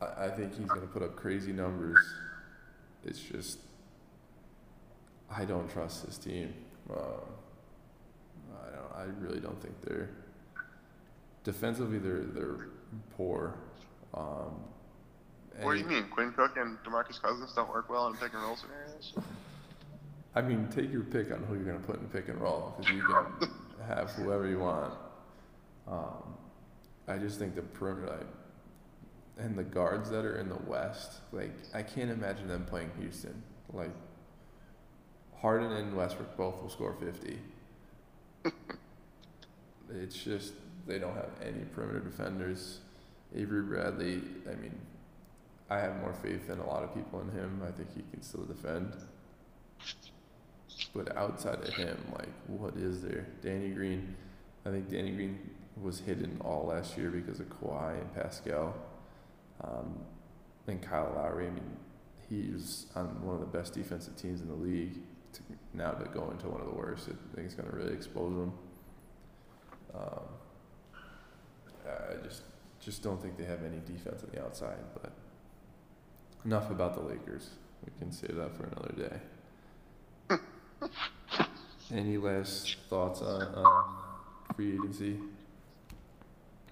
I, 0.00 0.28
think 0.28 0.56
he's 0.56 0.66
going 0.66 0.82
to 0.82 0.86
put 0.86 1.02
up 1.02 1.16
crazy 1.16 1.52
numbers. 1.52 1.98
It's 3.04 3.18
just, 3.18 3.58
I 5.30 5.44
don't 5.44 5.68
trust 5.68 6.06
this 6.06 6.18
team. 6.18 6.54
Um, 6.88 7.22
I 8.98 9.04
really 9.20 9.40
don't 9.40 9.60
think 9.62 9.74
they're 9.82 10.10
defensively. 11.44 11.98
They're 11.98 12.24
they're 12.24 12.66
poor. 13.16 13.54
Um, 14.14 14.54
What 15.60 15.74
do 15.74 15.78
you 15.78 15.86
mean? 15.86 16.08
Quinn 16.10 16.32
Cook 16.32 16.56
and 16.56 16.78
Demarcus 16.84 17.20
Cousins 17.20 17.52
don't 17.54 17.68
work 17.68 17.88
well 17.88 18.08
in 18.08 18.14
pick 18.14 18.32
and 18.34 18.42
roll 18.42 18.56
scenarios? 18.56 19.12
I 20.34 20.42
mean, 20.42 20.68
take 20.68 20.92
your 20.92 21.02
pick 21.02 21.32
on 21.32 21.42
who 21.44 21.54
you're 21.54 21.64
going 21.64 21.80
to 21.80 21.86
put 21.86 22.00
in 22.00 22.06
pick 22.08 22.28
and 22.28 22.40
roll 22.40 22.74
because 22.76 22.92
you 22.94 23.02
can 23.02 23.48
have 23.88 24.10
whoever 24.10 24.46
you 24.46 24.58
want. 24.58 24.94
Um, 25.88 26.34
I 27.08 27.16
just 27.16 27.38
think 27.38 27.54
the 27.54 27.62
perimeter 27.62 28.08
like, 28.18 28.26
and 29.38 29.56
the 29.56 29.64
guards 29.64 30.10
that 30.10 30.24
are 30.24 30.36
in 30.38 30.48
the 30.48 30.58
West, 30.66 31.20
like 31.32 31.52
I 31.74 31.82
can't 31.82 32.10
imagine 32.10 32.48
them 32.48 32.64
playing 32.66 32.90
Houston. 33.00 33.42
Like 33.72 33.94
Harden 35.40 35.72
and 35.72 35.96
Westbrook 35.96 36.36
both 36.36 36.60
will 36.60 36.70
score 36.70 36.94
fifty. 37.00 37.38
it's 39.94 40.16
just 40.16 40.52
they 40.86 40.98
don't 40.98 41.14
have 41.14 41.30
any 41.42 41.64
perimeter 41.74 42.00
defenders. 42.00 42.80
Avery 43.36 43.62
Bradley, 43.62 44.22
I 44.50 44.54
mean, 44.54 44.74
I 45.70 45.78
have 45.78 45.96
more 46.00 46.14
faith 46.14 46.46
than 46.48 46.60
a 46.60 46.66
lot 46.66 46.82
of 46.82 46.94
people 46.94 47.20
in 47.20 47.30
him. 47.30 47.62
I 47.66 47.70
think 47.70 47.94
he 47.94 48.02
can 48.10 48.22
still 48.22 48.44
defend. 48.44 48.94
But 50.94 51.14
outside 51.16 51.62
of 51.62 51.74
him, 51.74 51.98
like, 52.12 52.32
what 52.46 52.74
is 52.76 53.02
there? 53.02 53.26
Danny 53.42 53.68
Green, 53.68 54.16
I 54.64 54.70
think 54.70 54.88
Danny 54.88 55.10
Green 55.10 55.38
was 55.80 56.00
hidden 56.00 56.40
all 56.42 56.66
last 56.66 56.96
year 56.96 57.10
because 57.10 57.40
of 57.40 57.46
Kawhi 57.50 58.00
and 58.00 58.14
Pascal. 58.14 58.74
Um, 59.62 59.98
and 60.66 60.80
Kyle 60.80 61.12
Lowry, 61.16 61.46
I 61.46 61.50
mean, 61.50 61.76
he's 62.28 62.86
on 62.94 63.06
one 63.24 63.34
of 63.34 63.40
the 63.40 63.58
best 63.58 63.74
defensive 63.74 64.16
teams 64.16 64.40
in 64.40 64.48
the 64.48 64.54
league. 64.54 64.98
To, 65.34 65.42
now 65.74 65.90
to 65.92 66.08
go 66.08 66.30
into 66.30 66.48
one 66.48 66.60
of 66.60 66.66
the 66.66 66.74
worst, 66.74 67.08
I 67.08 67.34
think 67.34 67.46
it's 67.46 67.54
going 67.54 67.68
to 67.68 67.76
really 67.76 67.92
expose 67.92 68.32
him. 68.32 68.52
Um, 69.94 70.24
I 71.86 72.26
just 72.26 72.42
just 72.80 73.02
don't 73.02 73.20
think 73.20 73.36
they 73.36 73.44
have 73.44 73.62
any 73.64 73.80
defense 73.86 74.22
on 74.22 74.30
the 74.32 74.42
outside. 74.42 74.78
But 74.94 75.12
enough 76.44 76.70
about 76.70 76.94
the 76.94 77.00
Lakers. 77.00 77.50
We 77.84 77.92
can 77.98 78.12
save 78.12 78.36
that 78.36 78.56
for 78.56 78.64
another 78.64 78.94
day. 79.08 79.20
Any 81.90 82.18
last 82.18 82.76
thoughts 82.90 83.22
on 83.22 83.42
uh, 83.42 84.54
free 84.54 84.74
agency? 84.74 85.16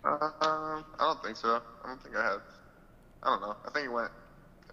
Um, 0.04 0.18
I 0.40 0.82
don't 1.00 1.22
think 1.22 1.36
so. 1.36 1.60
I 1.84 1.88
don't 1.88 2.02
think 2.02 2.16
I 2.16 2.24
have. 2.24 2.42
I 3.22 3.30
don't 3.30 3.40
know. 3.40 3.56
I 3.66 3.70
think 3.70 3.86
it 3.86 3.92
went. 3.92 4.10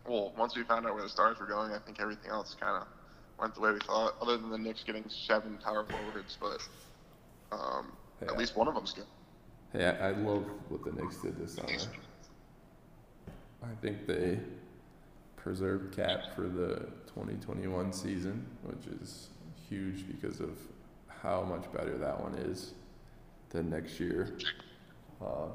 Well, 0.06 0.34
once 0.38 0.56
we 0.56 0.64
found 0.64 0.86
out 0.86 0.94
where 0.94 1.04
the 1.04 1.10
stars 1.10 1.40
were 1.40 1.46
going, 1.46 1.72
I 1.72 1.80
think 1.80 2.02
everything 2.02 2.30
else 2.30 2.56
kind 2.60 2.82
of 2.82 2.88
went 3.40 3.56
the 3.56 3.62
way 3.62 3.72
we 3.72 3.80
thought. 3.80 4.16
Other 4.22 4.38
than 4.38 4.50
the 4.50 4.58
Knicks 4.58 4.84
getting 4.84 5.06
seven 5.08 5.58
power 5.64 5.86
forwards, 5.86 6.38
but 6.40 6.60
um, 7.56 7.94
Yeah. 8.26 8.32
at 8.32 8.38
least 8.38 8.56
one 8.56 8.68
of 8.68 8.76
them's 8.76 8.94
good. 8.94 9.06
Hey, 9.72 9.86
I, 9.86 10.10
I 10.10 10.12
love 10.12 10.46
what 10.70 10.84
the 10.84 10.92
Knicks 10.92 11.18
did 11.18 11.38
this 11.38 11.56
summer. 11.56 11.70
I 13.64 13.74
think 13.82 14.06
they 14.06 14.40
preserved 15.36 15.96
cap 15.96 16.36
for 16.36 16.44
the 16.44 16.88
2021 17.08 17.92
season, 17.92 18.46
which 18.64 18.88
is 19.02 19.30
huge 19.70 20.06
because 20.08 20.40
of 20.40 20.58
how 21.08 21.44
much 21.44 21.72
better 21.72 21.98
that 21.98 22.20
one 22.20 22.34
is 22.36 22.74
than 23.50 23.70
next 23.70 24.00
year. 24.00 24.38
Uh, 25.22 25.48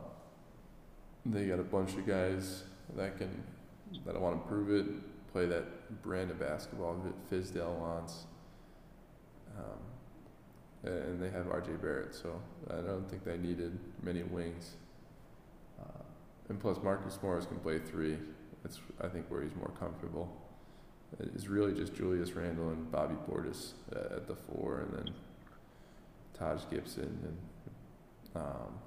they 1.27 1.47
got 1.47 1.59
a 1.59 1.65
bunch 1.65 1.95
of 1.95 2.07
guys 2.07 2.65
that 2.97 3.19
can 3.19 3.43
that 4.05 4.21
want 4.21 4.43
to 4.43 4.49
prove 4.49 4.71
it, 4.71 4.87
play 5.33 5.47
that 5.47 6.03
brand 6.03 6.31
of 6.31 6.39
basketball 6.39 6.97
that 7.05 7.31
Fizdale 7.31 7.75
wants. 7.79 8.25
Um, 9.59 9.79
and 10.89 11.23
they 11.23 11.31
have 11.31 11.47
RJ 11.47 11.81
Barrett, 11.81 12.15
so 12.15 12.41
I 12.71 12.77
don't 12.77 13.09
think 13.09 13.25
they 13.25 13.37
needed 13.37 13.79
many 14.03 14.23
wings. 14.23 14.75
Uh, 15.81 16.03
and 16.49 16.61
plus, 16.61 16.79
Marcus 16.83 17.19
Morris 17.23 17.47
can 17.47 17.59
play 17.59 17.79
three. 17.79 18.19
That's 18.63 18.81
I 19.01 19.09
think 19.09 19.27
where 19.29 19.43
he's 19.43 19.55
more 19.55 19.73
comfortable. 19.79 20.35
It's 21.21 21.47
really 21.47 21.73
just 21.73 21.95
Julius 21.95 22.33
Randle 22.33 22.69
and 22.69 22.91
Bobby 22.93 23.15
Portis 23.29 23.73
at, 23.93 24.13
at 24.13 24.27
the 24.27 24.35
four, 24.35 24.81
and 24.81 24.93
then 24.93 25.15
Taj 26.39 26.63
Gibson 26.71 27.19
and 27.23 27.37
um, 28.35 28.79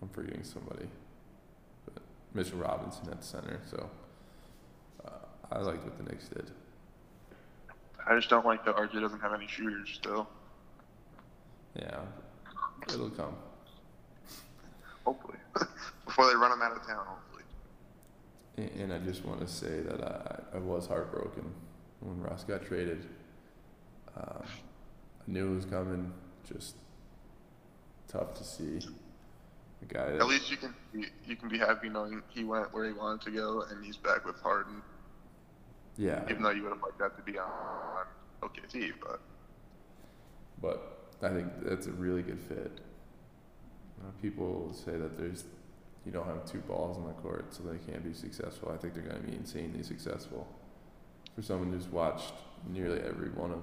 I'm 0.00 0.08
forgetting 0.10 0.44
somebody, 0.44 0.86
but 1.86 2.02
Mitchell 2.34 2.58
Robinson 2.58 3.08
at 3.10 3.24
center. 3.24 3.60
So 3.70 3.90
uh, 5.04 5.10
I 5.50 5.58
liked 5.60 5.84
what 5.84 5.96
the 5.96 6.04
Knicks 6.04 6.28
did. 6.28 6.50
I 8.06 8.16
just 8.16 8.28
don't 8.28 8.44
like 8.44 8.64
that 8.64 8.76
RJ 8.76 9.00
doesn't 9.00 9.20
have 9.20 9.32
any 9.32 9.46
shooters 9.46 9.90
still. 9.94 10.28
Yeah, 11.74 12.00
it'll 12.88 13.10
come. 13.10 13.34
Hopefully, 15.04 15.38
before 16.06 16.28
they 16.28 16.34
run 16.34 16.52
him 16.52 16.62
out 16.62 16.72
of 16.72 16.86
town. 16.86 17.04
Hopefully. 17.06 17.42
And, 18.56 18.70
and 18.80 18.92
I 18.92 18.98
just 18.98 19.24
want 19.24 19.40
to 19.40 19.48
say 19.48 19.80
that 19.80 20.02
I, 20.02 20.56
I 20.56 20.58
was 20.58 20.86
heartbroken 20.86 21.52
when 22.00 22.20
Ross 22.22 22.44
got 22.44 22.64
traded. 22.64 23.06
Um, 24.16 24.42
I 24.42 25.30
knew 25.30 25.52
it 25.52 25.56
was 25.56 25.64
coming. 25.64 26.12
Just 26.44 26.76
tough 28.08 28.34
to 28.34 28.44
see 28.44 28.80
guy 29.84 30.10
that 30.10 30.20
At 30.20 30.26
least 30.26 30.50
you 30.50 30.56
can 30.56 30.74
be, 30.92 31.06
you 31.26 31.36
can 31.36 31.48
be 31.48 31.58
happy 31.58 31.88
knowing 31.88 32.22
he 32.28 32.44
went 32.44 32.72
where 32.72 32.86
he 32.86 32.92
wanted 32.92 33.22
to 33.22 33.30
go 33.30 33.64
and 33.70 33.84
he's 33.84 33.96
back 33.96 34.24
with 34.24 34.36
Harden. 34.40 34.82
Yeah. 35.96 36.22
Even 36.30 36.42
though 36.42 36.50
you 36.50 36.62
would 36.62 36.72
have 36.72 36.82
liked 36.82 36.98
that 36.98 37.16
to 37.16 37.22
be 37.22 37.38
on, 37.38 37.48
on 37.48 38.06
OKC, 38.42 38.92
but 39.00 39.20
But 40.60 41.12
I 41.22 41.28
think 41.30 41.48
that's 41.62 41.86
a 41.86 41.92
really 41.92 42.22
good 42.22 42.40
fit. 42.40 42.80
Uh, 44.00 44.10
people 44.20 44.72
say 44.72 44.92
that 44.92 45.16
there's 45.16 45.44
you 46.04 46.12
don't 46.12 46.26
have 46.26 46.44
two 46.44 46.58
balls 46.60 46.98
on 46.98 47.06
the 47.06 47.12
court, 47.14 47.54
so 47.54 47.62
they 47.62 47.78
can't 47.90 48.04
be 48.04 48.12
successful. 48.12 48.70
I 48.72 48.76
think 48.76 48.94
they're 48.94 49.02
going 49.02 49.22
to 49.22 49.26
be 49.26 49.34
insanely 49.34 49.82
successful. 49.82 50.46
For 51.34 51.42
someone 51.42 51.72
who's 51.72 51.88
watched 51.88 52.34
nearly 52.68 53.00
every 53.00 53.30
one 53.30 53.50
of 53.50 53.62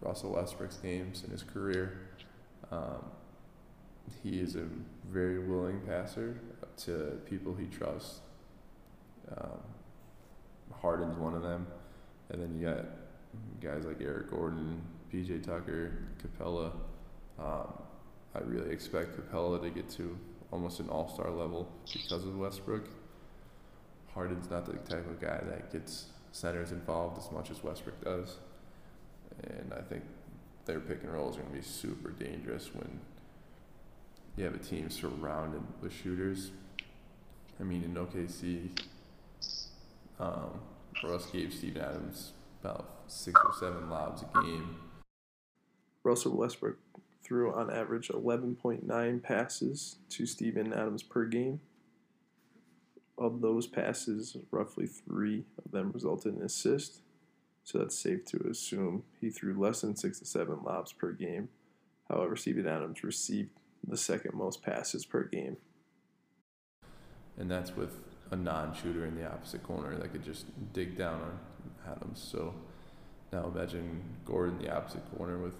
Russell 0.00 0.32
Westbrook's 0.32 0.76
games 0.76 1.22
in 1.24 1.30
his 1.30 1.42
career, 1.44 2.08
um, 2.72 3.04
he 4.22 4.40
is 4.40 4.56
a 4.56 4.64
very 5.10 5.38
willing 5.38 5.80
passer 5.80 6.40
to 6.78 7.18
people 7.28 7.54
he 7.54 7.66
trusts. 7.66 8.20
Um, 9.36 9.60
Harden's 10.86 11.18
one 11.18 11.34
of 11.34 11.42
them, 11.42 11.66
and 12.30 12.40
then 12.40 12.56
you 12.56 12.64
got 12.64 12.84
guys 13.60 13.84
like 13.84 14.00
Eric 14.00 14.30
Gordon, 14.30 14.80
PJ 15.12 15.42
Tucker, 15.42 15.98
Capela. 16.22 16.70
Um, 17.40 17.72
I 18.36 18.38
really 18.44 18.70
expect 18.70 19.16
Capela 19.16 19.60
to 19.60 19.70
get 19.70 19.90
to 19.96 20.16
almost 20.52 20.78
an 20.78 20.88
all 20.88 21.08
star 21.12 21.28
level 21.32 21.68
because 21.92 22.24
of 22.24 22.38
Westbrook. 22.38 22.88
Harden's 24.14 24.48
not 24.48 24.64
the 24.64 24.74
type 24.88 25.10
of 25.10 25.20
guy 25.20 25.40
that 25.48 25.72
gets 25.72 26.06
centers 26.30 26.70
involved 26.70 27.18
as 27.18 27.32
much 27.32 27.50
as 27.50 27.64
Westbrook 27.64 28.04
does. 28.04 28.36
And 29.42 29.74
I 29.76 29.80
think 29.80 30.04
their 30.66 30.78
pick 30.78 31.02
and 31.02 31.12
roll 31.12 31.30
is 31.30 31.34
going 31.34 31.48
to 31.48 31.52
be 31.52 31.62
super 31.62 32.10
dangerous 32.10 32.72
when 32.72 33.00
you 34.36 34.44
have 34.44 34.54
a 34.54 34.58
team 34.58 34.88
surrounded 34.88 35.62
with 35.82 35.92
shooters. 35.92 36.52
I 37.58 37.64
mean, 37.64 37.82
in 37.82 37.94
OKC, 37.94 38.68
um, 40.20 40.60
Russ 41.02 41.26
gave 41.26 41.52
Steven 41.52 41.82
Adams 41.82 42.32
about 42.62 42.88
six 43.06 43.40
or 43.44 43.52
seven 43.58 43.90
lobs 43.90 44.22
a 44.22 44.42
game. 44.42 44.76
Russell 46.02 46.36
Westbrook 46.36 46.78
threw 47.22 47.52
on 47.52 47.70
average 47.70 48.08
11.9 48.08 49.22
passes 49.22 49.96
to 50.10 50.26
Steven 50.26 50.72
Adams 50.72 51.02
per 51.02 51.24
game. 51.24 51.60
Of 53.18 53.40
those 53.40 53.66
passes, 53.66 54.36
roughly 54.50 54.86
three 54.86 55.44
of 55.64 55.72
them 55.72 55.90
resulted 55.92 56.36
in 56.36 56.42
assist. 56.42 57.00
So 57.64 57.78
that's 57.78 57.98
safe 57.98 58.24
to 58.26 58.46
assume 58.48 59.02
he 59.20 59.30
threw 59.30 59.58
less 59.58 59.80
than 59.80 59.96
six 59.96 60.20
to 60.20 60.24
seven 60.24 60.58
lobs 60.64 60.92
per 60.92 61.12
game. 61.12 61.48
However, 62.08 62.36
Steven 62.36 62.68
Adams 62.68 63.02
received 63.02 63.50
the 63.86 63.96
second 63.96 64.34
most 64.34 64.62
passes 64.62 65.04
per 65.04 65.24
game. 65.24 65.56
and 67.38 67.50
that's 67.50 67.74
with 67.76 68.00
a 68.30 68.36
non-shooter 68.36 69.04
in 69.06 69.16
the 69.16 69.26
opposite 69.30 69.62
corner 69.62 69.96
that 69.96 70.12
could 70.12 70.24
just 70.24 70.46
dig 70.72 70.96
down 70.96 71.20
on 71.22 71.38
Adams. 71.92 72.26
So 72.30 72.54
now 73.32 73.50
imagine 73.54 74.02
Gordon 74.24 74.58
the 74.58 74.74
opposite 74.74 75.02
corner 75.16 75.38
with 75.38 75.54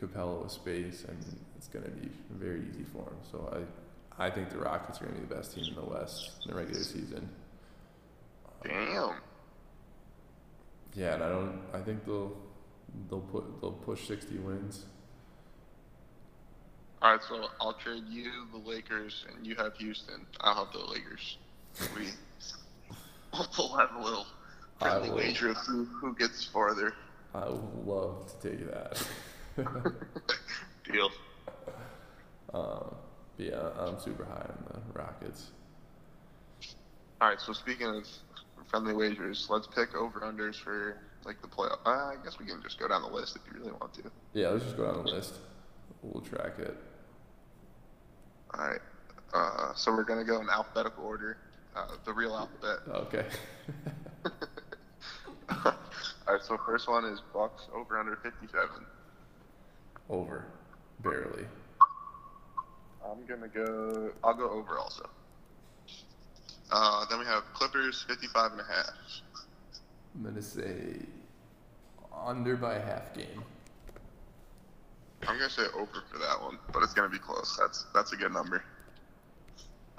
Capela 0.00 0.42
with 0.42 0.52
space. 0.52 1.04
I 1.08 1.12
mean, 1.12 1.38
it's 1.56 1.68
going 1.68 1.84
to 1.84 1.90
be 1.90 2.08
very 2.30 2.62
easy 2.70 2.84
for 2.92 3.02
him. 3.02 3.16
So 3.30 3.64
I, 4.18 4.26
I 4.26 4.30
think 4.30 4.50
the 4.50 4.58
Rockets 4.58 5.00
are 5.00 5.04
going 5.04 5.16
to 5.16 5.22
be 5.22 5.28
the 5.28 5.34
best 5.34 5.54
team 5.54 5.64
in 5.68 5.74
the 5.74 5.82
West 5.88 6.30
in 6.44 6.50
the 6.50 6.56
regular 6.56 6.82
season. 6.82 7.28
Damn. 8.64 9.14
Yeah, 10.94 11.14
and 11.14 11.22
I 11.22 11.28
don't. 11.28 11.60
I 11.72 11.80
think 11.80 12.04
they'll 12.04 12.36
they'll 13.08 13.20
put 13.20 13.60
they'll 13.60 13.72
push 13.72 14.06
sixty 14.06 14.36
wins. 14.36 14.84
All 17.02 17.10
right, 17.10 17.20
so 17.28 17.48
I'll 17.60 17.72
trade 17.72 18.04
you 18.08 18.30
the 18.52 18.58
Lakers, 18.58 19.24
and 19.28 19.44
you 19.44 19.56
have 19.56 19.74
Houston. 19.76 20.24
I'll 20.40 20.66
have 20.66 20.72
the 20.72 20.78
Lakers. 20.78 21.36
We 21.96 22.10
we'll 23.58 23.76
have 23.76 23.96
a 23.96 24.00
little 24.00 24.26
friendly 24.78 25.10
wager 25.10 25.50
of 25.50 25.56
who 25.56 25.84
who 25.84 26.14
gets 26.14 26.44
farther. 26.44 26.94
I 27.34 27.48
would 27.48 27.86
love 27.86 28.32
to 28.40 28.50
take 28.50 28.70
that. 28.70 29.04
Deal. 30.84 31.10
um, 32.54 32.94
but 33.36 33.46
yeah, 33.46 33.70
I'm 33.80 33.98
super 33.98 34.24
high 34.24 34.46
on 34.46 34.64
the 34.68 34.98
Rockets. 34.98 35.50
All 37.20 37.30
right, 37.30 37.40
so 37.40 37.52
speaking 37.52 37.88
of 37.88 38.06
friendly 38.68 38.94
wagers, 38.94 39.48
let's 39.50 39.66
pick 39.66 39.96
over 39.96 40.20
unders 40.20 40.54
for 40.54 40.98
like 41.24 41.42
the 41.42 41.48
playoff. 41.48 41.78
Uh, 41.84 41.90
I 41.90 42.16
guess 42.22 42.38
we 42.38 42.46
can 42.46 42.62
just 42.62 42.78
go 42.78 42.86
down 42.86 43.02
the 43.02 43.08
list 43.08 43.34
if 43.34 43.42
you 43.52 43.58
really 43.58 43.72
want 43.72 43.92
to. 43.94 44.02
Yeah, 44.34 44.50
let's 44.50 44.62
just 44.62 44.76
go 44.76 44.84
down 44.84 45.04
the 45.04 45.10
list. 45.10 45.34
We'll 46.02 46.22
track 46.22 46.60
it. 46.60 46.76
All 48.58 48.68
right. 48.68 48.80
Uh, 49.32 49.72
so 49.74 49.92
we're 49.92 50.04
gonna 50.04 50.24
go 50.24 50.40
in 50.40 50.48
alphabetical 50.50 51.04
order, 51.04 51.38
uh, 51.74 51.86
the 52.04 52.12
real 52.12 52.34
alphabet. 52.34 52.78
Okay. 52.88 53.26
All 55.64 55.74
right. 56.28 56.42
So 56.42 56.58
first 56.66 56.88
one 56.88 57.04
is 57.04 57.20
Bucks 57.32 57.64
over 57.74 57.98
under 57.98 58.16
57. 58.16 58.68
Over. 60.10 60.44
Barely. 61.02 61.46
I'm 63.10 63.24
gonna 63.26 63.48
go. 63.48 64.10
I'll 64.22 64.34
go 64.34 64.50
over 64.50 64.78
also. 64.78 65.08
Uh, 66.70 67.04
then 67.10 67.18
we 67.18 67.24
have 67.26 67.44
Clippers 67.54 68.04
55 68.08 68.52
and 68.52 68.60
a 68.60 68.64
half. 68.64 68.94
I'm 70.14 70.24
gonna 70.24 70.42
say 70.42 70.96
under 72.24 72.56
by 72.56 72.74
a 72.76 72.80
half 72.80 73.14
game. 73.14 73.42
I'm 75.28 75.38
gonna 75.38 75.50
say 75.50 75.62
over 75.74 76.02
for 76.10 76.18
that 76.18 76.40
one, 76.40 76.58
but 76.72 76.82
it's 76.82 76.92
gonna 76.94 77.08
be 77.08 77.18
close. 77.18 77.56
That's 77.60 77.86
that's 77.94 78.12
a 78.12 78.16
good 78.16 78.32
number. 78.32 78.64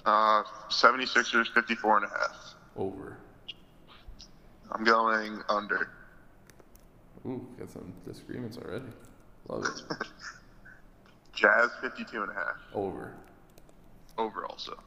Uh, 0.06 0.44
76ers 0.70 1.48
54 1.54 1.98
and 1.98 2.06
a 2.06 2.10
half. 2.10 2.56
Over. 2.76 3.18
I'm 4.72 4.84
going 4.84 5.42
under. 5.48 5.90
Ooh, 7.26 7.48
got 7.58 7.70
some 7.70 7.94
disagreements 8.06 8.58
already. 8.58 8.86
Love 9.48 9.66
it. 9.66 9.82
Jazz 11.34 11.70
52 11.82 12.22
and 12.22 12.32
a 12.32 12.34
half. 12.34 12.58
Over. 12.74 13.14
Over 14.18 14.46
also. 14.46 14.78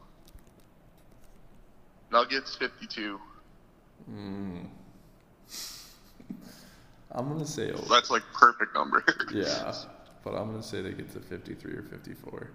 Nuggets 2.12 2.54
52. 2.56 3.18
Mm. 4.10 4.66
I'm 7.12 7.28
gonna 7.32 7.46
say 7.46 7.70
over. 7.72 7.86
That's 7.88 8.10
like 8.10 8.22
perfect 8.34 8.74
number. 8.74 9.02
Yeah, 9.32 9.72
but 10.26 10.34
I'm 10.34 10.50
gonna 10.50 10.60
say 10.60 10.82
they 10.82 10.90
get 10.90 11.08
to 11.12 11.20
53 11.20 11.72
or 11.72 11.82
54. 11.82 12.50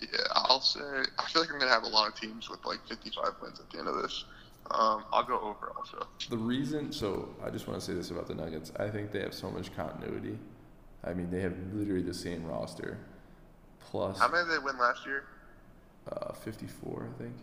yeah, 0.00 0.06
I'll 0.32 0.62
say. 0.62 0.80
I 0.80 1.26
feel 1.28 1.42
like 1.42 1.52
I'm 1.52 1.58
gonna 1.58 1.70
have 1.70 1.82
a 1.82 1.88
lot 1.88 2.08
of 2.08 2.18
teams 2.18 2.48
with 2.48 2.64
like 2.64 2.78
55 2.88 3.34
wins 3.42 3.60
at 3.60 3.68
the 3.68 3.78
end 3.78 3.86
of 3.86 4.00
this. 4.00 4.24
Um, 4.70 5.04
I'll 5.12 5.22
go 5.22 5.38
over 5.38 5.74
also. 5.76 6.06
The 6.30 6.38
reason, 6.38 6.92
so 6.92 7.28
I 7.44 7.50
just 7.50 7.68
want 7.68 7.78
to 7.78 7.84
say 7.84 7.92
this 7.92 8.10
about 8.10 8.26
the 8.26 8.34
Nuggets. 8.34 8.72
I 8.78 8.88
think 8.88 9.12
they 9.12 9.20
have 9.20 9.34
so 9.34 9.50
much 9.50 9.74
continuity. 9.76 10.38
I 11.04 11.12
mean, 11.12 11.30
they 11.30 11.42
have 11.42 11.54
literally 11.74 12.02
the 12.02 12.14
same 12.14 12.46
roster, 12.46 12.96
plus 13.80 14.18
How 14.18 14.28
many 14.28 14.48
did 14.48 14.54
they 14.54 14.64
win 14.64 14.78
last 14.78 15.04
year? 15.04 15.24
uh, 16.10 16.32
54, 16.32 17.06
I 17.14 17.22
think. 17.22 17.34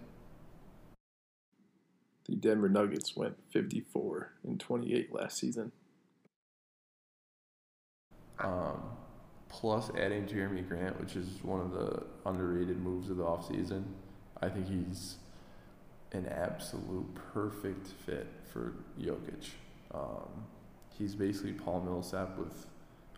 The 2.27 2.35
Denver 2.35 2.69
Nuggets 2.69 3.15
went 3.15 3.35
54 3.51 4.33
and 4.43 4.59
28 4.59 5.13
last 5.13 5.37
season. 5.37 5.71
Um, 8.39 8.81
plus 9.49 9.89
adding 9.97 10.25
Jerami 10.25 10.67
Grant, 10.67 10.99
which 10.99 11.15
is 11.15 11.27
one 11.43 11.61
of 11.61 11.71
the 11.71 12.03
underrated 12.25 12.77
moves 12.77 13.09
of 13.09 13.17
the 13.17 13.23
offseason. 13.23 13.83
I 14.41 14.49
think 14.49 14.67
he's 14.67 15.15
an 16.11 16.27
absolute 16.27 17.07
perfect 17.33 17.87
fit 17.87 18.27
for 18.51 18.73
Jokic. 18.99 19.49
Um, 19.93 20.45
he's 20.97 21.15
basically 21.15 21.53
Paul 21.53 21.81
Millsap 21.81 22.37
with 22.37 22.67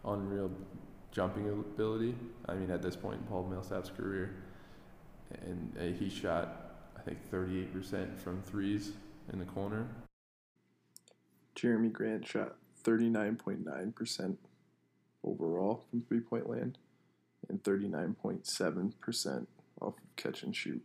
unreal 0.06 0.52
jumping 1.12 1.50
ability. 1.50 2.16
I 2.48 2.54
mean, 2.54 2.72
at 2.72 2.82
this 2.82 2.96
point 2.96 3.22
in 3.22 3.28
Paul 3.28 3.48
Millsap's 3.50 3.90
career, 3.90 4.36
and 5.46 5.76
uh, 5.80 5.98
he 5.98 6.10
shot, 6.10 6.76
I 6.98 7.02
think, 7.02 7.18
38% 7.32 8.18
from 8.18 8.42
threes 8.44 8.92
in 9.32 9.40
the 9.40 9.46
corner. 9.46 9.88
Jerami 11.56 11.92
Grant 11.92 12.26
shot 12.26 12.56
39.9% 12.84 14.38
overall 15.24 15.84
from 15.90 16.02
three 16.02 16.22
point 16.22 16.50
land 16.50 16.78
and 17.48 17.64
39.7% 17.64 19.48
off 19.82 19.88
of 19.88 20.16
catch 20.16 20.44
and 20.44 20.56
shoot. 20.56 20.82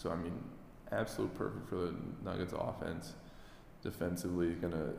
So 0.00 0.10
I 0.10 0.16
mean, 0.16 0.42
absolute 0.90 1.34
perfect 1.34 1.68
for 1.68 1.76
the 1.76 1.94
Nuggets 2.24 2.52
offense. 2.56 3.14
Defensively, 3.82 4.50
gonna 4.54 4.92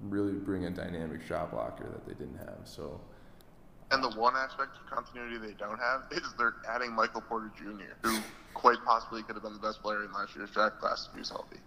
really 0.00 0.32
bring 0.32 0.64
a 0.64 0.70
dynamic 0.70 1.22
shot 1.22 1.50
blocker 1.52 1.88
that 1.88 2.06
they 2.06 2.14
didn't 2.14 2.38
have. 2.38 2.60
So 2.64 3.00
And 3.90 4.02
the 4.02 4.10
one 4.18 4.34
aspect 4.36 4.76
of 4.76 4.90
continuity 4.90 5.38
they 5.38 5.54
don't 5.54 5.78
have 5.78 6.04
is 6.10 6.22
they're 6.36 6.56
adding 6.68 6.92
Michael 6.92 7.20
Porter 7.20 7.50
Jr., 7.56 7.94
who 8.02 8.18
quite 8.54 8.78
possibly 8.84 9.22
could 9.22 9.34
have 9.34 9.42
been 9.42 9.54
the 9.54 9.58
best 9.60 9.82
player 9.82 10.04
in 10.04 10.12
last 10.12 10.36
year's 10.36 10.50
draft 10.50 10.78
class 10.78 11.06
if 11.08 11.14
he 11.14 11.20
was 11.20 11.30
healthy. 11.30 11.58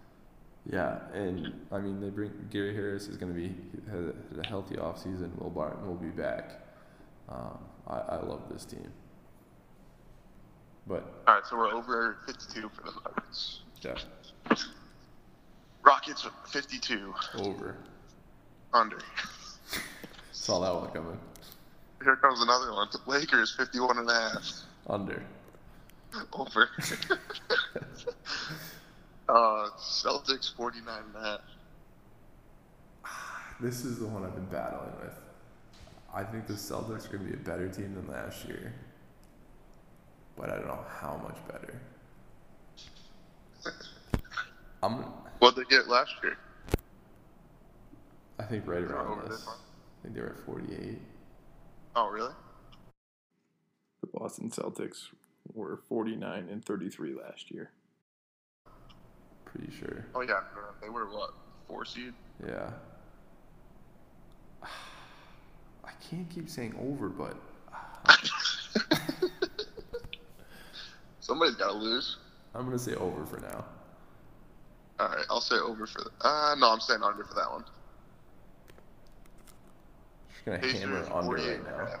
Yeah, 0.70 0.98
and 1.12 1.52
I 1.70 1.78
mean 1.78 2.00
they 2.00 2.10
bring 2.10 2.30
Gary 2.50 2.74
Harris 2.74 3.08
is 3.08 3.16
gonna 3.16 3.32
be 3.32 3.54
had 3.90 4.14
a 4.44 4.46
healthy 4.46 4.76
offseason. 4.76 5.36
Will 5.38 5.50
Barton 5.50 5.86
will 5.86 5.94
be 5.96 6.08
back. 6.08 6.60
Um, 7.28 7.58
I, 7.86 7.98
I 7.98 8.22
love 8.22 8.42
this 8.50 8.64
team. 8.64 8.92
But 10.86 11.22
All 11.28 11.34
right, 11.34 11.42
so 11.48 11.56
we're 11.56 11.72
over 11.72 12.16
52 12.26 12.68
for 12.74 12.82
the 12.82 12.92
Nuggets. 13.04 13.60
yeah, 13.82 13.94
Rockets 15.84 16.26
52 16.50 17.14
over. 17.38 17.76
under. 18.74 18.98
Saw 20.32 20.60
that 20.60 20.74
one 20.74 20.90
coming. 20.92 21.18
Here 22.02 22.16
comes 22.16 22.40
another 22.42 22.72
one. 22.72 22.88
The 22.90 22.98
Lakers 23.10 23.54
51 23.56 23.98
and 23.98 24.10
a 24.10 24.12
half 24.12 24.52
Under. 24.88 25.22
over. 26.32 26.68
uh, 29.32 29.70
Celtics 29.78 30.54
49 30.54 31.02
and 31.14 31.24
a 31.24 31.28
half. 31.28 31.40
This 33.60 33.84
is 33.84 33.98
the 34.00 34.06
one 34.06 34.24
I've 34.24 34.34
been 34.34 34.46
battling 34.46 34.90
with. 35.00 35.14
I 36.12 36.24
think 36.24 36.46
the 36.46 36.54
Celtics 36.54 37.06
are 37.06 37.16
going 37.16 37.30
to 37.30 37.30
be 37.30 37.34
a 37.34 37.44
better 37.44 37.68
team 37.68 37.94
than 37.94 38.08
last 38.08 38.44
year, 38.44 38.74
but 40.36 40.50
I 40.50 40.56
don't 40.56 40.66
know 40.66 40.84
how 41.00 41.20
much 41.22 41.36
better. 41.46 41.80
I'm, 44.82 45.04
What'd 45.38 45.64
they 45.64 45.68
get 45.74 45.88
last 45.88 46.12
year? 46.24 46.36
I 48.40 48.42
think 48.42 48.66
right 48.66 48.82
around 48.82 49.28
this. 49.28 49.38
this? 49.38 49.48
I 49.48 50.02
think 50.02 50.14
they 50.16 50.20
were 50.20 50.30
at 50.30 50.38
48. 50.40 50.98
Oh, 51.94 52.08
really? 52.08 52.32
The 54.00 54.08
Boston 54.12 54.50
Celtics 54.50 55.06
were 55.54 55.80
49 55.88 56.48
and 56.50 56.64
33 56.64 57.14
last 57.14 57.52
year. 57.52 57.70
Pretty 59.52 59.72
sure. 59.78 60.06
Oh, 60.14 60.22
yeah. 60.22 60.40
They 60.80 60.88
were 60.88 61.06
what? 61.06 61.34
Four 61.68 61.84
seed? 61.84 62.14
Yeah. 62.46 62.70
I 64.62 65.90
can't 66.08 66.28
keep 66.30 66.48
saying 66.48 66.74
over, 66.80 67.08
but 67.08 67.36
Somebody's 71.20 71.54
got 71.56 71.68
to 71.68 71.74
lose. 71.74 72.18
I'm 72.54 72.70
to 72.70 72.78
say 72.78 72.94
over 72.94 73.24
for 73.24 73.40
now. 73.40 73.64
All 75.00 75.08
right, 75.08 75.24
I'll 75.30 75.40
say 75.40 75.56
over 75.56 75.86
for. 75.86 76.02
The, 76.02 76.10
uh, 76.26 76.54
no, 76.58 76.70
I'm 76.70 76.80
saying 76.80 77.02
under 77.02 77.24
for 77.24 77.34
that 77.34 77.50
one. 77.50 77.64
Just 80.44 80.44
to 80.44 80.58
Pacers 80.58 80.80
hammer 80.80 81.06
under 81.12 81.36
right 81.36 81.64
now. 81.64 82.00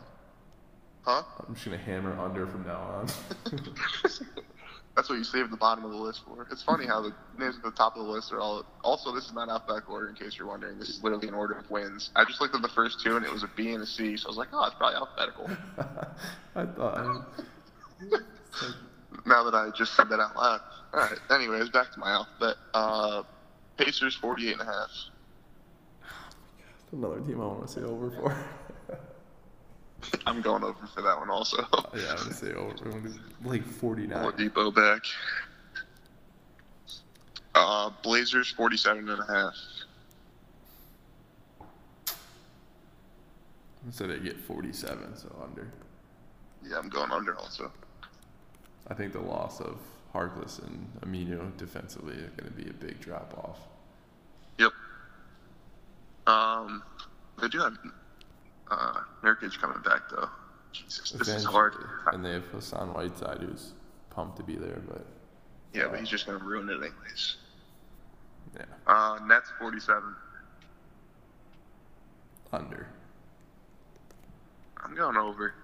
Huh? 1.02 1.22
I'm 1.48 1.54
just 1.54 1.64
to 1.66 1.78
hammer 1.78 2.18
under 2.18 2.46
from 2.46 2.64
now 2.66 2.80
on. 2.80 3.08
That's 4.94 5.08
what 5.08 5.16
you 5.16 5.24
save 5.24 5.50
the 5.50 5.56
bottom 5.56 5.84
of 5.84 5.90
the 5.90 5.96
list 5.96 6.20
for. 6.26 6.46
It's 6.50 6.62
funny 6.62 6.86
how 6.86 7.00
the 7.00 7.14
names 7.38 7.56
at 7.56 7.62
the 7.62 7.70
top 7.70 7.96
of 7.96 8.04
the 8.04 8.10
list 8.10 8.30
are 8.30 8.40
all. 8.40 8.66
Also, 8.84 9.10
this 9.12 9.24
is 9.24 9.32
not 9.32 9.48
alphabetical 9.48 9.94
order, 9.94 10.08
in 10.08 10.14
case 10.14 10.36
you're 10.38 10.46
wondering. 10.46 10.78
This 10.78 10.90
is 10.90 11.02
literally 11.02 11.28
an 11.28 11.34
order 11.34 11.54
of 11.54 11.70
wins. 11.70 12.10
I 12.14 12.24
just 12.24 12.42
looked 12.42 12.54
at 12.54 12.60
the 12.60 12.68
first 12.68 13.00
two, 13.02 13.16
and 13.16 13.24
it 13.24 13.32
was 13.32 13.42
a 13.42 13.50
B 13.56 13.72
and 13.72 13.82
a 13.82 13.86
C, 13.86 14.18
so 14.18 14.26
I 14.26 14.28
was 14.28 14.36
like, 14.36 14.48
oh, 14.52 14.66
it's 14.66 14.74
probably 14.76 14.96
alphabetical. 14.96 15.50
I 16.54 16.66
thought 16.66 17.26
now 19.26 19.44
that 19.44 19.54
I 19.54 19.70
just 19.76 19.94
said 19.96 20.08
that 20.10 20.20
out 20.20 20.36
loud. 20.36 20.60
All 20.92 21.00
right. 21.00 21.18
Anyways, 21.30 21.70
back 21.70 21.90
to 21.92 22.00
my 22.00 22.10
alphabet. 22.10 22.56
Uh, 22.74 23.22
Pacers 23.78 24.14
48 24.16 24.52
and 24.52 24.60
a 24.60 24.64
half. 24.64 24.90
Another 26.92 27.20
team 27.20 27.40
I 27.40 27.46
want 27.46 27.66
to 27.66 27.72
say 27.72 27.80
over 27.80 28.10
for. 28.10 28.36
I'm 30.26 30.40
going 30.42 30.64
over 30.64 30.86
for 30.94 31.02
that 31.02 31.18
one 31.18 31.30
also. 31.30 31.58
yeah, 31.94 32.10
I'm 32.10 32.16
gonna 32.16 32.32
say 32.34 32.52
over. 32.52 32.74
I'm 32.86 33.02
gonna- 33.02 33.14
Like 33.44 33.64
49. 33.64 34.32
Dipo 34.32 34.74
back. 34.74 35.02
Uh, 37.54 37.90
Blazers 38.02 38.50
47 38.50 39.08
and 39.08 39.20
a 39.20 39.26
half. 39.26 39.54
Said 43.90 44.10
they 44.10 44.18
get 44.20 44.38
47, 44.38 45.16
so 45.16 45.28
under. 45.42 45.70
Yeah, 46.64 46.78
I'm 46.78 46.88
going 46.88 47.10
under 47.10 47.36
also. 47.36 47.70
I 48.88 48.94
think 48.94 49.12
the 49.12 49.20
loss 49.20 49.60
of 49.60 49.78
Harkless 50.14 50.62
and 50.64 50.88
Aminu 51.00 51.54
defensively 51.56 52.14
is 52.14 52.30
going 52.30 52.50
to 52.50 52.56
be 52.56 52.70
a 52.70 52.72
big 52.72 53.00
drop 53.00 53.34
off. 53.36 53.58
Yep. 54.58 54.72
Um, 56.28 56.82
they 57.40 57.48
do 57.48 57.58
have 57.58 57.76
uh, 58.70 59.00
Nurkic 59.22 59.58
coming 59.60 59.80
back 59.82 60.02
though. 60.10 60.28
Jesus, 60.72 61.10
this 61.12 61.28
is 61.28 61.44
hard. 61.44 61.74
And 62.06 62.24
they 62.24 62.32
have 62.32 62.44
Hassan 62.46 62.94
Whiteside, 62.94 63.38
who's 63.40 63.72
pumped 64.10 64.36
to 64.38 64.42
be 64.42 64.56
there, 64.56 64.80
but 64.88 65.04
Yeah, 65.74 65.88
but 65.88 65.98
he's 66.00 66.08
just 66.08 66.26
gonna 66.26 66.38
ruin 66.38 66.68
it 66.70 66.74
anyways. 66.76 67.36
yeah, 68.56 68.64
Uh, 68.86 69.18
Nets 69.26 69.50
47. 69.58 70.14
under. 72.52 72.86
I'm 74.84 74.94
going 74.94 75.16
over. 75.16 75.54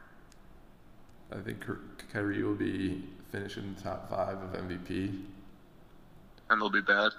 I 1.33 1.37
think 1.41 1.61
Ky- 1.67 2.05
Kyrie 2.13 2.43
will 2.43 2.55
be 2.55 3.05
finishing 3.31 3.75
the 3.75 3.83
top 3.83 4.09
five 4.09 4.39
of 4.43 4.51
MVP. 4.55 5.23
And 6.49 6.61
they'll 6.61 6.71
be 6.71 6.81
bad. 6.81 7.13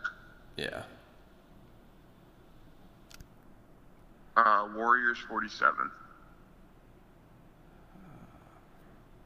Yeah, 0.58 0.84
Uh, 4.46 4.70
Warriors 4.74 5.18
47. 5.28 5.92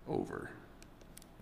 over. 0.07 0.49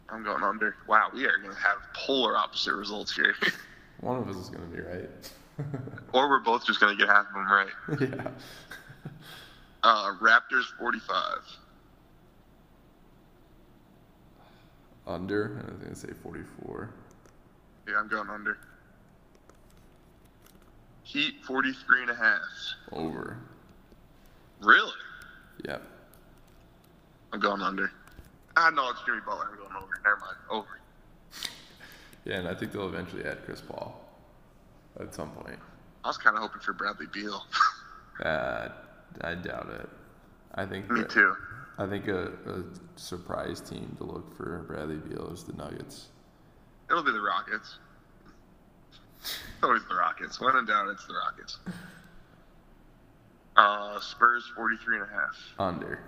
I'm 0.09 0.23
going 0.23 0.43
under. 0.43 0.75
Wow, 0.87 1.07
we 1.13 1.25
are 1.25 1.37
gonna 1.37 1.55
have 1.55 1.77
polar 1.93 2.35
opposite 2.35 2.73
results 2.73 3.15
here. 3.15 3.33
One 4.01 4.17
of 4.17 4.27
us 4.27 4.35
is 4.35 4.49
going 4.49 4.69
to 4.69 4.75
be 4.75 4.81
right. 4.81 5.09
or 6.13 6.27
we're 6.27 6.41
both 6.41 6.65
just 6.65 6.81
gonna 6.81 6.97
get 6.97 7.07
half 7.07 7.27
of 7.27 7.33
them 7.33 7.49
right. 7.49 7.69
yeah. 8.25 8.31
Uh, 9.83 10.15
Raptors 10.21 10.65
45. 10.77 11.15
Under, 15.07 15.57
and 15.57 15.61
I 15.61 15.71
was 15.71 15.77
going 15.79 15.93
to 15.93 15.99
say 15.99 16.09
44. 16.21 16.89
Yeah, 17.87 17.95
I'm 17.97 18.07
going 18.07 18.29
under. 18.29 18.57
Heat 21.03 21.35
43 21.45 22.01
and 22.01 22.11
a 22.11 22.15
half. 22.15 22.39
Over. 22.91 23.37
Really? 24.61 24.91
Yep. 25.65 25.81
I'm 27.33 27.39
going 27.39 27.61
under. 27.61 27.91
Ah, 28.57 28.69
no, 28.73 28.89
it's 28.89 28.99
Jimmy 29.05 29.19
Butler. 29.25 29.47
I'm 29.51 29.57
going 29.57 29.75
over. 29.75 29.87
Never 30.03 30.17
mind. 30.19 30.37
Over. 30.49 30.67
Yeah, 32.25 32.35
and 32.39 32.47
I 32.47 32.53
think 32.53 32.71
they'll 32.71 32.87
eventually 32.87 33.23
add 33.25 33.43
Chris 33.45 33.61
Paul 33.61 33.99
at 34.99 35.13
some 35.15 35.31
point. 35.31 35.57
I 36.03 36.07
was 36.07 36.17
kind 36.17 36.35
of 36.35 36.41
hoping 36.43 36.61
for 36.61 36.73
Bradley 36.73 37.07
Beal. 37.11 37.43
Uh, 38.23 38.69
I 39.21 39.35
doubt 39.35 39.69
it. 39.79 39.89
I 40.55 40.65
think 40.65 40.89
Me 40.91 41.01
that- 41.01 41.09
too. 41.09 41.35
I 41.77 41.87
think 41.87 42.07
a, 42.07 42.27
a 42.45 42.63
surprise 42.97 43.61
team 43.61 43.95
to 43.97 44.03
look 44.03 44.35
for 44.37 44.63
Bradley 44.67 44.97
Beal 44.97 45.31
is 45.33 45.43
the 45.43 45.53
Nuggets. 45.53 46.09
It'll 46.89 47.01
be 47.01 47.11
the 47.11 47.21
Rockets. 47.21 47.77
It's 49.23 49.39
always 49.63 49.81
the 49.89 49.95
Rockets. 49.95 50.39
When 50.39 50.55
in 50.57 50.65
doubt, 50.65 50.89
it's 50.89 51.07
the 51.07 51.13
Rockets. 51.13 51.57
Uh, 53.57 53.99
Spurs 53.99 54.49
43 54.55 54.97
and 54.97 55.05
a 55.05 55.07
half. 55.07 55.37
Under. 55.59 55.99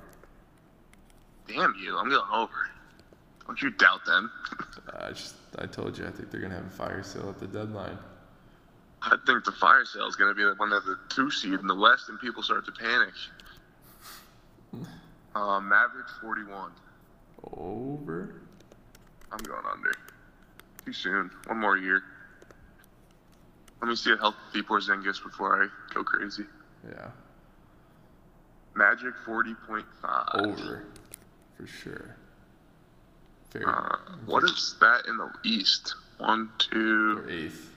Damn 1.47 1.75
you. 1.79 1.97
I'm 1.97 2.09
going 2.09 2.21
over. 2.33 2.69
Don't 3.45 3.61
you 3.61 3.71
doubt 3.71 4.05
them. 4.05 4.31
I 4.97 5.09
just 5.09 5.35
I 5.59 5.65
told 5.65 5.97
you 5.97 6.05
I 6.05 6.11
think 6.11 6.31
they're 6.31 6.39
gonna 6.39 6.55
have 6.55 6.65
a 6.65 6.69
fire 6.69 7.03
sale 7.03 7.29
at 7.29 7.39
the 7.39 7.47
deadline. 7.47 7.97
I 9.05 9.17
think 9.25 9.43
the 9.43 9.51
fire 9.51 9.83
sale 9.83 10.07
is 10.07 10.15
going 10.15 10.33
to 10.33 10.35
be 10.35 10.43
when 10.57 10.69
they're 10.69 10.79
the 10.79 10.97
two 11.09 11.29
seed 11.29 11.59
in 11.59 11.67
the 11.67 11.75
West 11.75 12.07
and 12.07 12.17
people 12.19 12.41
start 12.41 12.65
to 12.65 12.71
panic. 12.71 13.13
Uh, 15.35 15.59
Mavericks 15.59 16.13
41. 16.21 16.69
Over. 17.57 18.35
I'm 19.31 19.39
going 19.39 19.65
under. 19.65 19.91
Too 20.85 20.93
soon. 20.93 21.31
One 21.47 21.59
more 21.59 21.75
year. 21.75 22.03
Let 23.81 23.87
me 23.87 23.95
see 23.95 24.11
a 24.11 24.17
healthy 24.17 24.61
Porzingis 24.61 25.23
before 25.23 25.63
I 25.63 25.93
go 25.95 26.03
crazy. 26.03 26.43
Yeah. 26.87 27.07
Magic 28.76 29.13
40.5. 29.26 29.84
Over. 30.45 30.84
For 31.57 31.67
sure. 31.67 32.15
Fair. 33.51 33.67
Uh, 33.69 33.97
what 34.26 34.43
is 34.43 34.76
that 34.82 35.05
in 35.07 35.17
the 35.17 35.30
East? 35.43 35.95
One, 36.17 36.49
two. 36.57 37.19
Or 37.19 37.30
eighth. 37.30 37.69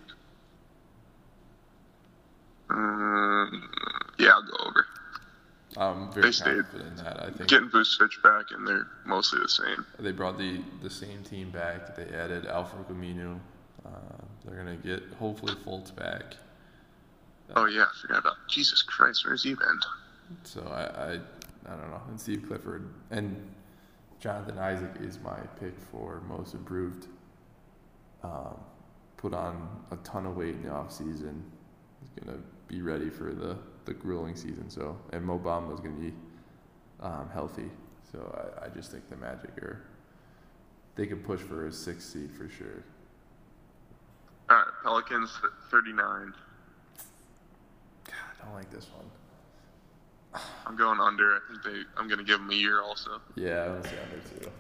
Um, 2.70 3.68
yeah, 4.18 4.30
I'll 4.30 4.42
go 4.42 4.56
over. 4.68 4.86
I'm 5.76 6.10
very 6.12 6.26
They 6.28 6.32
stayed. 6.32 6.56
confident 6.62 6.98
in 6.98 7.04
that. 7.04 7.22
I 7.22 7.30
think 7.30 7.48
Getting 7.50 7.68
Vucevic 7.68 8.22
back, 8.22 8.46
and 8.52 8.66
they're 8.66 8.86
mostly 9.04 9.40
the 9.40 9.48
same. 9.48 9.84
they 9.98 10.10
brought 10.12 10.38
the 10.38 10.60
the 10.82 10.88
same 10.90 11.22
team 11.22 11.50
back. 11.50 11.94
They 11.96 12.08
added 12.16 12.46
Al-Farouq 12.46 12.90
Aminu. 12.90 13.38
Uh, 13.84 13.90
they're 14.44 14.56
gonna 14.56 14.76
get 14.76 15.02
hopefully 15.18 15.52
Fultz 15.66 15.94
back. 15.94 16.36
Oh 17.54 17.66
yeah, 17.66 17.82
I 17.84 18.00
forgot 18.00 18.18
about. 18.20 18.36
Jesus 18.48 18.82
Christ, 18.82 19.24
where's 19.26 19.42
he 19.42 19.54
been? 19.54 19.80
So 20.42 20.62
I, 20.62 20.82
I, 20.82 21.12
I 21.12 21.76
don't 21.76 21.90
know. 21.90 22.02
And 22.08 22.20
Steve 22.20 22.44
Clifford 22.46 22.92
and 23.10 23.36
Jonathan 24.20 24.58
Isaac 24.58 24.92
is 25.00 25.18
my 25.20 25.38
pick 25.60 25.78
for 25.78 26.22
most 26.28 26.54
improved. 26.54 27.06
Um, 28.22 28.58
put 29.16 29.34
on 29.34 29.68
a 29.90 29.96
ton 29.98 30.26
of 30.26 30.36
weight 30.36 30.54
in 30.54 30.62
the 30.62 30.70
off 30.70 30.92
season. 30.92 31.44
He's 32.00 32.24
gonna 32.24 32.38
be 32.68 32.82
ready 32.82 33.10
for 33.10 33.32
the 33.32 33.56
the 33.84 33.94
grueling 33.94 34.36
season. 34.36 34.68
So 34.68 34.96
and 35.12 35.24
Mo 35.24 35.38
Bamba 35.38 35.74
is 35.74 35.80
gonna 35.80 35.94
be 35.94 36.12
um, 37.00 37.28
healthy. 37.32 37.70
So 38.10 38.58
I, 38.60 38.66
I 38.66 38.68
just 38.68 38.90
think 38.90 39.08
the 39.08 39.16
Magic 39.16 39.56
are 39.58 39.82
they 40.96 41.06
could 41.06 41.24
push 41.24 41.40
for 41.40 41.66
a 41.66 41.72
sixth 41.72 42.10
seed 42.10 42.30
for 42.32 42.48
sure. 42.48 42.82
All 44.48 44.56
right, 44.56 44.66
Pelicans 44.82 45.30
39. 45.70 46.32
God, 48.04 48.14
I 48.40 48.44
don't 48.44 48.54
like 48.54 48.70
this 48.70 48.86
one. 48.96 49.06
I'm 50.66 50.76
going 50.76 51.00
under. 51.00 51.34
I 51.36 51.38
think 51.48 51.62
they. 51.62 51.82
I'm 51.96 52.08
gonna 52.08 52.24
give 52.24 52.38
them 52.38 52.50
a 52.50 52.54
year 52.54 52.82
also. 52.82 53.20
Yeah, 53.34 53.62
I 53.64 53.68
want 53.68 53.84
to 53.84 53.88
say 53.90 53.96
under 54.02 54.28
too. 54.44 54.50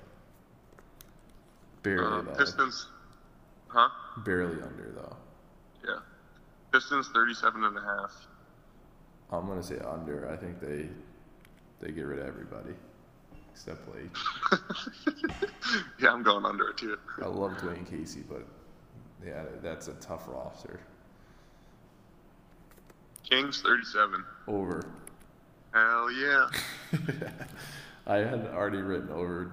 Barely 1.82 2.28
Uh. 2.30 2.34
Pistons. 2.36 2.88
Huh? 3.68 3.88
Barely 4.24 4.62
under 4.62 4.92
though. 4.94 5.16
Yeah. 5.86 5.98
Pistons 6.72 7.08
37 7.14 7.64
and 7.64 7.76
a 7.76 7.80
half. 7.80 8.12
I'm 9.30 9.46
gonna 9.46 9.62
say 9.62 9.78
under. 9.80 10.30
I 10.30 10.36
think 10.36 10.60
they 10.60 10.88
they 11.80 11.92
get 11.92 12.02
rid 12.06 12.18
of 12.20 12.26
everybody 12.26 12.74
except 13.52 13.86
Blake. 13.90 14.14
yeah, 16.00 16.10
I'm 16.12 16.22
going 16.22 16.44
under 16.44 16.68
it 16.68 16.76
too. 16.76 16.98
I 17.22 17.26
love 17.26 17.52
Dwane 17.52 17.88
Casey, 17.88 18.22
but 18.28 18.46
yeah, 19.24 19.44
that's 19.62 19.88
a 19.88 19.94
tough 19.94 20.24
roster. 20.28 20.78
Kings 23.28 23.60
37. 23.62 24.24
Over. 24.46 24.82
Hell 25.76 26.10
yeah. 26.10 26.48
I 28.06 28.16
had 28.16 28.46
already 28.54 28.78
written 28.78 29.10
over 29.10 29.52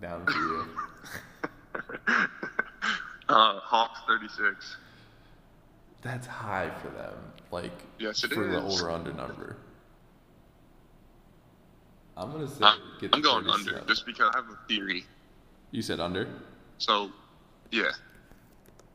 down 0.00 0.24
for 0.24 0.32
you. 0.32 0.64
Uh, 3.28 3.58
Hawks 3.58 3.98
36. 4.06 4.76
That's 6.00 6.28
high 6.28 6.70
for 6.80 6.90
them. 6.90 7.14
Like 7.50 7.72
Yes, 7.98 8.22
it 8.22 8.30
for 8.32 8.46
the 8.46 8.62
over 8.62 8.88
under 8.88 9.12
number. 9.12 9.56
I'm 12.16 12.30
gonna 12.30 12.46
say 12.46 12.64
get 13.00 13.10
I'm 13.12 13.22
going 13.22 13.44
37. 13.46 13.74
under 13.80 13.88
just 13.88 14.06
because 14.06 14.32
I 14.32 14.38
have 14.38 14.48
a 14.48 14.56
theory. 14.68 15.06
You 15.72 15.82
said 15.82 15.98
under? 15.98 16.28
So, 16.78 17.10
yeah. 17.72 17.90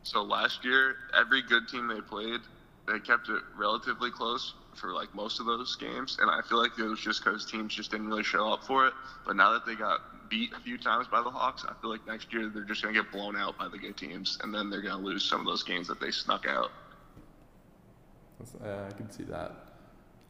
So 0.04 0.24
last 0.24 0.64
year, 0.64 0.96
every 1.14 1.42
good 1.42 1.68
team 1.68 1.90
they 1.90 2.00
played, 2.00 2.40
they 2.88 3.00
kept 3.00 3.28
it 3.28 3.42
relatively 3.58 4.12
close 4.12 4.54
for 4.76 4.94
like 4.94 5.14
most 5.14 5.40
of 5.40 5.46
those 5.46 5.76
games, 5.76 6.18
and 6.20 6.30
I 6.30 6.42
feel 6.48 6.62
like 6.62 6.72
it 6.78 6.84
was 6.84 7.00
just 7.00 7.24
because 7.24 7.46
teams 7.46 7.74
just 7.74 7.92
didn't 7.92 8.08
really 8.08 8.24
show 8.24 8.52
up 8.52 8.64
for 8.64 8.88
it. 8.88 8.94
But 9.26 9.36
now 9.36 9.52
that 9.54 9.66
they 9.66 9.76
got 9.76 10.30
beat 10.30 10.52
a 10.54 10.60
few 10.60 10.78
times 10.78 11.08
by 11.08 11.22
the 11.22 11.30
Hawks, 11.30 11.66
I 11.68 11.74
feel 11.82 11.90
like 11.90 12.06
next 12.08 12.34
year 12.34 12.50
they're 12.50 12.64
just 12.64 12.82
gonna 12.82 12.94
get 12.94 13.12
blown 13.12 13.36
out 13.36 13.58
by 13.58 13.68
the 13.68 13.78
good 13.78 13.98
teams, 13.98 14.38
and 14.44 14.54
then 14.54 14.70
they're 14.70 14.82
gonna 14.82 15.04
lose 15.04 15.24
some 15.24 15.42
of 15.42 15.46
those 15.46 15.64
games 15.64 15.88
that 15.88 16.00
they 16.00 16.12
snuck 16.12 16.46
out. 16.48 16.72
Uh, 18.64 18.88
I 18.88 18.92
can 18.94 19.12
see 19.12 19.24
that. 19.24 19.52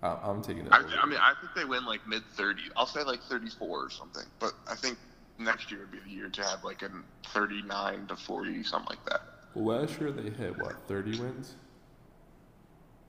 I, 0.04 0.18
I'm 0.24 0.42
taking 0.42 0.66
it. 0.66 0.72
I. 0.72 0.80
I 1.02 1.06
mean, 1.06 1.20
I 1.22 1.34
think 1.40 1.54
they 1.56 1.66
win 1.66 1.86
like 1.86 2.06
mid 2.08 2.24
30. 2.34 2.62
I'll 2.76 2.86
say 2.86 3.04
like 3.04 3.22
34 3.24 3.86
or 3.86 3.90
something, 3.90 4.26
but 4.40 4.54
I 4.70 4.76
think 4.76 4.98
next 5.38 5.72
year 5.72 5.82
would 5.82 5.92
be 5.92 6.00
the 6.00 6.10
year 6.10 6.30
to 6.30 6.44
have 6.44 6.64
like 6.64 6.82
a 6.82 6.90
39 7.28 8.08
to 8.08 8.16
40, 8.16 8.64
something 8.64 8.88
like 8.90 9.06
that. 9.06 9.22
Well, 9.54 9.82
last 9.82 10.00
year 10.00 10.12
they 10.12 10.30
hit 10.30 10.58
what, 10.58 10.76
30 10.88 11.20
wins? 11.20 11.56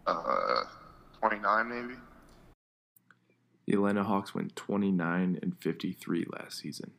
Uh, 0.07 0.65
29 1.27 1.69
maybe. 1.69 2.01
The 3.67 3.75
Atlanta 3.75 4.03
Hawks 4.03 4.35
went 4.35 4.57
29 4.57 5.39
and 5.41 5.57
53 5.61 6.27
last 6.37 6.59
season. 6.59 6.91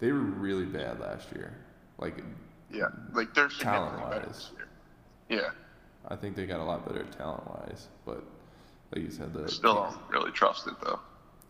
They 0.00 0.12
were 0.12 0.18
really 0.20 0.64
bad 0.64 0.98
last 0.98 1.30
year. 1.32 1.54
Like, 1.98 2.22
Yeah, 2.72 2.86
like 3.12 3.34
they're 3.34 3.50
significantly 3.50 3.98
better 3.98 4.08
Talent-wise. 4.10 4.28
this 4.34 4.50
year. 4.56 5.40
Yeah, 5.42 5.50
I 6.08 6.16
think 6.16 6.36
they 6.36 6.46
got 6.46 6.60
a 6.60 6.64
lot 6.64 6.86
better 6.86 7.04
talent 7.04 7.46
wise, 7.48 7.88
but 8.06 8.24
like 8.94 9.04
you 9.04 9.10
said, 9.10 9.34
the 9.34 9.46
still 9.48 9.74
don't 9.74 9.96
really 10.08 10.30
trust 10.32 10.66
it 10.66 10.74
though. 10.82 11.00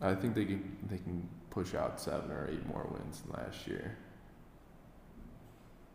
I 0.01 0.15
think 0.17 0.35
they 0.35 0.45
can 0.47 0.77
they 0.91 0.97
can 0.99 1.29
push 1.51 1.75
out 1.75 2.01
seven 2.01 2.31
or 2.33 2.49
eight 2.51 2.67
more 2.67 2.89
wins 2.91 3.21
than 3.21 3.41
last 3.41 3.69
year. 3.69 3.97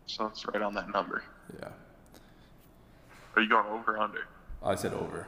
So 0.06 0.26
it's 0.26 0.46
right 0.46 0.62
on 0.62 0.72
that 0.74 0.90
number. 0.92 1.22
Yeah, 1.60 1.68
Are 3.36 3.42
you 3.42 3.48
going 3.50 3.66
over 3.66 3.96
or 3.96 3.98
under? 3.98 4.26
I 4.62 4.74
said 4.76 4.94
over. 4.94 5.26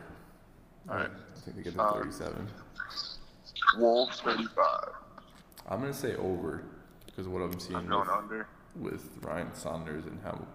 All 0.88 0.96
right. 0.96 1.10
I 1.10 1.38
think 1.40 1.56
they 1.56 1.62
get 1.62 1.74
to 1.74 1.82
Um, 1.82 1.94
37. 1.94 2.48
Wolves 3.78 4.20
35. 4.20 4.90
I'm 5.68 5.80
gonna 5.80 5.92
say 5.92 6.14
over 6.16 6.62
because 7.06 7.26
what 7.28 7.42
I'm 7.42 7.58
seeing 7.58 7.76
I'm 7.76 7.88
going 7.88 8.00
with, 8.06 8.10
under. 8.10 8.46
with 8.76 9.18
Ryan 9.22 9.52
Saunders 9.54 10.04
and 10.06 10.20
how 10.22 10.46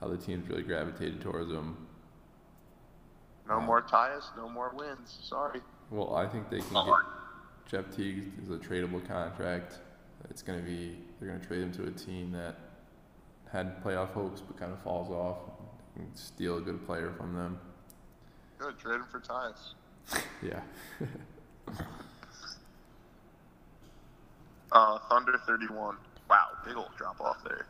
how 0.00 0.08
the 0.08 0.16
team's 0.16 0.48
really 0.48 0.62
gravitated 0.62 1.20
towards 1.20 1.50
him. 1.50 1.76
No 3.48 3.60
more 3.60 3.80
ties, 3.80 4.22
no 4.36 4.48
more 4.48 4.72
wins. 4.76 5.18
Sorry. 5.22 5.60
Well, 5.90 6.14
I 6.14 6.26
think 6.26 6.50
they 6.50 6.60
can 6.60 6.84
get 6.84 6.94
Jeff 7.68 7.94
Teague 7.94 8.32
is 8.42 8.50
a 8.50 8.58
tradable 8.58 9.04
contract. 9.06 9.78
It's 10.30 10.42
gonna 10.42 10.62
be 10.62 10.98
they're 11.18 11.28
gonna 11.30 11.44
trade 11.44 11.62
him 11.62 11.72
to 11.72 11.84
a 11.84 11.90
team 11.90 12.30
that 12.32 12.56
had 13.50 13.82
playoff 13.82 14.10
hopes 14.12 14.40
but 14.40 14.56
kind 14.56 14.72
of 14.72 14.78
falls 14.80 15.10
off 15.10 15.38
and 15.96 16.06
steal 16.14 16.58
a 16.58 16.60
good 16.60 16.84
player 16.86 17.12
from 17.16 17.34
them. 17.34 17.58
Good, 18.58 18.78
trade 18.78 18.96
him 18.96 19.06
for 19.10 19.20
ties. 19.20 19.74
Yeah. 20.42 20.60
Uh, 24.72 24.98
Thunder 25.08 25.40
31. 25.46 25.96
Wow, 26.28 26.48
big 26.66 26.76
old 26.76 26.94
drop 26.96 27.20
off 27.20 27.42
there. 27.44 27.66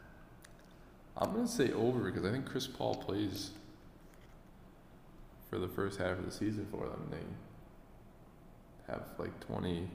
I'm 1.19 1.33
gonna 1.33 1.47
say 1.47 1.71
over 1.73 2.11
because 2.11 2.25
I 2.27 2.33
think 2.33 2.47
Chris 2.47 2.67
Paul 2.67 2.95
plays 2.95 3.51
for 5.49 5.59
the 5.59 5.69
first 5.69 5.99
half 5.99 6.19
of 6.19 6.25
the 6.25 6.33
season 6.33 6.67
for 6.71 6.87
them. 6.89 7.09
They 7.11 8.93
have 8.93 9.03
like 9.19 9.39
20, 9.41 9.89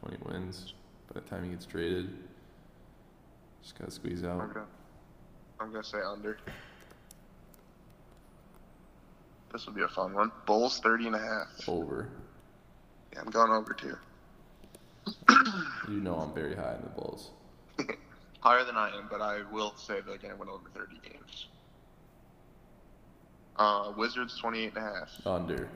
20 0.00 0.16
wins 0.24 0.74
by 1.12 1.20
the 1.20 1.26
time 1.28 1.44
he 1.44 1.50
gets 1.50 1.66
traded. 1.66 2.10
Just 3.62 3.78
gotta 3.78 3.90
squeeze 3.90 4.24
out. 4.24 4.38
gonna, 4.38 4.66
I'm 5.60 5.70
gonna 5.70 5.84
say 5.84 5.98
under. 6.00 6.36
This 9.54 9.66
will 9.66 9.72
be 9.72 9.82
a 9.82 9.88
fun 9.88 10.12
one. 10.14 10.32
Bulls 10.46 10.80
30 10.80 11.06
and 11.06 11.14
a 11.14 11.18
half. 11.20 11.68
Over. 11.68 12.08
Yeah, 13.12 13.20
I'm 13.20 13.30
going 13.30 13.52
over 13.52 13.72
too. 13.72 13.96
You 15.86 16.00
know 16.00 16.14
I'm 16.14 16.32
very 16.34 16.56
high 16.56 16.74
in 16.74 16.80
the 16.82 16.88
Bulls. 16.88 17.30
Higher 18.40 18.64
than 18.64 18.76
I 18.76 18.88
am, 18.96 19.06
but 19.10 19.20
I 19.20 19.42
will 19.52 19.74
say 19.76 20.00
that 20.00 20.12
again, 20.12 20.30
I 20.30 20.34
went 20.34 20.50
over 20.50 20.64
30 20.74 20.98
games. 21.08 21.46
Uh, 23.56 23.92
Wizards 23.96 24.38
28 24.38 24.72
and 24.74 24.76
a 24.78 24.80
half. 24.80 25.26
Under. 25.26 25.68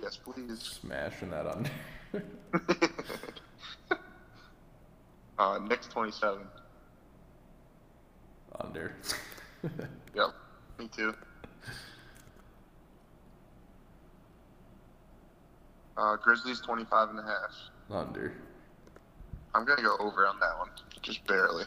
Yes, 0.00 0.16
please. 0.16 0.78
Smashing 0.80 1.30
that 1.30 1.46
under. 1.46 1.70
Uh, 5.38 5.56
Knicks 5.68 5.86
27. 5.86 6.38
under. 8.60 8.94
Yep, 10.14 10.30
me 10.80 10.88
too. 10.88 11.14
Uh, 15.98 16.16
Grizzlies 16.16 16.60
25 16.60 17.10
and 17.10 17.18
a 17.18 17.22
half. 17.22 17.52
under. 17.90 18.32
I'm 19.54 19.64
gonna 19.64 19.82
go 19.82 19.96
over 19.98 20.26
on 20.26 20.38
that 20.38 20.56
one, 20.58 20.68
just 21.02 21.26
barely. 21.26 21.64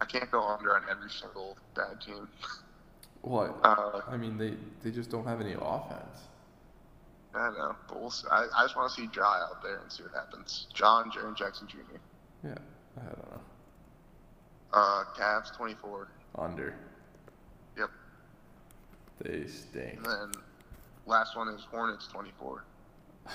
I 0.00 0.04
can't 0.06 0.30
go 0.30 0.42
under 0.42 0.74
on 0.74 0.82
every 0.90 1.10
single 1.10 1.56
bad 1.76 2.00
team. 2.00 2.26
What? 3.22 3.60
Uh, 3.62 4.00
I 4.08 4.16
mean, 4.16 4.36
they 4.36 4.54
they 4.82 4.90
just 4.90 5.10
don't 5.10 5.26
have 5.26 5.40
any 5.40 5.52
offense. 5.52 6.22
I 7.34 7.46
don't 7.46 7.58
know, 7.58 7.76
but 7.86 8.00
we'll. 8.00 8.12
I, 8.30 8.46
I 8.56 8.64
just 8.64 8.74
want 8.74 8.92
to 8.92 9.00
see 9.00 9.06
Dry 9.06 9.46
out 9.48 9.62
there 9.62 9.78
and 9.78 9.92
see 9.92 10.02
what 10.02 10.12
happens. 10.12 10.66
John, 10.72 11.10
Jaren 11.12 11.36
Jackson 11.36 11.68
Jr. 11.68 11.98
Yeah, 12.42 12.54
I 13.00 13.04
don't 13.04 13.30
know. 13.30 13.40
Uh, 14.72 15.04
Cavs 15.16 15.54
24. 15.54 16.08
Under. 16.38 16.74
Yep. 17.76 17.90
They 19.22 19.46
stink. 19.46 19.96
And 19.96 20.06
then 20.06 20.32
last 21.10 21.36
one 21.36 21.48
is 21.48 21.62
Hornets 21.70 22.06
24. 22.08 22.64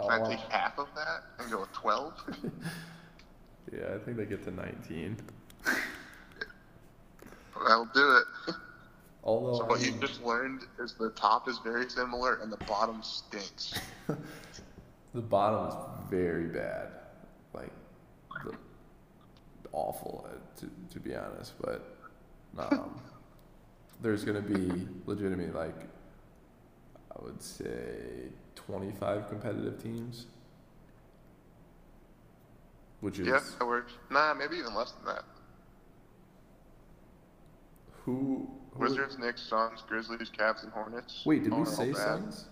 Oh, 0.00 0.06
Can 0.06 0.12
I 0.12 0.18
wow. 0.22 0.28
take 0.30 0.38
half 0.52 0.78
of 0.78 0.86
that 0.94 1.24
and 1.40 1.50
go 1.50 1.60
with 1.60 1.72
12? 1.72 2.14
Yeah, 3.70 3.94
I 3.94 3.98
think 3.98 4.16
they 4.16 4.24
get 4.24 4.42
to 4.44 4.50
19. 4.50 5.16
That'll 7.66 7.84
do 7.92 8.16
it. 8.16 8.54
Although 9.22 9.58
So 9.58 9.64
I 9.64 9.68
what 9.68 9.84
you 9.84 9.92
just 10.00 10.22
learned 10.22 10.62
is 10.78 10.94
the 10.94 11.10
top 11.10 11.48
is 11.48 11.58
very 11.58 11.90
similar 11.90 12.36
and 12.36 12.50
the 12.50 12.56
bottom 12.64 13.02
stinks. 13.02 13.74
the 14.06 15.20
bottom 15.20 15.68
is 15.68 15.74
very 16.08 16.46
bad, 16.46 16.92
like 17.52 17.70
the, 18.42 18.52
awful 19.72 20.26
uh, 20.30 20.60
to 20.60 20.70
to 20.90 20.98
be 21.00 21.14
honest. 21.14 21.52
But 21.60 21.94
um, 22.56 22.98
there's 24.00 24.24
gonna 24.24 24.40
be 24.40 24.86
legitimately 25.06 25.52
like 25.52 25.74
I 27.16 27.22
would 27.24 27.42
say 27.42 28.28
25 28.54 29.28
competitive 29.28 29.82
teams, 29.82 30.26
which 33.00 33.18
is 33.18 33.26
Yeah, 33.26 33.40
that 33.58 33.66
works. 33.66 33.92
Nah, 34.10 34.34
maybe 34.34 34.56
even 34.56 34.74
less 34.74 34.92
than 34.92 35.06
that. 35.14 35.24
who, 38.04 38.48
who 38.72 38.78
Wizards, 38.80 39.18
Knicks, 39.18 39.42
Suns, 39.42 39.82
Grizzlies, 39.86 40.30
Cavs, 40.30 40.62
and 40.62 40.72
Hornets. 40.72 41.22
Wait, 41.26 41.44
did 41.44 41.52
we 41.52 41.64
say. 41.66 41.92
Suns? 41.92 42.46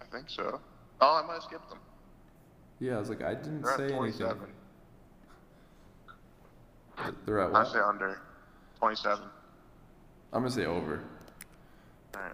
I 0.00 0.04
think 0.06 0.30
so. 0.30 0.60
Oh, 1.00 1.20
I 1.22 1.26
might 1.26 1.34
have 1.34 1.42
skipped 1.42 1.68
them. 1.68 1.78
Yeah, 2.78 2.96
I 2.96 2.98
was 2.98 3.10
like, 3.10 3.22
I 3.22 3.34
didn't 3.34 3.62
They're 3.62 3.76
say 3.76 3.92
anything. 3.92 3.96
27. 3.98 4.38
Th- 7.02 7.14
They're 7.26 7.40
at 7.40 7.54
I 7.54 7.64
say 7.64 7.78
under 7.78 8.20
27. 8.78 9.24
I'm 10.32 10.42
gonna 10.42 10.50
say 10.50 10.64
over. 10.66 11.02
All 12.14 12.20
right. 12.22 12.32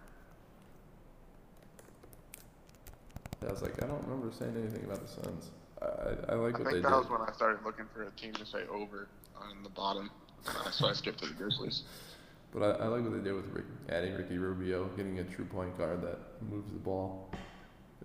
Yeah, 3.43 3.49
I 3.49 3.53
was 3.53 3.63
like, 3.63 3.83
I 3.83 3.87
don't 3.87 4.03
remember 4.07 4.33
saying 4.37 4.55
anything 4.57 4.85
about 4.85 5.01
the 5.03 5.09
Suns. 5.09 5.51
I, 5.81 5.85
I, 5.87 6.33
I 6.33 6.35
like 6.37 6.55
I 6.57 6.59
what 6.59 6.65
they 6.65 6.65
did. 6.65 6.67
I 6.67 6.73
think 6.73 6.83
that 6.85 6.99
was 6.99 7.11
when 7.11 7.21
I 7.21 7.33
started 7.33 7.65
looking 7.65 7.87
for 7.93 8.03
a 8.05 8.11
team 8.13 8.33
to 8.35 8.47
say 8.47 8.63
over 8.71 9.09
on 9.41 9.63
the 9.63 9.69
bottom. 9.71 10.11
Uh, 10.47 10.71
so 10.71 10.89
I 10.89 10.93
skipped 10.93 11.19
to 11.21 11.27
the 11.27 11.35
Grizzlies. 11.35 11.83
but 12.53 12.63
I, 12.63 12.85
I 12.85 12.87
like 12.89 13.03
what 13.03 13.13
they 13.13 13.23
did 13.23 13.35
with 13.35 13.47
Rick, 13.53 13.65
adding 13.89 14.15
Ricky 14.15 14.39
Rubio, 14.39 14.87
getting 14.97 15.19
a 15.19 15.25
true 15.25 15.45
point 15.45 15.77
guard 15.77 16.03
that 16.03 16.19
moves 16.51 16.73
the 16.73 16.79
ball. 16.79 17.31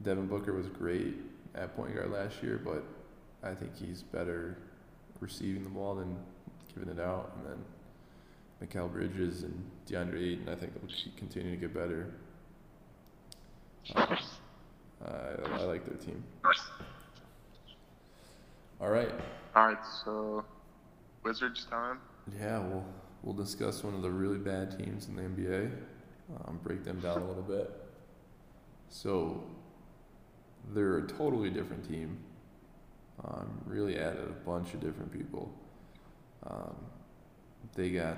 Devin 0.03 0.27
Booker 0.27 0.53
was 0.53 0.67
great 0.67 1.15
at 1.55 1.75
point 1.75 1.95
guard 1.95 2.11
last 2.11 2.41
year, 2.41 2.59
but 2.63 2.83
I 3.43 3.53
think 3.53 3.75
he's 3.75 4.01
better 4.03 4.57
receiving 5.19 5.63
the 5.63 5.69
ball 5.69 5.95
than 5.95 6.17
giving 6.73 6.89
it 6.89 6.99
out. 6.99 7.33
And 7.37 7.45
then 7.45 7.65
Mikal 8.61 8.91
Bridges 8.91 9.43
and 9.43 9.63
DeAndre 9.87 10.33
Ayton, 10.33 10.49
I 10.49 10.55
think 10.55 10.73
they'll 10.73 10.89
continue 11.17 11.51
to 11.51 11.57
get 11.57 11.73
better. 11.73 12.13
Uh, 13.95 14.15
I, 15.03 15.61
I 15.61 15.63
like 15.63 15.85
their 15.85 15.97
team. 15.97 16.23
All 18.79 18.89
right. 18.89 19.11
All 19.55 19.67
right, 19.67 19.85
so 20.05 20.45
Wizards 21.23 21.65
time. 21.69 21.99
Yeah, 22.39 22.59
we'll 22.59 22.85
we'll 23.23 23.33
discuss 23.35 23.83
one 23.83 23.93
of 23.93 24.01
the 24.01 24.09
really 24.09 24.37
bad 24.37 24.77
teams 24.77 25.07
in 25.07 25.15
the 25.15 25.23
NBA. 25.23 25.71
Um, 26.45 26.59
break 26.63 26.83
them 26.83 26.99
down 26.99 27.21
a 27.21 27.25
little 27.27 27.43
bit. 27.43 27.71
So 28.89 29.43
they're 30.73 30.97
a 30.97 31.07
totally 31.07 31.49
different 31.49 31.87
team. 31.87 32.17
Um, 33.23 33.61
really 33.65 33.97
added 33.97 34.27
a 34.27 34.45
bunch 34.45 34.73
of 34.73 34.79
different 34.79 35.11
people. 35.11 35.51
Um, 36.47 36.75
they 37.75 37.89
got 37.89 38.17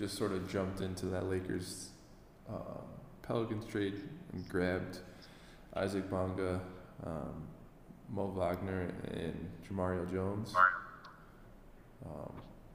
just 0.00 0.16
sort 0.16 0.32
of 0.32 0.50
jumped 0.50 0.80
into 0.80 1.04
that 1.06 1.28
Lakers 1.28 1.90
um, 2.48 2.56
Pelicans 3.22 3.66
trade 3.66 4.00
and 4.32 4.48
grabbed 4.48 4.98
Isaac 5.76 6.10
Bonga, 6.10 6.58
um, 7.06 7.46
Mo 8.08 8.28
Wagner, 8.28 8.92
and 9.12 9.50
Jemerrio 9.68 10.10
Jones. 10.10 10.54
Um, 12.06 12.32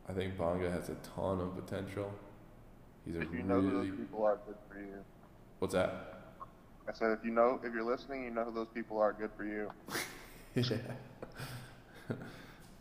I 0.07 0.13
think 0.13 0.37
Bonga 0.37 0.69
has 0.69 0.89
a 0.89 0.95
ton 1.15 1.41
of 1.41 1.55
potential. 1.55 2.13
He's 3.03 3.15
a 3.15 3.21
If 3.21 3.33
you 3.33 3.41
know 3.41 3.59
who 3.59 3.69
really 3.71 3.89
those 3.89 3.99
people 3.99 4.23
are, 4.23 4.37
good 4.45 4.55
for 4.69 4.77
you. 4.77 4.93
what's 5.57 5.73
that? 5.73 6.21
I 6.87 6.93
said, 6.93 7.09
if 7.09 7.25
you 7.25 7.31
know, 7.31 7.59
if 7.63 7.73
you're 7.73 7.83
listening, 7.83 8.25
you 8.25 8.29
know 8.29 8.43
who 8.43 8.53
those 8.53 8.67
people 8.71 8.99
are. 8.99 9.13
Good 9.13 9.31
for 9.35 9.45
you. 9.45 9.71
yeah. 10.55 10.77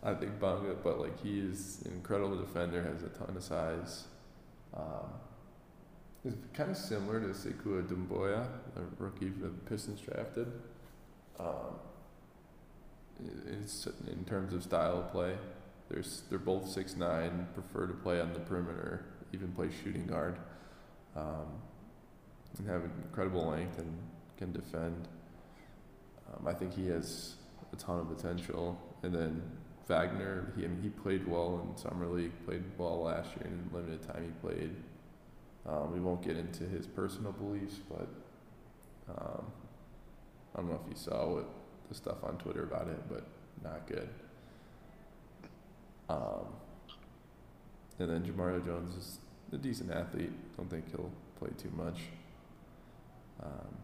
I 0.03 0.13
think 0.13 0.39
Bonga, 0.39 0.75
but 0.75 1.01
like 1.01 1.19
he 1.23 1.41
is 1.41 1.81
an 1.87 1.93
incredible 1.93 2.37
defender, 2.37 2.83
has 2.83 3.03
a 3.03 3.09
ton 3.09 3.35
of 3.35 3.43
size. 3.43 4.05
Um, 4.77 5.11
is 6.25 6.35
kind 6.53 6.71
of 6.71 6.77
similar 6.77 7.21
to 7.21 7.29
Sekou 7.29 7.87
Doumbouya, 7.87 8.47
the 8.75 8.83
rookie 8.99 9.29
the 9.29 9.49
Pistons 9.69 10.01
drafted. 10.01 10.51
Um, 11.39 11.79
it's 13.47 13.87
in 14.07 14.25
terms 14.25 14.55
of 14.55 14.63
style 14.63 15.01
of 15.01 15.13
play. 15.13 15.35
There's 15.89 16.23
they're 16.31 16.39
both 16.39 16.69
six 16.69 16.97
nine, 16.97 17.47
prefer 17.55 17.87
to 17.87 17.95
play 17.95 18.21
on 18.21 18.33
the 18.33 18.41
perimeter, 18.41 19.05
even 19.33 19.53
play 19.53 19.69
shooting 19.83 20.07
guard, 20.07 20.39
um, 21.15 21.47
and 22.59 22.69
have 22.69 22.83
incredible 23.05 23.47
length 23.47 23.79
and 23.79 23.97
can 24.37 24.53
defend. 24.53 25.09
Um, 26.33 26.47
I 26.47 26.55
think 26.55 26.75
he 26.75 26.87
has 26.89 27.35
a 27.73 27.77
ton 27.77 28.01
of 28.01 28.17
potential. 28.17 28.79
And 29.03 29.15
then 29.15 29.43
Wagner, 29.89 30.53
he 30.57 30.65
I 30.65 30.69
mean 30.69 30.81
he 30.83 30.89
played 30.89 31.27
well 31.27 31.61
in 31.63 31.77
summer 31.77 32.07
league, 32.07 32.33
played 32.47 32.65
well 32.79 33.03
last 33.03 33.29
year 33.37 33.47
in 33.47 33.71
limited 33.73 34.03
time 34.03 34.25
he 34.25 34.47
played. 34.47 34.75
Um, 35.67 35.93
we 35.93 36.01
won't 36.01 36.23
get 36.23 36.37
into 36.37 36.65
his 36.65 36.87
personal 36.87 37.33
beliefs, 37.33 37.81
but 37.89 38.09
um, 39.09 39.45
I 40.55 40.61
don't 40.61 40.71
know 40.71 40.81
if 40.85 40.91
you 40.91 40.97
saw 40.97 41.27
what 41.35 41.47
the 41.89 41.95
stuff 41.95 42.23
on 42.23 42.37
Twitter 42.39 42.63
about 42.65 42.89
it, 42.89 43.09
but 43.09 43.27
not 43.63 43.87
good. 43.87 44.09
Um, 46.09 46.47
and 47.99 48.11
then 48.11 48.25
Jemerrio 48.25 48.65
Jones 48.65 48.95
is 48.97 49.19
a 49.53 49.59
decent 49.59 49.91
athlete. 49.91 50.33
Don't 50.57 50.69
think 50.69 50.91
he'll 50.91 51.11
play 51.39 51.51
too 51.57 51.71
much. 51.77 52.01
Um, 53.43 53.77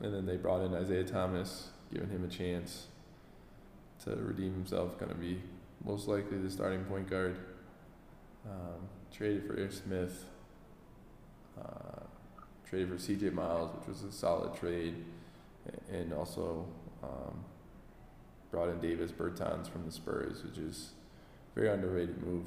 and 0.00 0.12
then 0.14 0.26
they 0.26 0.36
brought 0.36 0.62
in 0.62 0.74
Isaiah 0.74 1.04
Thomas, 1.04 1.68
giving 1.92 2.10
him 2.10 2.24
a 2.24 2.28
chance 2.28 2.86
to 4.04 4.10
redeem 4.16 4.52
himself. 4.52 4.98
Going 4.98 5.10
to 5.10 5.18
be 5.18 5.40
most 5.84 6.08
likely 6.08 6.38
the 6.38 6.50
starting 6.50 6.84
point 6.84 7.08
guard. 7.08 7.36
Um, 8.46 8.88
traded 9.12 9.46
for 9.46 9.56
Air 9.58 9.70
Smith. 9.70 10.24
Uh, 11.60 12.00
traded 12.68 12.90
for 12.90 12.98
C.J. 12.98 13.30
Miles, 13.30 13.70
which 13.78 13.88
was 13.88 14.02
a 14.02 14.12
solid 14.12 14.54
trade, 14.54 15.04
and 15.90 16.12
also 16.12 16.66
um, 17.02 17.44
brought 18.50 18.68
in 18.68 18.80
Davis 18.80 19.12
Bertans 19.12 19.68
from 19.68 19.84
the 19.84 19.92
Spurs, 19.92 20.42
which 20.44 20.58
is 20.58 20.92
a 21.54 21.60
very 21.60 21.72
underrated 21.72 22.22
move. 22.26 22.46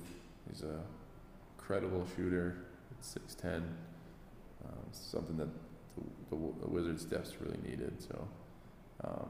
He's 0.49 0.63
a 0.63 0.81
credible 1.57 2.05
shooter 2.15 2.57
at 2.91 3.05
six 3.05 3.33
ten. 3.35 3.63
Uh, 4.65 4.71
something 4.91 5.37
that 5.37 5.49
the, 5.95 6.35
the, 6.35 6.53
the 6.61 6.67
Wizards' 6.67 7.05
depths 7.05 7.35
really 7.39 7.59
needed. 7.65 8.01
So, 8.01 8.27
um, 9.03 9.29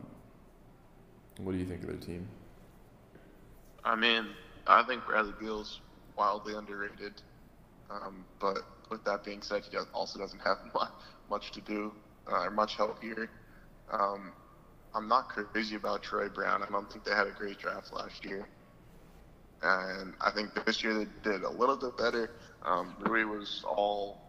what 1.39 1.51
do 1.51 1.57
you 1.57 1.65
think 1.65 1.81
of 1.81 1.87
their 1.87 1.97
team? 1.97 2.27
I 3.83 3.95
mean, 3.95 4.27
I 4.65 4.83
think 4.83 5.05
Bradley 5.05 5.33
Beal's 5.39 5.79
wildly 6.17 6.55
underrated. 6.55 7.21
Um, 7.89 8.25
but 8.39 8.57
with 8.89 9.03
that 9.05 9.23
being 9.23 9.41
said, 9.41 9.63
he 9.69 9.77
also 9.93 10.19
doesn't 10.19 10.39
have 10.39 10.57
much 11.29 11.51
to 11.53 11.61
do 11.61 11.93
uh, 12.31 12.43
or 12.43 12.51
much 12.51 12.75
help 12.75 13.01
here. 13.01 13.29
Um, 13.91 14.33
I'm 14.93 15.07
not 15.07 15.29
crazy 15.29 15.75
about 15.75 16.03
Troy 16.03 16.27
Brown. 16.27 16.63
I 16.63 16.69
don't 16.69 16.91
think 16.91 17.05
they 17.05 17.11
had 17.11 17.27
a 17.27 17.31
great 17.31 17.59
draft 17.59 17.93
last 17.93 18.25
year. 18.25 18.47
And 19.61 20.13
I 20.21 20.31
think 20.31 20.49
this 20.65 20.83
year 20.83 20.93
they 20.93 21.07
did 21.23 21.43
a 21.43 21.49
little 21.49 21.77
bit 21.77 21.97
better. 21.97 22.31
Um, 22.65 22.95
Rui 22.99 23.23
was 23.23 23.63
all, 23.67 24.19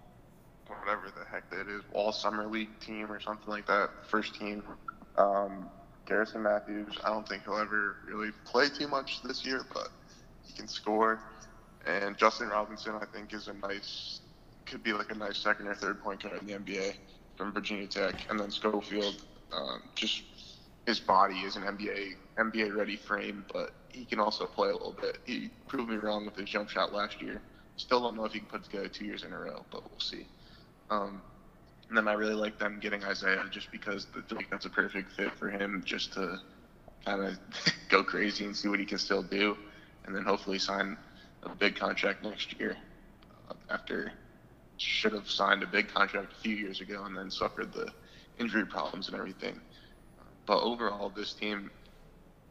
whatever 0.67 1.11
the 1.17 1.25
heck 1.31 1.51
that 1.51 1.69
is, 1.69 1.83
all 1.93 2.13
summer 2.13 2.47
league 2.47 2.79
team 2.81 3.11
or 3.11 3.21
something 3.21 3.49
like 3.49 3.67
that, 3.67 3.91
first 4.11 4.35
team. 4.35 4.63
Um, 5.17 5.69
Garrison 6.09 6.43
Matthews, 6.43 6.97
I 7.05 7.11
don't 7.11 7.29
think 7.29 7.45
he'll 7.45 7.59
ever 7.59 7.97
really 8.09 8.31
play 8.47 8.69
too 8.69 8.89
much 8.89 9.23
this 9.23 9.45
year, 9.45 9.61
but 9.73 9.89
he 10.43 10.55
can 10.55 10.67
score. 10.67 11.21
And 11.87 12.17
Justin 12.17 12.49
Robinson, 12.49 12.95
I 13.01 13.05
think, 13.05 13.35
is 13.35 13.49
a 13.49 13.53
nice, 13.53 14.21
could 14.65 14.83
be 14.83 14.93
like 14.95 15.11
a 15.11 15.15
nice 15.15 15.37
second 15.39 15.69
or 15.69 15.75
third 15.75 16.03
point 16.03 16.23
guard 16.23 16.41
in 16.41 16.47
the 16.47 16.55
NBA 16.55 16.95
from 17.37 17.53
Virginia 17.53 17.87
Tech. 17.87 18.27
And 18.31 18.41
then 18.41 18.51
Schofield, 18.51 19.17
um, 19.53 19.83
just 19.95 20.23
his 20.87 20.99
body 20.99 21.37
is 21.41 21.57
an 21.57 21.63
NBA 21.65 22.15
NBA 22.39 22.75
ready 22.75 22.97
frame, 22.97 23.45
but 23.53 23.73
he 23.93 24.07
can 24.07 24.19
also 24.19 24.47
play 24.47 24.71
a 24.71 24.73
little 24.73 24.97
bit. 24.99 25.19
He 25.27 25.51
proved 25.67 25.91
me 25.91 25.97
wrong 25.97 26.25
with 26.25 26.37
his 26.37 26.49
jump 26.49 26.71
shot 26.71 26.95
last 26.95 27.21
year. 27.21 27.43
Still 27.77 28.01
don't 28.01 28.17
know 28.17 28.25
if 28.25 28.33
he 28.33 28.41
can 28.41 28.49
put 28.49 28.65
together 28.65 28.89
two 28.89 29.05
years 29.05 29.23
in 29.25 29.33
a 29.33 29.39
row, 29.39 29.65
but 29.71 29.83
we'll 29.91 30.01
see. 30.01 30.27
Um, 30.91 31.21
and 31.89 31.97
then 31.97 32.07
I 32.07 32.12
really 32.12 32.34
like 32.34 32.59
them 32.59 32.78
getting 32.80 33.03
Isaiah 33.05 33.45
just 33.51 33.70
because 33.72 34.07
that's 34.51 34.66
a 34.66 34.70
perfect 34.70 35.12
fit 35.12 35.34
for 35.39 35.49
him 35.49 35.82
just 35.84 36.12
to 36.14 36.39
kind 37.05 37.24
of 37.24 37.39
go 37.89 38.05
crazy 38.05 38.45
and 38.45 38.55
see 38.55 38.68
what 38.68 38.78
he 38.78 38.84
can 38.84 38.99
still 38.99 39.22
do. 39.22 39.57
And 40.05 40.14
then 40.14 40.24
hopefully 40.24 40.59
sign 40.59 40.97
a 41.43 41.55
big 41.55 41.76
contract 41.76 42.22
next 42.22 42.59
year 42.59 42.76
after 43.70 44.12
should 44.76 45.12
have 45.12 45.28
signed 45.28 45.62
a 45.62 45.66
big 45.66 45.89
contract 45.89 46.32
a 46.32 46.36
few 46.36 46.55
years 46.55 46.80
ago 46.80 47.05
and 47.05 47.16
then 47.16 47.30
suffered 47.30 47.72
the 47.72 47.89
injury 48.39 48.66
problems 48.66 49.09
and 49.09 49.16
everything. 49.16 49.61
But 50.47 50.62
overall, 50.62 51.11
this 51.11 51.34
team, 51.34 51.70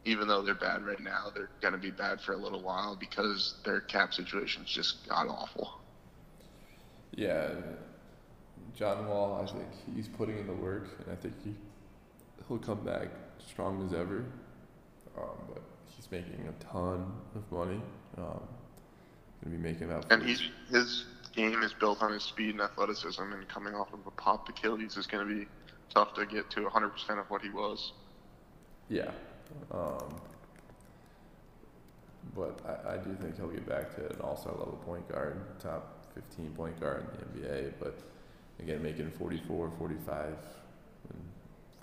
even 0.04 0.28
though 0.28 0.42
they're 0.42 0.54
bad 0.54 0.84
right 0.84 1.00
now, 1.00 1.30
they're 1.34 1.50
going 1.60 1.72
to 1.72 1.80
be 1.80 1.90
bad 1.90 2.20
for 2.20 2.32
a 2.32 2.36
little 2.36 2.60
while 2.60 2.96
because 2.96 3.56
their 3.64 3.80
cap 3.80 4.14
situation 4.14 4.62
is 4.62 4.70
just 4.70 5.08
god 5.08 5.28
awful. 5.28 5.70
Yeah, 7.16 7.54
John 8.74 9.08
Wall, 9.08 9.40
I 9.42 9.46
think 9.46 9.68
he's 9.94 10.08
putting 10.08 10.38
in 10.38 10.46
the 10.46 10.54
work, 10.54 10.88
and 11.04 11.12
I 11.12 11.16
think 11.16 11.34
he 11.44 11.54
he'll 12.46 12.58
come 12.58 12.84
back 12.84 13.08
strong 13.46 13.84
as 13.86 13.92
ever. 13.92 14.24
Um, 15.16 15.36
but 15.52 15.62
he's 15.86 16.10
making 16.10 16.48
a 16.48 16.64
ton 16.64 17.12
of 17.34 17.50
money. 17.50 17.80
Um, 18.16 18.40
gonna 19.42 19.56
be 19.56 19.62
making 19.62 19.88
that. 19.88 20.10
And 20.10 20.22
he's 20.22 20.42
his 20.70 21.06
game 21.34 21.62
is 21.62 21.72
built 21.72 22.02
on 22.02 22.12
his 22.12 22.22
speed 22.22 22.50
and 22.50 22.60
athleticism, 22.60 23.22
and 23.22 23.48
coming 23.48 23.74
off 23.74 23.92
of 23.92 24.00
a 24.06 24.10
popped 24.10 24.48
Achilles 24.48 24.96
is 24.96 25.06
going 25.06 25.26
to 25.26 25.34
be 25.34 25.46
tough 25.94 26.14
to 26.14 26.26
get 26.26 26.50
to 26.50 26.60
100% 26.62 27.18
of 27.18 27.30
what 27.30 27.42
he 27.42 27.50
was. 27.50 27.92
Yeah. 28.88 29.10
Um, 29.70 30.20
but 32.34 32.60
I, 32.66 32.94
I 32.94 32.96
do 32.98 33.16
think 33.20 33.36
he'll 33.36 33.48
get 33.48 33.66
back 33.68 33.94
to 33.96 34.06
an 34.10 34.20
all-star 34.20 34.52
level 34.52 34.80
point 34.84 35.08
guard, 35.08 35.40
top 35.60 36.06
15 36.14 36.50
point 36.52 36.80
guard 36.80 37.06
in 37.34 37.40
the 37.40 37.48
NBA. 37.48 37.72
But 37.78 38.00
again, 38.60 38.82
making 38.82 39.10
44, 39.10 39.72
45, 39.78 40.26
and 41.10 41.22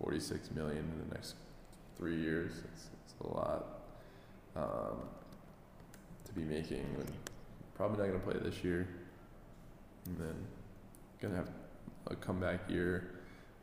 46 0.02 0.52
million 0.52 0.78
in 0.80 1.10
the 1.10 1.16
next 1.16 1.36
three 1.98 2.20
years, 2.20 2.52
it's, 2.74 2.90
it's 3.06 3.14
a 3.22 3.28
lot 3.34 3.66
um, 4.56 4.98
to 6.26 6.34
be 6.34 6.42
making. 6.42 6.86
And 7.00 7.12
probably 7.76 7.98
not 7.98 8.08
going 8.08 8.20
to 8.20 8.26
play 8.26 8.50
this 8.50 8.64
year. 8.64 8.88
And 10.06 10.18
then 10.18 10.36
going 11.22 11.34
to 11.34 11.40
have 11.40 11.50
a 12.08 12.16
comeback 12.16 12.70
year 12.70 13.12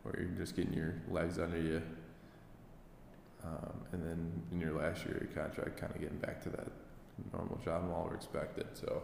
where 0.02 0.18
you're 0.18 0.30
just 0.30 0.56
getting 0.56 0.72
your 0.72 0.94
legs 1.08 1.38
under 1.38 1.60
you. 1.60 1.82
Um, 3.44 3.72
and 3.92 4.02
then 4.02 4.32
in 4.52 4.60
your 4.60 4.72
last 4.72 5.04
year 5.04 5.16
of 5.16 5.22
your 5.22 5.44
contract, 5.44 5.76
kind 5.76 5.92
of 5.94 6.00
getting 6.00 6.18
back 6.18 6.42
to 6.44 6.50
that 6.50 6.68
normal 7.32 7.60
John 7.64 7.90
Wall 7.90 8.10
expected. 8.14 8.66
So 8.74 9.02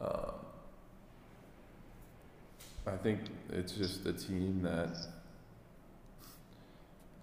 um, 0.00 0.34
I 2.86 2.96
think 2.96 3.20
it's 3.52 3.72
just 3.72 4.06
a 4.06 4.12
team 4.12 4.62
that 4.62 4.96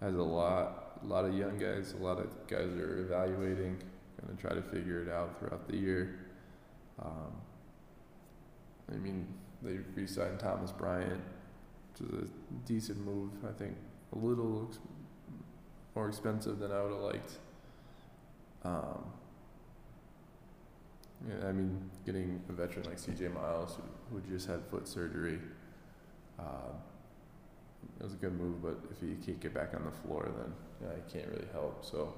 has 0.02 0.16
a 0.16 0.22
lot, 0.22 1.00
a 1.04 1.08
lot 1.08 1.26
of 1.26 1.34
young 1.34 1.58
guys. 1.58 1.94
A 2.00 2.04
lot 2.04 2.20
of 2.20 2.28
guys 2.48 2.70
are 2.70 3.00
evaluating, 3.00 3.78
going 4.22 4.36
to 4.36 4.42
try 4.42 4.54
to 4.54 4.62
figure 4.62 5.02
it 5.02 5.10
out 5.10 5.40
throughout 5.40 5.68
the 5.68 5.76
year. 5.76 6.20
Um, 7.04 7.34
I 8.92 8.96
mean, 8.96 9.28
they 9.62 9.78
re-signed 9.96 10.40
Thomas 10.40 10.72
Bryant 10.72 11.22
which 12.00 12.10
is 12.10 12.30
a 12.30 12.68
decent 12.68 13.04
move. 13.06 13.32
I 13.48 13.52
think 13.58 13.76
a 14.14 14.18
little 14.18 14.68
ex- 14.70 14.80
more 15.96 16.08
expensive 16.08 16.60
than 16.60 16.72
I 16.72 16.82
would 16.82 16.92
have 16.92 17.02
liked. 17.02 17.32
Um, 18.64 19.04
yeah, 21.26 21.48
I 21.48 21.52
mean, 21.52 21.90
getting 22.06 22.42
a 22.50 22.54
veteran 22.54 22.86
like 22.86 23.00
C.J. 23.00 23.30
Miles, 23.30 23.78
who, 24.12 24.22
just 24.30 24.48
had 24.48 24.62
foot 24.70 24.88
surgery, 24.88 25.40
uh, 26.40 26.74
it 28.00 28.04
was 28.04 28.14
a 28.14 28.18
good 28.18 28.38
move. 28.40 28.62
But 28.62 28.78
if 28.92 29.00
he 29.02 29.16
can't 29.26 29.40
get 29.40 29.54
back 29.54 29.74
on 29.74 29.84
the 29.86 29.92
floor, 29.92 30.30
then 30.38 30.54
yeah, 30.82 30.96
he 30.96 31.12
can't 31.12 31.32
really 31.32 31.48
help. 31.52 31.84
So 31.84 32.14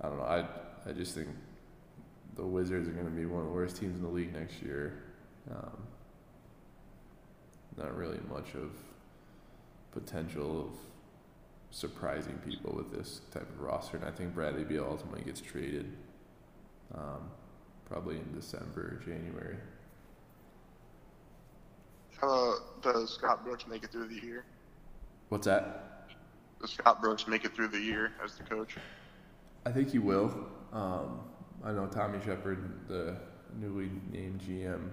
I 0.00 0.08
don't 0.08 0.18
know. 0.18 0.24
I 0.24 0.46
I 0.88 0.92
just 0.92 1.14
think 1.14 1.28
the 2.36 2.44
Wizards 2.44 2.88
are 2.88 2.92
going 2.92 3.06
to 3.06 3.12
be 3.12 3.26
one 3.26 3.42
of 3.42 3.48
the 3.48 3.54
worst 3.54 3.76
teams 3.76 3.96
in 3.96 4.02
the 4.02 4.08
league 4.08 4.32
next 4.32 4.62
year. 4.62 5.02
Um, 5.50 5.76
not 7.76 7.96
really 7.96 8.18
much 8.30 8.54
of 8.54 8.70
potential 9.92 10.60
of 10.60 10.70
surprising 11.70 12.38
people 12.44 12.72
with 12.74 12.92
this 12.92 13.20
type 13.32 13.48
of 13.48 13.60
roster. 13.60 13.96
And 13.96 14.06
I 14.06 14.10
think 14.10 14.34
Bradley 14.34 14.64
Beal 14.64 14.86
ultimately 14.88 15.22
gets 15.22 15.40
traded 15.40 15.92
um, 16.94 17.30
probably 17.88 18.16
in 18.16 18.32
December 18.34 18.98
or 19.00 19.04
January. 19.04 19.56
Uh, 22.22 22.54
does 22.82 23.14
Scott 23.14 23.44
Brooks 23.44 23.66
make 23.66 23.84
it 23.84 23.90
through 23.90 24.08
the 24.08 24.26
year? 24.26 24.44
What's 25.28 25.46
that? 25.46 26.08
Does 26.60 26.72
Scott 26.72 27.02
Brooks 27.02 27.26
make 27.26 27.44
it 27.44 27.54
through 27.54 27.68
the 27.68 27.80
year 27.80 28.12
as 28.24 28.36
the 28.36 28.44
coach? 28.44 28.76
I 29.66 29.70
think 29.70 29.90
he 29.90 29.98
will. 29.98 30.34
Um, 30.72 31.20
I 31.62 31.72
know 31.72 31.86
Tommy 31.86 32.18
Sheppard, 32.24 32.88
the 32.88 33.16
newly 33.58 33.90
named 34.10 34.40
GM, 34.40 34.90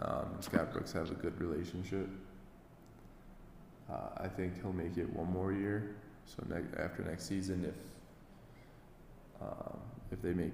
um, 0.00 0.26
and 0.34 0.44
Scott 0.44 0.72
Brooks 0.72 0.92
have 0.92 1.10
a 1.10 1.14
good 1.14 1.40
relationship. 1.40 2.08
Uh, 3.90 4.08
I 4.18 4.28
think 4.28 4.60
he'll 4.60 4.72
make 4.72 4.96
it 4.96 5.12
one 5.12 5.32
more 5.32 5.52
year. 5.52 5.96
So 6.26 6.44
ne- 6.48 6.82
after 6.82 7.02
next 7.02 7.26
season, 7.26 7.64
if 7.64 7.74
um, 9.42 9.78
if 10.12 10.20
they 10.22 10.32
make 10.32 10.52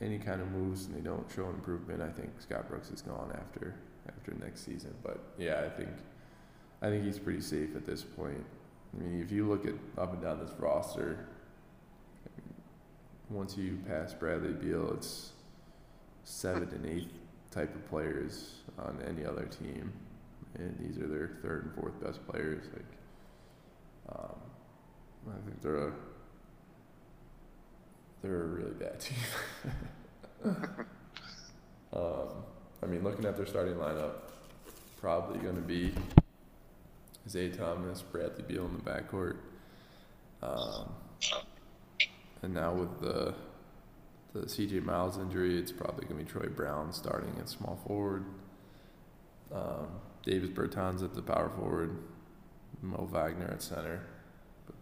any 0.00 0.18
kind 0.18 0.40
of 0.40 0.50
moves 0.50 0.86
and 0.86 0.94
they 0.94 1.00
don't 1.00 1.26
show 1.34 1.48
improvement, 1.48 2.02
I 2.02 2.10
think 2.10 2.30
Scott 2.40 2.68
Brooks 2.68 2.90
is 2.90 3.02
gone 3.02 3.32
after 3.32 3.74
after 4.08 4.34
next 4.34 4.64
season. 4.64 4.94
But 5.02 5.20
yeah, 5.38 5.62
I 5.64 5.68
think 5.68 5.90
I 6.82 6.88
think 6.88 7.04
he's 7.04 7.18
pretty 7.18 7.40
safe 7.40 7.74
at 7.74 7.86
this 7.86 8.02
point. 8.02 8.44
I 8.94 9.02
mean, 9.02 9.20
if 9.20 9.32
you 9.32 9.48
look 9.48 9.66
at 9.66 9.74
up 9.98 10.12
and 10.12 10.22
down 10.22 10.38
this 10.38 10.52
roster, 10.58 11.26
once 13.30 13.56
you 13.56 13.78
pass 13.88 14.14
Bradley 14.14 14.52
Beal, 14.52 14.92
it's 14.92 15.32
seventh 16.24 16.72
and 16.72 16.86
eighth 16.86 17.12
type 17.50 17.74
of 17.74 17.88
players 17.88 18.56
on 18.78 19.02
any 19.06 19.24
other 19.24 19.46
team, 19.46 19.92
and 20.54 20.76
these 20.78 20.98
are 20.98 21.06
their 21.06 21.30
third 21.42 21.64
and 21.64 21.74
fourth 21.74 22.00
best 22.02 22.26
players. 22.28 22.64
Like, 22.72 24.16
um, 24.16 24.36
I 25.28 25.48
think 25.48 25.60
they're 25.62 25.88
a 25.88 25.92
they're 28.26 28.42
a 28.42 28.46
really 28.46 28.72
bad 28.72 29.00
team. 29.00 29.16
um, 31.92 32.28
I 32.82 32.86
mean, 32.86 33.04
looking 33.04 33.24
at 33.24 33.36
their 33.36 33.46
starting 33.46 33.74
lineup, 33.74 34.12
probably 35.00 35.38
going 35.38 35.56
to 35.56 35.62
be 35.62 35.92
Zay 37.28 37.50
Thomas, 37.50 38.02
Bradley 38.02 38.44
Beal 38.46 38.66
in 38.66 38.76
the 38.76 38.82
backcourt. 38.82 39.36
Um, 40.42 40.92
and 42.42 42.54
now 42.54 42.74
with 42.74 43.00
the 43.00 43.34
the 44.32 44.40
CJ 44.42 44.84
Miles 44.84 45.16
injury, 45.16 45.58
it's 45.58 45.72
probably 45.72 46.04
going 46.04 46.18
to 46.18 46.24
be 46.24 46.30
Troy 46.30 46.48
Brown 46.48 46.92
starting 46.92 47.34
at 47.38 47.48
small 47.48 47.80
forward. 47.86 48.24
Um, 49.50 49.88
Davis 50.24 50.50
Bertans 50.50 51.02
at 51.02 51.14
the 51.14 51.22
power 51.22 51.48
forward. 51.48 51.96
Mo 52.82 53.08
Wagner 53.10 53.50
at 53.50 53.62
center. 53.62 54.02
But 54.66 54.74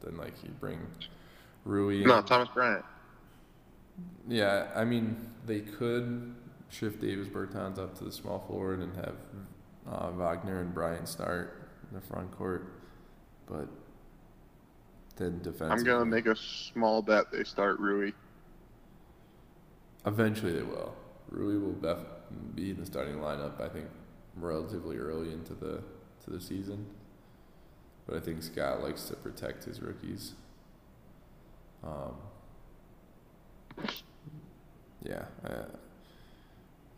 then, 0.00 0.16
like, 0.16 0.42
you 0.42 0.50
bring 0.58 0.80
Rui. 1.64 2.04
No. 2.04 2.22
Thomas 2.22 2.48
Bryant. 2.54 2.84
Yeah, 4.28 4.68
I 4.74 4.84
mean, 4.84 5.16
they 5.46 5.60
could 5.60 6.34
shift 6.70 7.00
Davis 7.00 7.28
Bertans 7.28 7.78
up 7.78 7.96
to 7.98 8.04
the 8.04 8.12
small 8.12 8.44
forward 8.46 8.80
and 8.80 8.94
have 8.96 9.14
uh, 9.90 10.10
Wagner 10.10 10.60
and 10.60 10.72
Bryant 10.74 11.08
start 11.08 11.70
in 11.90 11.96
the 11.98 12.02
front 12.06 12.30
court, 12.36 12.72
but 13.46 13.68
then 15.16 15.40
defense. 15.42 15.72
I'm 15.72 15.84
gonna 15.84 16.04
make 16.04 16.26
a 16.26 16.36
small 16.36 17.02
bet 17.02 17.32
they 17.32 17.44
start 17.44 17.78
Rui. 17.78 18.12
Eventually, 20.06 20.52
they 20.52 20.62
will. 20.62 20.94
Rui 21.30 21.58
will 21.58 21.74
bef- 21.74 22.04
be 22.54 22.70
in 22.70 22.78
the 22.78 22.86
starting 22.86 23.16
lineup. 23.16 23.60
I 23.60 23.68
think 23.68 23.86
relatively 24.36 24.96
early 24.98 25.32
into 25.32 25.54
the 25.54 25.82
to 26.24 26.30
the 26.30 26.40
season, 26.40 26.86
but 28.06 28.16
I 28.16 28.20
think 28.20 28.42
Scott 28.42 28.82
likes 28.82 29.04
to 29.08 29.16
protect 29.16 29.64
his 29.64 29.80
rookies. 29.80 30.34
Um, 31.84 32.14
yeah, 35.02 35.24
uh, 35.44 35.64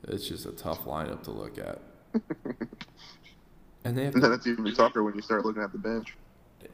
it's 0.08 0.26
just 0.28 0.46
a 0.46 0.52
tough 0.52 0.84
lineup 0.84 1.22
to 1.24 1.30
look 1.30 1.58
at. 1.58 1.80
and 3.84 3.96
they 3.96 4.04
have 4.04 4.14
And 4.14 4.22
then 4.22 4.30
to, 4.30 4.32
it's 4.32 4.46
even 4.46 4.74
tougher 4.74 5.02
when 5.02 5.14
you 5.14 5.22
start 5.22 5.44
looking 5.44 5.62
at 5.62 5.72
the 5.72 5.78
bench. 5.78 6.16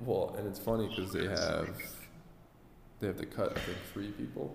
well, 0.01 0.35
and 0.39 0.47
it's 0.47 0.59
funny 0.59 0.89
because 0.89 1.13
they 1.13 1.27
have 1.27 1.69
they 3.01 3.07
have 3.09 3.19
to 3.19 3.27
cut 3.27 3.53
I 3.57 3.61
think 3.61 3.79
three 3.93 4.11
people. 4.13 4.55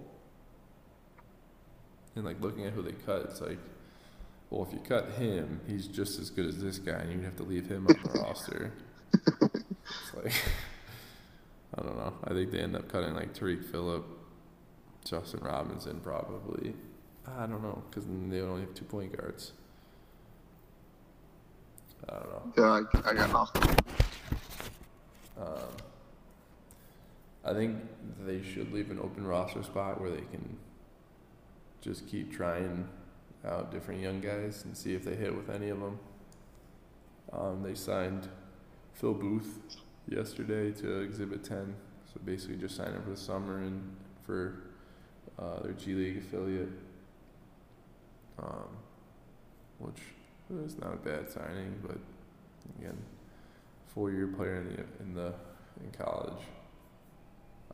And 2.15 2.25
like 2.25 2.41
looking 2.41 2.65
at 2.65 2.73
who 2.73 2.81
they 2.81 2.91
cut, 2.93 3.21
it's 3.23 3.39
like, 3.41 3.59
well, 4.49 4.65
if 4.65 4.73
you 4.73 4.79
cut 4.79 5.11
him, 5.11 5.61
he's 5.67 5.87
just 5.87 6.19
as 6.19 6.29
good 6.29 6.45
as 6.45 6.61
this 6.61 6.77
guy, 6.77 6.93
and 6.99 7.11
you'd 7.11 7.23
have 7.23 7.37
to 7.37 7.43
leave 7.43 7.67
him 7.67 7.87
on 7.87 7.95
the 8.03 8.19
roster. 8.19 8.71
It's 10.03 10.13
like, 10.23 10.33
I 11.77 11.81
don't 11.81 11.97
know. 11.97 12.13
I 12.25 12.33
think 12.33 12.51
they 12.51 12.59
end 12.59 12.75
up 12.75 12.89
cutting 12.89 13.13
like 13.13 13.33
Tarik 13.33 13.63
Phillip, 13.63 14.05
Justin 15.05 15.39
Robinson, 15.41 15.99
probably. 16.01 16.73
I 17.25 17.45
don't 17.45 17.61
know 17.61 17.81
because 17.89 18.05
they 18.07 18.41
only 18.41 18.61
have 18.61 18.73
two 18.73 18.85
point 18.85 19.15
guards. 19.15 19.53
I 22.09 22.13
don't 22.13 22.29
know. 22.29 22.53
Yeah, 22.57 22.99
I, 23.03 23.09
I 23.09 23.13
got 23.13 23.31
nothing. 23.31 23.75
Um, 25.39 25.69
I 27.45 27.53
think 27.53 27.77
they 28.25 28.41
should 28.43 28.71
leave 28.71 28.91
an 28.91 28.99
open 28.99 29.25
roster 29.25 29.63
spot 29.63 29.99
where 29.99 30.09
they 30.09 30.21
can 30.31 30.57
just 31.81 32.07
keep 32.07 32.31
trying 32.31 32.87
out 33.45 33.71
different 33.71 34.01
young 34.01 34.19
guys 34.19 34.63
and 34.65 34.77
see 34.77 34.93
if 34.93 35.03
they 35.03 35.15
hit 35.15 35.35
with 35.35 35.49
any 35.49 35.69
of 35.69 35.79
them. 35.79 35.99
Um, 37.33 37.63
they 37.63 37.73
signed 37.73 38.27
Phil 38.93 39.13
Booth 39.13 39.59
yesterday 40.07 40.71
to 40.81 41.01
Exhibit 41.01 41.43
10, 41.43 41.75
so 42.05 42.19
basically 42.25 42.57
just 42.57 42.75
signed 42.75 42.93
him 42.93 43.03
for 43.03 43.11
the 43.11 43.17
summer 43.17 43.59
and 43.59 43.95
for 44.25 44.63
uh, 45.39 45.61
their 45.63 45.73
G 45.73 45.93
League 45.93 46.17
affiliate, 46.17 46.69
um, 48.39 48.67
which 49.79 50.01
is 50.65 50.77
not 50.77 50.93
a 50.93 50.97
bad 50.97 51.29
signing, 51.29 51.79
but 51.81 51.97
again, 52.79 52.97
four-year 53.93 54.27
player 54.27 54.57
in 54.57 54.67
the 54.69 55.03
in 55.03 55.13
the 55.13 55.33
in 55.83 55.91
college 55.97 56.43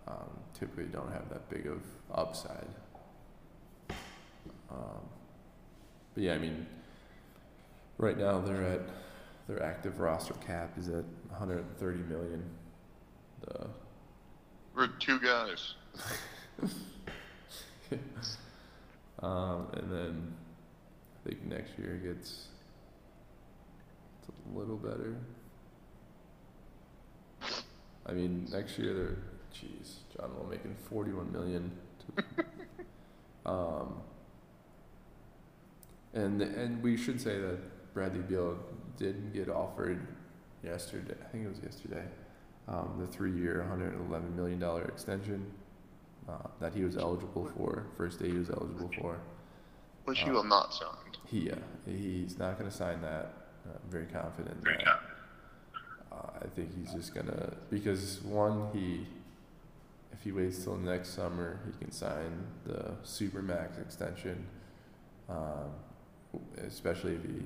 um, 0.07 0.29
typically 0.53 0.85
don't 0.85 1.11
have 1.11 1.29
that 1.29 1.49
big 1.49 1.67
of 1.67 1.81
upside. 2.13 2.67
Um, 4.69 5.01
but 6.13 6.23
yeah, 6.23 6.33
I 6.33 6.37
mean, 6.37 6.65
right 7.97 8.17
now 8.17 8.39
they're 8.39 8.63
at 8.63 8.81
their 9.47 9.63
active 9.63 9.99
roster 9.99 10.33
cap 10.45 10.71
is 10.77 10.89
at 10.89 11.05
130 11.29 11.99
million. 12.03 12.43
The 13.41 13.67
We're 14.75 14.87
two 14.99 15.19
guys. 15.19 15.75
um, 19.19 19.67
and 19.73 19.91
then 19.91 20.33
I 21.15 21.29
think 21.29 21.45
next 21.45 21.77
year 21.79 21.95
it 21.95 22.03
gets 22.03 22.47
it's 24.19 24.29
a 24.29 24.57
little 24.57 24.75
better. 24.75 25.15
I 28.05 28.11
mean, 28.13 28.47
next 28.51 28.77
year 28.79 28.93
they're, 28.93 29.17
jeez, 29.53 29.97
John 30.15 30.33
Wall 30.35 30.47
making 30.49 30.75
41 30.89 31.31
million. 31.31 31.71
To, 31.99 32.45
um, 33.51 34.01
and 36.13 36.41
and 36.41 36.81
we 36.81 36.97
should 36.97 37.21
say 37.21 37.37
that 37.39 37.59
Bradley 37.97 38.21
Beal 38.21 38.55
did 38.95 39.33
get 39.33 39.49
offered 39.49 39.99
yesterday. 40.63 41.15
I 41.19 41.27
think 41.29 41.45
it 41.45 41.49
was 41.49 41.59
yesterday. 41.63 42.03
Um, 42.67 42.97
the 42.99 43.07
three-year, 43.07 43.57
111 43.61 44.35
million 44.35 44.59
dollar 44.59 44.83
extension 44.83 45.43
uh, 46.29 46.33
that 46.59 46.75
he 46.75 46.83
was 46.83 46.95
eligible 46.95 47.49
for. 47.57 47.87
First 47.97 48.19
day 48.19 48.27
he 48.27 48.37
was 48.37 48.51
eligible 48.51 48.91
for. 49.01 49.17
Which 50.05 50.19
he 50.19 50.29
Uh, 50.29 50.33
will 50.33 50.43
not 50.43 50.75
sign. 50.75 50.89
He 51.25 51.49
uh, 51.49 51.55
he's 51.87 52.37
not 52.37 52.59
going 52.59 52.69
to 52.69 52.75
sign 52.77 53.01
that. 53.01 53.33
Uh, 53.65 53.71
I'm 53.83 53.89
very 53.89 54.05
confident. 54.05 54.63
Very 54.63 54.77
that. 54.85 54.99
Uh, 56.11 56.45
I 56.45 56.47
think 56.55 56.69
he's 56.77 56.93
just 56.93 57.15
gonna 57.15 57.53
because 57.71 58.21
one 58.21 58.69
he 58.73 59.07
if 60.13 60.21
he 60.23 60.31
waits 60.31 60.63
till 60.63 60.77
next 60.77 61.09
summer 61.15 61.59
he 61.65 61.71
can 61.83 61.91
sign 61.91 62.45
the 62.63 62.91
supermax 63.03 63.81
extension, 63.81 64.45
um, 65.29 65.71
especially 66.63 67.15
if 67.15 67.23
he 67.23 67.41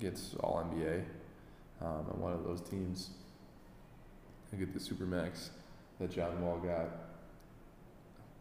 gets 0.00 0.34
all 0.40 0.64
NBA 0.72 1.02
um, 1.80 2.06
on 2.12 2.20
one 2.20 2.32
of 2.32 2.44
those 2.44 2.60
teams. 2.60 3.10
And 4.52 4.60
get 4.60 4.72
the 4.72 4.80
supermax 4.80 5.50
that 6.00 6.10
John 6.10 6.40
Wall 6.40 6.58
got. 6.58 6.88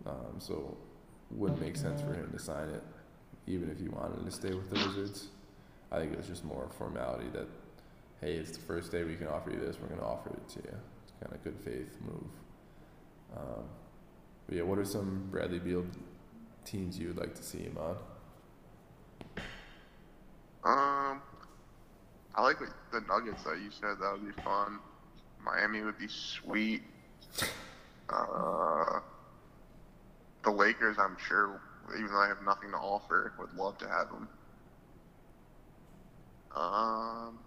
Um, 0.05 0.39
so 0.39 0.77
wouldn't 1.31 1.59
make 1.59 1.75
sense 1.75 2.01
for 2.01 2.13
him 2.13 2.29
to 2.31 2.39
sign 2.39 2.69
it, 2.69 2.83
even 3.47 3.71
if 3.71 3.79
he 3.79 3.87
wanted 3.87 4.23
to 4.23 4.31
stay 4.31 4.53
with 4.53 4.69
the 4.69 4.75
Wizards. 4.75 5.29
I 5.91 5.99
think 5.99 6.13
it 6.13 6.17
was 6.17 6.27
just 6.27 6.45
more 6.45 6.65
a 6.65 6.73
formality 6.73 7.27
that 7.33 7.47
hey, 8.21 8.33
it's 8.33 8.51
the 8.51 8.63
first 8.63 8.91
day 8.91 9.03
we 9.03 9.15
can 9.15 9.27
offer 9.27 9.51
you 9.51 9.59
this, 9.59 9.77
we're 9.79 9.87
going 9.87 9.99
to 9.99 10.05
offer 10.05 10.29
it 10.29 10.49
to 10.49 10.59
you. 10.59 10.75
It's 11.03 11.13
kind 11.21 11.33
of 11.33 11.43
good 11.43 11.57
faith 11.63 11.97
move. 12.01 12.31
Um, 13.35 13.63
but 14.47 14.55
yeah, 14.57 14.63
what 14.63 14.79
are 14.79 14.85
some 14.85 15.27
Bradley 15.31 15.59
Beal 15.59 15.85
teams 16.63 16.97
you 16.97 17.09
would 17.09 17.17
like 17.17 17.35
to 17.35 17.43
see 17.43 17.59
him 17.59 17.77
on? 17.77 17.97
Um, 20.63 21.21
I 22.36 22.41
like 22.41 22.57
the 22.91 23.01
Nuggets 23.01 23.43
that 23.43 23.59
you 23.59 23.71
said. 23.71 23.97
That 24.01 24.11
would 24.13 24.36
be 24.36 24.41
fun. 24.41 24.79
Miami 25.43 25.81
would 25.81 25.97
be 25.97 26.07
sweet. 26.07 26.83
Uh, 28.09 28.99
the 30.43 30.51
Lakers, 30.51 30.97
I'm 30.99 31.15
sure, 31.27 31.61
even 31.93 32.07
though 32.07 32.19
I 32.19 32.27
have 32.27 32.43
nothing 32.43 32.71
to 32.71 32.77
offer, 32.77 33.33
would 33.39 33.53
love 33.55 33.77
to 33.79 33.88
have 33.88 34.09
them. 34.09 34.27
Um, 36.55 37.39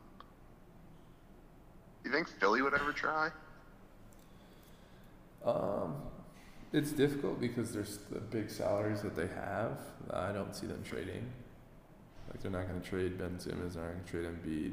you 2.05 2.11
think 2.11 2.29
Philly 2.41 2.63
would 2.63 2.75
ever 2.75 2.93
try? 2.93 3.31
Um, 5.45 5.97
it's 6.73 6.93
difficult 6.93 7.41
because 7.41 7.73
there's 7.73 7.99
the 8.11 8.21
big 8.21 8.51
salaries 8.51 9.03
that 9.03 9.15
they 9.15 9.29
have. 9.29 9.79
I 10.13 10.33
don't 10.33 10.55
see 10.55 10.67
them 10.67 10.83
trading. 10.83 11.31
Like 12.31 12.43
they're 12.43 12.51
not 12.51 12.69
going 12.69 12.81
to 12.81 12.87
trade 12.89 13.19
Ben 13.19 13.39
Simmons, 13.39 13.75
they're 13.75 13.85
not 13.85 13.93
going 13.93 14.05
to 14.05 14.11
trade 14.11 14.27
Embiid 14.27 14.73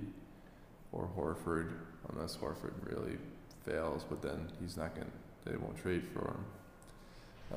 or 0.91 1.09
Horford 1.17 1.71
unless 2.11 2.35
Horford 2.37 2.73
really 2.83 3.17
fails. 3.65 4.03
But 4.07 4.21
then 4.21 4.47
he's 4.61 4.77
not 4.77 4.93
going. 4.95 5.07
to 5.07 5.51
They 5.51 5.57
won't 5.57 5.77
trade 5.77 6.03
for 6.13 6.27
him. 6.31 6.45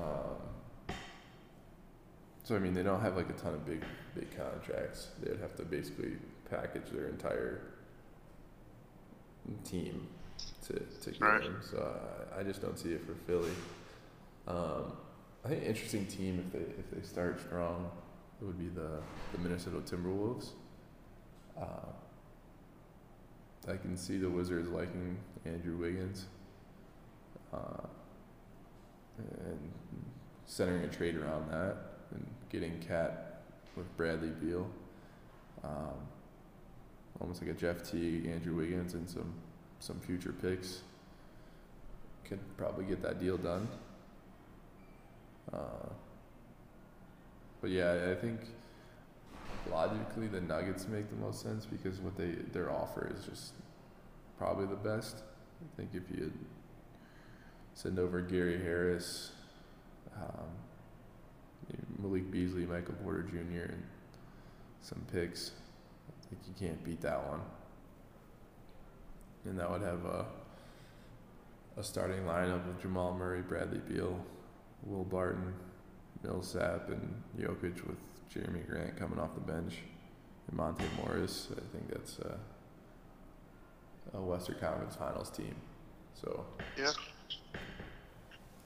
Um, 0.02 0.94
so 2.44 2.56
I 2.56 2.58
mean, 2.58 2.74
they 2.74 2.82
don't 2.82 3.00
have 3.00 3.16
like 3.16 3.28
a 3.28 3.34
ton 3.34 3.54
of 3.54 3.66
big 3.66 3.82
big 4.14 4.28
contracts. 4.36 5.08
They'd 5.22 5.38
have 5.40 5.56
to 5.56 5.64
basically 5.64 6.12
package 6.50 6.90
their 6.92 7.08
entire 7.08 7.60
team 9.64 10.06
to 10.66 10.74
to 10.74 11.10
get 11.10 11.20
Right. 11.20 11.42
him. 11.42 11.60
So 11.62 11.94
I, 12.36 12.40
I 12.40 12.42
just 12.42 12.60
don't 12.62 12.78
see 12.78 12.90
it 12.92 13.02
for 13.06 13.14
Philly. 13.26 13.50
Um, 14.46 14.92
I 15.44 15.48
think 15.48 15.64
interesting 15.64 16.06
team 16.06 16.42
if 16.46 16.52
they 16.52 16.64
if 16.78 16.90
they 16.90 17.02
start 17.06 17.40
strong, 17.40 17.90
it 18.40 18.44
would 18.44 18.58
be 18.58 18.68
the 18.68 19.00
the 19.32 19.38
Minnesota 19.38 19.78
Timberwolves. 19.78 20.50
Uh, 21.60 21.92
I 23.68 23.76
can 23.76 23.96
see 23.96 24.16
the 24.16 24.30
Wizards 24.30 24.68
liking 24.68 25.18
Andrew 25.44 25.76
Wiggins, 25.76 26.26
uh, 27.52 27.86
and 29.18 29.72
centering 30.46 30.84
a 30.84 30.88
trade 30.88 31.16
around 31.16 31.50
that 31.50 31.76
and 32.12 32.26
getting 32.50 32.78
KAT 32.80 33.42
with 33.76 33.94
Bradley 33.96 34.30
Beal, 34.30 34.66
um, 35.62 35.94
almost 37.20 37.42
like 37.42 37.50
a 37.50 37.54
Jeff 37.54 37.82
Teague, 37.88 38.26
Andrew 38.26 38.54
Wiggins, 38.54 38.94
and 38.94 39.08
some 39.08 39.34
some 39.80 39.98
future 40.00 40.32
picks. 40.32 40.82
Could 42.24 42.40
probably 42.56 42.84
get 42.84 43.02
that 43.02 43.20
deal 43.20 43.38
done. 43.38 43.68
Uh, 45.52 45.88
but 47.60 47.70
yeah, 47.70 48.10
I 48.10 48.14
think 48.14 48.40
logically 49.70 50.28
the 50.28 50.40
Nuggets 50.40 50.86
make 50.88 51.08
the 51.10 51.16
most 51.16 51.42
sense 51.42 51.66
because 51.66 52.00
what 52.00 52.16
they 52.16 52.30
their 52.52 52.70
offer 52.70 53.12
is 53.14 53.24
just 53.24 53.52
probably 54.38 54.66
the 54.66 54.76
best. 54.76 55.22
I 55.60 55.76
think 55.76 55.90
if 55.94 56.02
you 56.16 56.32
send 57.74 57.98
over 57.98 58.20
Gary 58.20 58.58
Harris, 58.58 59.32
um, 60.16 60.46
Malik 61.98 62.30
Beasley, 62.30 62.64
Michael 62.66 62.94
Porter 63.02 63.22
Jr., 63.22 63.72
and 63.72 63.82
some 64.80 65.04
picks, 65.12 65.52
I 66.08 66.28
think 66.28 66.42
you 66.46 66.66
can't 66.66 66.82
beat 66.84 67.00
that 67.00 67.26
one. 67.28 67.40
And 69.44 69.58
that 69.58 69.70
would 69.70 69.82
have 69.82 70.04
a 70.04 70.26
a 71.76 71.82
starting 71.82 72.24
lineup 72.24 72.68
of 72.68 72.80
Jamal 72.82 73.14
Murray, 73.14 73.40
Bradley 73.40 73.78
Beal, 73.78 74.18
Will 74.82 75.04
Barton, 75.04 75.54
Millsap, 76.22 76.88
and 76.88 77.22
Jokic 77.38 77.86
with 77.86 77.96
Jerami 78.32 78.66
Grant 78.68 78.96
coming 78.96 79.18
off 79.18 79.34
the 79.34 79.40
bench, 79.52 79.78
and 80.48 80.56
Monte 80.56 80.84
Morris. 81.02 81.48
I 81.52 81.60
think 81.76 81.90
that's 81.90 82.18
a, 82.18 82.38
a 84.14 84.20
Western 84.20 84.56
Conference 84.58 84.96
Finals 84.96 85.30
team. 85.30 85.54
So 86.14 86.44
Yeah. 86.76 86.90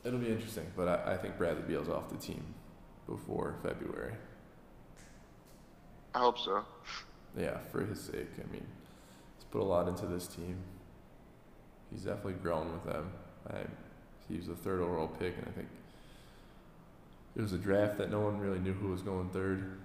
it'll 0.05 0.19
be 0.19 0.29
interesting. 0.31 0.67
But 0.77 0.89
I, 0.89 1.13
I 1.15 1.17
think 1.17 1.37
Bradley 1.37 1.63
Beal's 1.63 1.89
off 1.89 2.09
the 2.09 2.17
team 2.17 2.43
before 3.07 3.57
February. 3.63 4.15
I 6.15 6.19
hope 6.21 6.39
so. 6.39 6.65
Yeah, 7.39 7.59
for 7.71 7.85
his 7.85 8.01
sake. 8.01 8.29
I 8.39 8.51
mean, 8.53 8.67
he's 9.37 9.45
put 9.51 9.61
a 9.61 9.65
lot 9.65 9.89
into 9.89 10.07
this 10.07 10.27
team. 10.27 10.57
He's 11.91 12.03
definitely 12.03 12.35
grown 12.35 12.73
with 12.73 12.85
them. 12.85 13.11
I, 13.49 13.59
he 14.29 14.37
was 14.37 14.49
a 14.49 14.55
third 14.55 14.81
overall 14.81 15.09
pick, 15.09 15.37
and 15.39 15.47
I 15.49 15.51
think 15.51 15.69
it 17.37 17.41
was 17.43 17.53
a 17.53 17.59
draft 17.59 17.99
that 17.99 18.11
no 18.11 18.21
one 18.21 18.39
really 18.39 18.59
knew 18.59 18.73
who 18.73 18.89
was 18.89 19.03
going 19.03 19.29
third, 19.31 19.79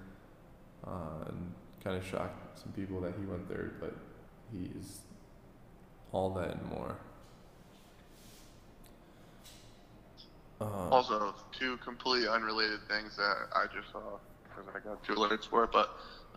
uh, 0.85 1.25
and 1.27 1.53
kind 1.83 1.95
of 1.97 2.05
shocked 2.05 2.59
some 2.59 2.71
people 2.73 2.99
that 3.01 3.13
he 3.19 3.25
went 3.25 3.47
third. 3.49 3.75
But 3.79 3.95
he 4.51 4.69
is 4.79 4.99
all 6.11 6.29
that 6.35 6.51
and 6.55 6.65
more. 6.69 6.95
Uh, 10.59 10.89
Also, 10.89 11.35
two 11.57 11.77
completely 11.77 12.27
unrelated 12.27 12.79
things 12.87 13.15
that 13.17 13.47
I 13.53 13.65
just 13.73 13.91
saw 13.91 13.99
because 14.43 14.65
I 14.75 14.79
got 14.79 15.03
two 15.03 15.13
alerts 15.13 15.47
for 15.47 15.63
it. 15.65 15.71
But 15.71 15.89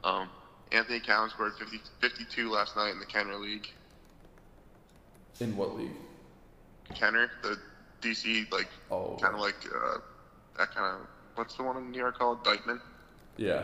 um, 0.05 0.29
Anthony 0.73 1.01
Cowan 1.01 1.31
scored 1.31 1.55
50, 1.59 1.79
52 2.01 2.51
last 2.51 2.77
night 2.77 2.91
in 2.91 2.99
the 2.99 3.07
Kenner 3.07 3.37
League. 3.37 3.69
in 5.41 5.57
what 5.57 5.75
league? 5.77 5.91
Kenner, 6.95 7.31
the 7.43 7.57
DC, 8.03 8.51
like 8.53 8.69
Oh, 8.91 9.17
kind 9.21 9.35
of 9.35 9.41
like 9.41 9.55
uh, 9.75 9.99
that 10.61 10.75
kind 10.75 10.95
of 10.95 11.07
what's 11.37 11.57
the 11.57 11.63
one 11.63 11.79
in 11.79 11.91
New 11.91 11.99
York 11.99 12.19
called 12.19 12.45
Dyckman? 12.45 12.81
yeah. 13.37 13.63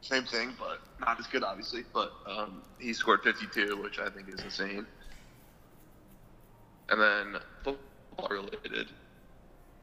Same 0.00 0.24
thing, 0.24 0.52
but 0.58 0.78
not 1.00 1.18
as 1.18 1.26
good, 1.26 1.42
obviously. 1.42 1.82
But 1.92 2.12
um, 2.24 2.62
he 2.78 2.92
scored 2.92 3.22
52, 3.24 3.82
which 3.82 3.98
I 3.98 4.08
think 4.08 4.28
is 4.32 4.40
insane. 4.40 4.86
And 6.88 7.00
then 7.00 7.40
football 7.64 8.28
related, 8.30 8.90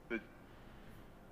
the 0.09 0.19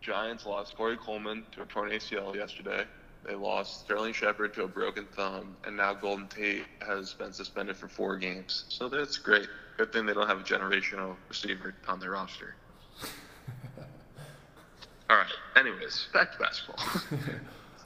Giants 0.02 0.46
lost 0.46 0.76
Corey 0.76 0.98
Coleman 0.98 1.46
to 1.54 1.62
a 1.62 1.66
torn 1.66 1.92
ACL 1.92 2.36
yesterday. 2.36 2.84
They 3.26 3.36
lost 3.36 3.86
Sterling 3.86 4.14
Shepard 4.14 4.54
to 4.56 4.66
a 4.66 4.68
broken 4.68 5.08
thumb, 5.16 5.56
and 5.66 5.78
now 5.78 5.94
Golden 5.94 6.28
Tate 6.28 6.66
has 6.86 7.14
been 7.14 7.32
suspended 7.32 7.78
for 7.78 7.88
four 7.88 8.18
games. 8.18 8.66
So 8.68 8.90
that's 8.90 9.18
great. 9.18 9.48
Good 9.78 9.94
thing 9.94 10.06
they 10.06 10.14
don't 10.14 10.28
have 10.28 10.42
a 10.42 10.44
generational 10.44 11.16
receiver 11.30 11.74
on 11.88 12.02
their 12.02 12.12
roster. 12.12 12.56
All 15.10 15.18
right. 15.18 15.28
Anyways, 15.56 16.08
back 16.14 16.32
to 16.34 16.40
basketball. 16.40 16.78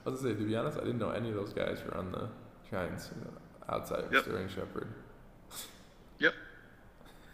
I 0.06 0.10
was 0.10 0.22
gonna 0.22 0.34
say, 0.36 0.40
to 0.40 0.48
be 0.48 0.56
honest, 0.56 0.78
I 0.78 0.82
didn't 0.82 1.00
know 1.00 1.10
any 1.12 1.30
of 1.30 1.36
those 1.36 1.54
guys 1.54 1.80
were 1.84 1.98
on 1.98 2.12
the 2.12 2.30
Giants 2.72 3.10
you 3.16 3.22
know, 3.24 3.32
outside 3.70 4.00
of 4.06 4.14
Yep. 4.14 4.24
Sterling 4.24 4.50
Shepard. 4.50 4.88
yep. 6.20 6.34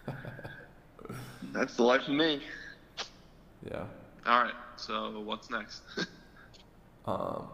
That's 1.53 1.75
the 1.75 1.83
life 1.83 2.01
of 2.07 2.13
me. 2.13 2.41
Yeah. 3.69 3.85
All 4.25 4.43
right. 4.43 4.53
So 4.77 5.19
what's 5.21 5.49
next? 5.49 5.81
Um, 7.05 7.49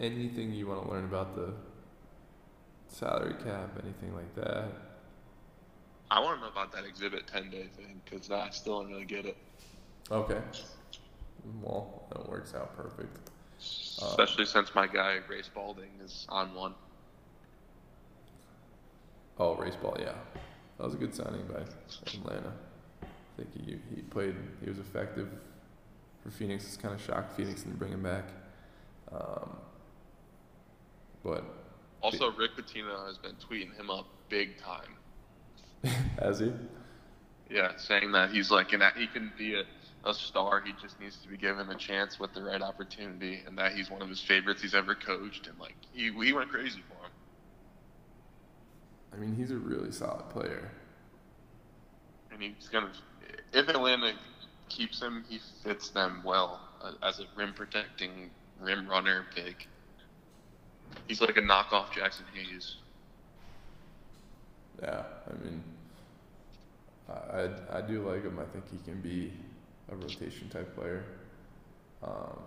anything 0.00 0.52
you 0.52 0.66
want 0.66 0.82
to 0.84 0.90
learn 0.90 1.04
about 1.04 1.36
the 1.36 1.52
salary 2.88 3.34
cap, 3.44 3.70
anything 3.80 4.12
like 4.12 4.34
that? 4.34 4.64
I 6.10 6.18
want 6.18 6.38
to 6.40 6.44
know 6.46 6.50
about 6.50 6.72
that 6.72 6.84
Exhibit 6.84 7.28
10 7.28 7.48
day 7.48 7.68
thing 7.76 8.00
because 8.04 8.28
I 8.32 8.50
still 8.50 8.80
don't 8.82 8.90
really 8.90 9.04
get 9.04 9.24
it. 9.24 9.36
Okay. 10.10 10.40
Well, 11.62 12.04
that 12.10 12.28
works 12.28 12.54
out 12.54 12.76
perfect. 12.76 13.30
Especially 13.60 14.44
since 14.44 14.74
my 14.74 14.86
guy 14.86 15.18
Ray 15.28 15.42
Spalding 15.42 15.90
is 16.04 16.26
on 16.28 16.54
one. 16.54 16.74
Oh, 19.38 19.56
race 19.56 19.76
ball, 19.76 19.96
yeah. 19.98 20.14
That 20.78 20.84
was 20.84 20.94
a 20.94 20.96
good 20.96 21.14
signing 21.14 21.42
by 21.46 21.62
Atlanta. 22.06 22.52
I 23.02 23.06
think 23.36 23.48
he 23.54 23.78
he 23.94 24.02
played. 24.02 24.34
He 24.62 24.68
was 24.68 24.78
effective 24.78 25.28
for 26.22 26.30
Phoenix. 26.30 26.64
It's 26.64 26.76
kind 26.76 26.94
of 26.94 27.00
shocked 27.00 27.36
Phoenix 27.36 27.62
didn't 27.62 27.78
bring 27.78 27.92
him 27.92 28.02
back. 28.02 28.24
Um, 29.12 29.56
but 31.24 31.44
Also, 32.02 32.30
Rick 32.32 32.52
Pitino 32.56 33.06
has 33.06 33.18
been 33.18 33.34
tweeting 33.34 33.74
him 33.76 33.90
up 33.90 34.06
big 34.28 34.56
time. 34.58 34.96
has 36.20 36.38
he? 36.38 36.52
Yeah, 37.50 37.72
saying 37.76 38.12
that 38.12 38.30
he's 38.30 38.50
like 38.50 38.72
an 38.72 38.82
he 38.96 39.06
can 39.06 39.32
be 39.38 39.54
a, 39.54 39.64
a 40.08 40.14
star. 40.14 40.60
He 40.64 40.72
just 40.80 40.98
needs 41.00 41.16
to 41.18 41.28
be 41.28 41.36
given 41.36 41.68
a 41.70 41.74
chance 41.76 42.18
with 42.18 42.32
the 42.34 42.42
right 42.42 42.62
opportunity, 42.62 43.42
and 43.46 43.56
that 43.58 43.72
he's 43.72 43.90
one 43.90 44.02
of 44.02 44.08
his 44.08 44.20
favorites 44.20 44.62
he's 44.62 44.74
ever 44.74 44.94
coached. 44.94 45.46
And 45.46 45.58
like 45.58 45.76
he 45.92 46.12
he 46.12 46.32
went 46.32 46.50
crazy 46.50 46.82
for 46.88 47.04
him. 47.04 47.12
I 49.12 49.16
mean, 49.16 49.34
he's 49.36 49.50
a 49.50 49.56
really 49.56 49.92
solid 49.92 50.28
player. 50.30 50.70
and 52.32 52.42
he's 52.42 52.68
gonna. 52.70 52.90
If 53.52 53.68
Atlanta 53.68 54.12
keeps 54.68 55.00
him, 55.00 55.24
he 55.28 55.40
fits 55.64 55.90
them 55.90 56.22
well 56.24 56.60
uh, 56.82 56.92
as 57.02 57.20
a 57.20 57.24
rim 57.36 57.54
protecting 57.54 58.30
rim 58.60 58.88
runner 58.88 59.26
big. 59.34 59.66
He's 61.06 61.20
like 61.20 61.36
a 61.36 61.42
knockoff 61.42 61.86
Jaxson 61.88 62.24
Hayes. 62.34 62.76
Yeah, 64.82 65.02
I 65.28 65.44
mean, 65.44 65.62
I 67.08 67.12
I, 67.12 67.78
I 67.78 67.80
do 67.82 68.08
like 68.08 68.22
him. 68.22 68.38
I 68.38 68.44
think 68.52 68.64
he 68.70 68.78
can 68.90 69.00
be 69.00 69.32
a 69.90 69.96
rotation 69.96 70.48
type 70.48 70.74
player. 70.76 71.04
Um, 72.02 72.38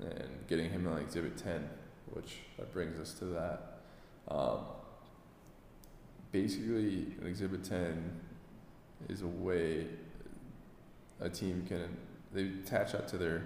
and 0.00 0.46
getting 0.48 0.70
him 0.70 0.86
in 0.86 0.98
Exhibit 0.98 1.36
10, 1.36 1.68
which 2.12 2.38
that 2.58 2.72
brings 2.72 2.98
us 2.98 3.14
to 3.18 3.26
that. 3.26 3.80
Um, 4.28 4.58
basically, 6.32 7.14
an 7.20 7.26
Exhibit 7.26 7.64
10 7.64 8.20
is 9.08 9.22
a 9.22 9.26
way 9.26 9.86
a 11.20 11.28
team 11.28 11.64
can 11.68 11.96
they 12.32 12.48
attach 12.64 12.92
that 12.92 13.06
to 13.08 13.18
their 13.18 13.42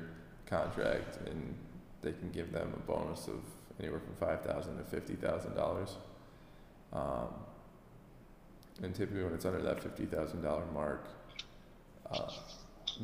contract 0.47 1.19
and 1.27 1.55
they 2.03 2.13
can 2.13 2.31
give 2.31 2.53
them 2.53 2.73
a 2.75 2.81
bonus 2.87 3.27
of 3.27 3.41
anywhere 3.81 4.01
from 4.01 4.15
five 4.15 4.43
thousand 4.43 4.79
to 4.79 4.85
fifty 4.85 5.15
thousand 5.15 5.55
dollars. 5.55 5.97
Um, 6.93 7.29
and 8.83 8.95
typically, 8.95 9.25
when 9.25 9.35
it's 9.35 9.45
under 9.45 9.61
that 9.63 9.83
fifty 9.83 10.07
thousand 10.07 10.43
dollar 10.43 10.65
mark, 10.73 11.09
uh, 12.11 12.31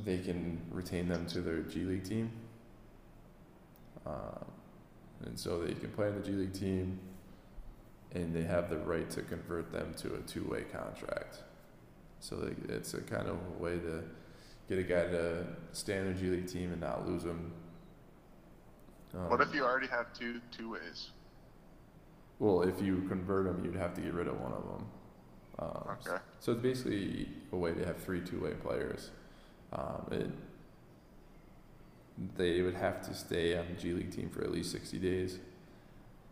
they 0.05 0.19
can 0.19 0.61
retain 0.71 1.09
them 1.09 1.27
to 1.27 1.41
their 1.41 1.61
G 1.61 1.81
League 1.81 2.05
team. 2.05 2.31
Um, 4.07 4.45
and 5.25 5.39
so 5.39 5.63
they 5.63 5.75
can 5.75 5.91
play 5.91 6.09
in 6.09 6.15
the 6.15 6.27
G 6.27 6.33
League 6.33 6.53
team, 6.53 6.99
and 8.15 8.35
they 8.35 8.43
have 8.43 8.71
the 8.71 8.79
right 8.79 9.09
to 9.11 9.23
convert 9.23 9.73
them 9.73 9.95
to 9.99 10.15
a 10.15 10.19
two 10.21 10.45
way 10.45 10.63
contract. 10.63 11.43
So 12.21 12.37
they, 12.37 12.75
it's 12.75 12.95
a 12.95 13.01
kind 13.01 13.29
of 13.29 13.37
a 13.37 13.63
way 13.63 13.79
to 13.79 14.03
get 14.69 14.79
a 14.79 14.83
guy 14.83 15.05
to 15.11 15.47
stay 15.73 15.99
on 15.99 16.13
the 16.13 16.15
G 16.15 16.29
League 16.31 16.49
team 16.49 16.73
and 16.73 16.81
not 16.81 17.07
lose 17.09 17.25
him. 17.25 17.53
Um, 19.15 19.29
What 19.29 19.41
if 19.41 19.55
you 19.55 19.65
already 19.65 19.89
have 19.89 20.13
two 20.13 20.41
two 20.57 20.71
ways? 20.73 21.11
Well, 22.39 22.63
if 22.63 22.81
you 22.83 23.03
convert 23.09 23.45
them, 23.45 23.65
you'd 23.65 23.77
have 23.77 23.95
to 23.95 24.01
get 24.01 24.15
rid 24.15 24.27
of 24.27 24.41
one 24.41 24.53
of 24.53 24.65
them. 24.65 24.87
Um, 25.59 25.97
Okay. 26.07 26.17
So 26.41 26.53
it's 26.53 26.63
basically 26.63 27.29
a 27.53 27.57
way 27.57 27.73
to 27.75 27.85
have 27.87 27.99
three 27.99 28.21
two-way 28.21 28.53
players. 28.55 29.11
Um, 29.73 30.07
it, 30.11 30.31
they 32.37 32.63
would 32.63 32.75
have 32.75 33.01
to 33.09 33.15
stay 33.15 33.57
on 33.57 33.67
the 33.69 33.75
G 33.81 33.93
League 33.93 34.11
team 34.15 34.29
for 34.31 34.43
at 34.43 34.51
least 34.51 34.71
sixty 34.73 34.99
days. 34.99 35.39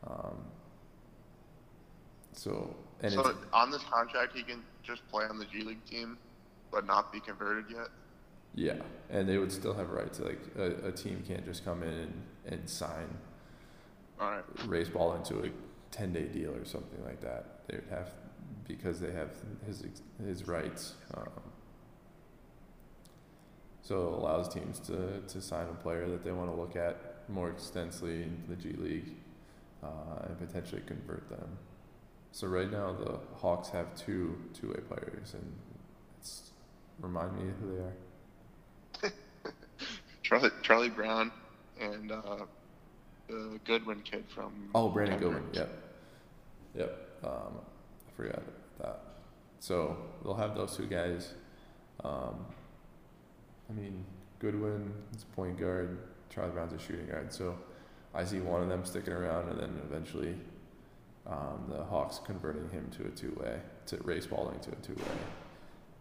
Um, 0.06 0.44
so 2.32 2.74
and 3.02 3.12
so 3.12 3.34
on 3.52 3.70
this 3.70 3.82
contract, 3.84 4.34
he 4.36 4.42
can 4.42 4.62
just 4.82 5.06
play 5.08 5.24
on 5.24 5.38
the 5.38 5.44
G 5.46 5.62
League 5.62 5.84
team, 5.84 6.18
but 6.70 6.86
not 6.86 7.12
be 7.12 7.20
converted 7.20 7.66
yet. 7.70 7.88
yeah, 8.54 8.82
and 9.10 9.28
they 9.28 9.38
would 9.38 9.52
still 9.52 9.74
have 9.74 9.90
rights. 9.90 10.20
Like 10.20 10.40
a, 10.58 10.88
a 10.88 10.92
team 10.92 11.22
can't 11.26 11.44
just 11.44 11.64
come 11.64 11.82
in 11.82 11.88
and, 11.88 12.22
and 12.46 12.68
sign 12.68 13.08
All 14.20 14.30
right. 14.30 14.44
race 14.66 14.88
ball 14.88 15.14
into 15.14 15.42
a 15.44 15.50
10 15.92 16.12
day 16.12 16.24
deal 16.24 16.50
or 16.54 16.64
something 16.64 17.02
like 17.04 17.20
that. 17.22 17.60
They 17.68 17.76
would 17.76 17.88
have, 17.90 18.10
because 18.66 19.00
they 19.00 19.12
have 19.12 19.30
his, 19.66 19.84
his 20.24 20.46
rights. 20.46 20.94
Um, 21.14 21.28
so 23.82 23.96
it 24.08 24.12
allows 24.20 24.52
teams 24.52 24.78
to, 24.80 25.20
to 25.26 25.40
sign 25.40 25.66
a 25.68 25.82
player 25.82 26.08
that 26.08 26.24
they 26.24 26.32
want 26.32 26.50
to 26.50 26.56
look 26.56 26.76
at 26.76 27.28
more 27.28 27.50
extensively 27.50 28.22
in 28.22 28.42
the 28.48 28.56
G 28.56 28.72
League 28.78 29.14
uh, 29.82 30.26
and 30.26 30.38
potentially 30.38 30.82
convert 30.86 31.28
them. 31.28 31.48
So 32.32 32.46
right 32.46 32.70
now 32.70 32.92
the 32.92 33.18
Hawks 33.36 33.68
have 33.70 33.94
two 33.96 34.38
two 34.54 34.68
way 34.68 34.80
players, 34.88 35.34
and 35.34 35.52
it's 36.20 36.52
remind 37.00 37.36
me 37.36 37.52
who 37.60 37.74
they 39.02 39.08
are. 39.08 39.12
Charlie 40.22 40.50
Charlie 40.62 40.90
Brown 40.90 41.32
and 41.80 42.12
uh, 42.12 42.44
the 43.28 43.58
Goodwin 43.64 44.00
kid 44.02 44.24
from. 44.28 44.70
Oh, 44.74 44.88
Brandon 44.88 45.18
Denver. 45.18 45.40
Goodwin. 45.40 45.54
Yep. 45.54 45.82
Yep. 46.76 47.08
Um, 47.24 47.58
That. 48.28 49.00
So 49.60 49.96
they'll 50.22 50.34
have 50.34 50.54
those 50.54 50.76
two 50.76 50.86
guys. 50.86 51.34
Um, 52.02 52.46
I 53.68 53.72
mean, 53.72 54.04
Goodwin 54.38 54.92
is 55.14 55.24
point 55.24 55.58
guard. 55.58 55.98
Charlie 56.30 56.52
Brown's 56.52 56.72
a 56.72 56.78
shooting 56.78 57.06
guard. 57.06 57.32
So 57.32 57.58
I 58.14 58.24
see 58.24 58.40
one 58.40 58.62
of 58.62 58.68
them 58.68 58.84
sticking 58.84 59.12
around, 59.12 59.48
and 59.50 59.60
then 59.60 59.80
eventually 59.84 60.34
um, 61.26 61.64
the 61.68 61.84
Hawks 61.84 62.20
converting 62.24 62.68
him 62.70 62.88
to 62.96 63.06
a 63.06 63.10
two-way, 63.10 63.60
to 63.86 63.96
Ray 63.98 64.20
Spalding 64.20 64.58
to 64.60 64.70
a 64.70 64.76
two-way. 64.76 65.02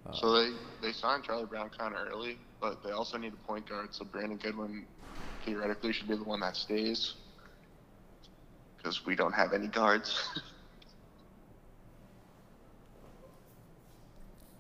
Uh, 0.08 0.14
So 0.14 0.32
they 0.34 0.52
they 0.82 0.92
signed 0.94 1.24
Charlie 1.24 1.46
Brown 1.46 1.70
kind 1.70 1.94
of 1.94 2.08
early, 2.08 2.38
but 2.62 2.82
they 2.84 2.92
also 2.92 3.18
need 3.18 3.34
a 3.34 3.48
point 3.48 3.68
guard. 3.68 3.94
So 3.94 4.06
Brandon 4.06 4.38
Goodwin 4.38 4.86
theoretically 5.46 5.92
should 5.94 6.08
be 6.08 6.16
the 6.16 6.24
one 6.24 6.40
that 6.40 6.56
stays 6.56 7.16
because 8.78 9.06
we 9.06 9.16
don't 9.16 9.34
have 9.34 9.54
any 9.54 9.68
guards. 9.68 10.30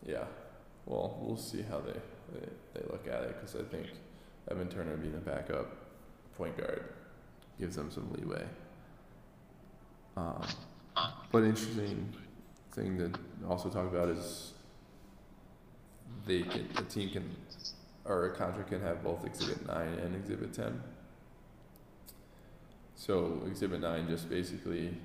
Yeah. 0.05 0.25
Well, 0.85 1.17
we'll 1.21 1.37
see 1.37 1.61
how 1.61 1.79
they, 1.79 1.99
they, 2.33 2.47
they 2.73 2.81
look 2.89 3.07
at 3.07 3.23
it 3.23 3.35
because 3.39 3.55
I 3.55 3.63
think 3.63 3.87
Evan 4.49 4.69
Turner 4.69 4.97
being 4.97 5.15
a 5.15 5.17
backup 5.17 5.75
point 6.35 6.57
guard 6.57 6.85
gives 7.59 7.75
them 7.75 7.91
some 7.91 8.11
leeway. 8.13 8.43
Um, 10.17 10.45
but 11.31 11.43
interesting 11.43 12.11
thing 12.71 12.97
to 12.97 13.11
also 13.47 13.69
talk 13.69 13.87
about 13.87 14.09
is 14.09 14.53
they 16.25 16.41
can 16.41 16.67
the 16.75 16.83
team 16.83 17.09
can 17.09 17.35
or 18.05 18.25
a 18.25 18.35
contract 18.35 18.69
can 18.69 18.81
have 18.81 19.03
both 19.03 19.25
Exhibit 19.25 19.67
Nine 19.67 19.93
and 19.93 20.15
Exhibit 20.15 20.53
Ten. 20.53 20.81
So 22.95 23.41
Exhibit 23.45 23.81
Nine 23.81 24.07
just 24.09 24.29
basically 24.29 24.97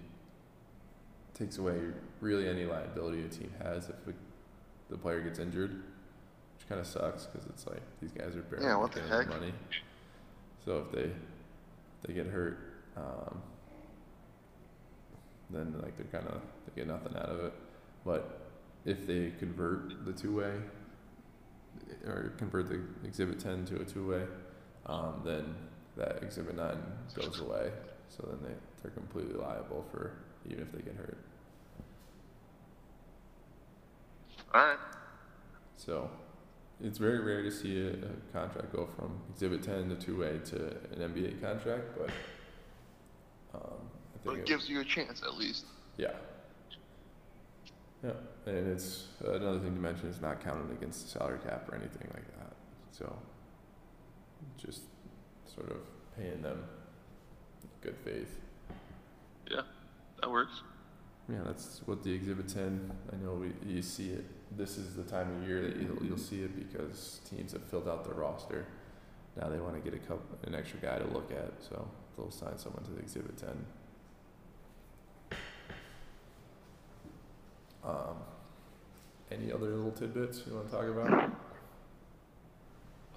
takes 1.35 1.59
away 1.59 1.79
really 2.21 2.49
any 2.49 2.65
liability 2.65 3.25
a 3.25 3.29
team 3.29 3.53
has 3.63 3.89
if 3.89 3.97
a 4.07 4.13
the 4.91 4.97
player 4.99 5.21
gets 5.21 5.39
injured, 5.39 5.71
which 5.73 6.69
kind 6.69 6.81
of 6.81 6.87
sucks 6.87 7.27
because 7.27 7.47
it's 7.49 7.67
like 7.67 7.83
these 8.01 8.13
guys 8.13 8.37
are 8.37 8.43
barely 8.43 8.67
Yeah, 8.67 8.77
what 8.77 8.93
the 8.93 9.01
heck? 9.03 9.29
money. 9.29 9.53
So 10.65 10.79
if 10.87 10.93
they 10.93 11.11
they 12.07 12.15
get 12.15 12.27
hurt, 12.27 12.59
um, 12.97 13.41
then 15.51 15.75
like 15.83 15.97
they're 15.97 16.21
kind 16.21 16.27
of 16.33 16.41
they 16.67 16.81
get 16.83 16.89
nothing 16.89 17.17
out 17.17 17.29
of 17.29 17.41
it. 17.45 17.53
But 18.05 18.41
if 18.85 19.07
they 19.07 19.33
convert 19.39 20.05
the 20.05 20.13
two 20.13 20.37
way 20.37 20.53
or 22.07 22.33
convert 22.39 22.69
the 22.69 22.81
exhibit 23.05 23.41
ten 23.41 23.65
to 23.67 23.81
a 23.81 23.85
two 23.85 24.09
way, 24.11 24.23
um, 24.87 25.23
then 25.25 25.55
that 25.97 26.23
exhibit 26.23 26.57
nine 26.57 26.79
goes 27.15 27.41
away. 27.41 27.71
So 28.09 28.27
then 28.31 28.39
they 28.43 28.55
they're 28.83 28.93
completely 28.93 29.35
liable 29.35 29.85
for 29.91 30.13
even 30.47 30.63
if 30.63 30.73
they 30.73 30.83
get 30.83 30.97
hurt. 30.97 31.17
All 34.55 34.61
right. 34.65 34.79
So 35.77 36.09
it's 36.83 36.99
very 36.99 37.19
rare 37.21 37.43
to 37.43 37.51
see 37.51 37.81
a, 37.81 37.91
a 37.91 38.11
contract 38.33 38.73
go 38.73 38.89
from 38.97 39.21
Exhibit 39.31 39.63
10 39.63 39.89
to 39.91 39.97
two 39.97 40.19
way 40.21 40.39
to 40.47 40.57
an 40.93 41.13
NBA 41.13 41.41
contract, 41.43 41.85
but 41.99 42.11
um, 43.55 43.63
I 44.15 44.19
think 44.25 44.37
it 44.37 44.41
it- 44.41 44.47
gives 44.47 44.69
you 44.69 44.81
a 44.81 44.85
chance 44.85 45.23
at 45.23 45.35
least. 45.37 45.65
yeah. 45.97 46.13
Yeah, 48.03 48.11
and 48.45 48.69
it's 48.69 49.07
another 49.25 49.59
thing 49.61 49.75
to 49.75 49.81
mention 49.81 50.09
is 50.11 50.21
not 50.21 50.45
counted 50.45 50.71
against 50.77 51.05
the 51.05 51.19
salary 51.19 51.39
cap 51.39 51.67
or 51.73 51.75
anything 51.75 52.07
like 52.13 52.27
that. 52.39 52.53
So 52.91 53.17
just 54.59 54.83
sort 55.47 55.71
of 55.71 55.79
paying 56.15 56.43
them 56.43 56.65
good 57.81 57.97
faith. 58.05 58.41
Yeah, 59.51 59.63
that 60.21 60.31
works. 60.31 60.61
Yeah, 61.33 61.39
that's 61.47 61.81
what 61.87 62.03
the 62.05 62.13
Exhibit 62.13 62.47
10. 62.47 62.93
I 63.11 63.25
know 63.25 63.33
we, 63.37 63.55
you 63.67 63.81
see 63.81 64.11
it. 64.11 64.27
This 64.57 64.79
is 64.79 64.95
the 64.95 65.03
time 65.03 65.37
of 65.37 65.49
year 65.49 65.63
that 65.63 65.77
you'll, 65.77 66.07
you'll 66.07 66.19
see 66.19 66.43
it 66.43 66.57
because 66.57 67.21
teams 67.29 67.53
have 67.53 67.65
filled 67.65 67.89
out 67.89 68.05
their 68.05 68.15
roster. 68.15 68.67
Now 69.37 69.49
they 69.49 69.59
want 69.59 69.75
to 69.75 69.81
get 69.81 69.95
a 69.99 70.03
couple, 70.03 70.39
an 70.45 70.55
extra 70.55 70.79
guy 70.79 70.99
to 70.99 71.07
look 71.13 71.33
at, 71.33 71.53
so 71.61 71.89
they'll 72.17 72.31
sign 72.31 72.57
someone 72.57 72.85
to 72.85 72.93
the 72.93 73.01
Exhibit 73.01 73.37
10. 73.37 73.49
Um, 77.85 78.17
any 79.31 79.53
other 79.53 79.67
little 79.67 79.91
tidbits 79.91 80.43
you 80.47 80.55
want 80.55 80.71
to 80.71 80.73
talk 80.73 80.87
about? 80.87 81.13
I 81.13 81.29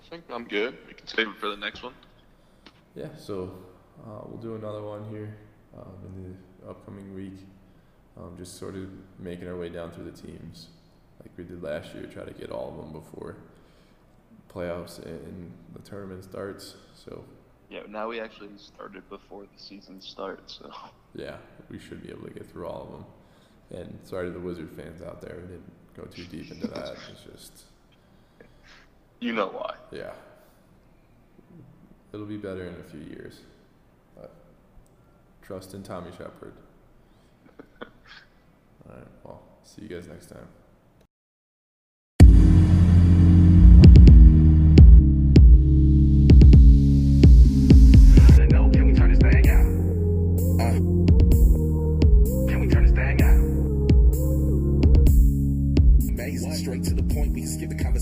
think 0.10 0.24
I'm 0.30 0.46
good. 0.46 0.78
We 0.88 0.94
can 0.94 1.08
save 1.08 1.28
it 1.28 1.38
for 1.40 1.50
the 1.50 1.58
next 1.58 1.84
one. 1.84 1.94
Yeah, 2.96 3.10
so 3.18 3.52
uh, 4.06 4.22
we'll 4.26 4.42
do 4.42 4.56
another 4.56 4.82
one 4.82 5.06
here 5.10 5.36
um, 5.78 5.94
in 6.06 6.24
the 6.24 6.70
upcoming 6.70 7.14
week. 7.14 7.38
Um, 8.18 8.36
just 8.38 8.58
sort 8.58 8.76
of 8.76 8.90
making 9.20 9.48
our 9.48 9.56
way 9.56 9.70
down 9.70 9.92
through 9.92 10.10
the 10.10 10.18
teams, 10.18 10.70
like 11.22 11.32
we 11.38 11.44
did 11.44 11.62
last 11.64 11.94
year. 11.94 12.06
Try 12.06 12.24
to 12.26 12.34
get 12.34 12.52
all 12.52 12.70
of 12.70 12.78
them 12.78 12.92
before 12.94 13.36
playoffs 14.54 15.04
and 15.06 15.52
the 15.74 15.80
tournament 15.80 16.24
starts. 16.24 16.76
So 16.96 17.24
Yeah, 17.70 17.82
now 17.90 18.08
we 18.08 18.20
actually 18.20 18.50
started 18.58 19.08
before 19.10 19.44
the 19.44 19.60
season 19.62 20.02
starts, 20.02 20.60
so 20.60 20.72
yeah, 21.16 21.38
we 21.70 21.80
should 21.80 22.02
be 22.04 22.10
able 22.10 22.28
to 22.28 22.34
get 22.34 22.50
through 22.52 22.68
all 22.68 22.84
of 22.84 22.92
them. 22.92 23.06
And 23.82 24.00
sorry 24.04 24.28
to 24.28 24.32
the 24.32 24.40
Wizard 24.40 24.70
fans 24.78 25.02
out 25.02 25.22
there, 25.22 25.36
we 25.36 25.48
didn't 25.48 25.72
go 25.96 26.04
too 26.04 26.24
deep 26.26 26.50
into 26.52 26.68
that. 26.68 26.96
It's 27.12 27.24
just 27.32 27.64
You 29.20 29.34
know 29.34 29.48
why. 29.48 29.76
yeah, 29.92 30.12
it'll 32.14 32.26
be 32.26 32.38
better 32.38 32.66
in 32.66 32.76
a 32.76 32.84
few 32.90 33.02
years. 33.02 33.42
But 34.16 34.32
trust 35.42 35.74
in 35.74 35.84
Tommy 35.84 36.12
Sheppard. 36.12 36.54
All 37.82 38.96
right. 38.96 39.08
Well, 39.24 39.42
see 39.64 39.82
you 39.84 39.88
guys 39.90 40.08
next 40.08 40.28
time. 40.28 40.48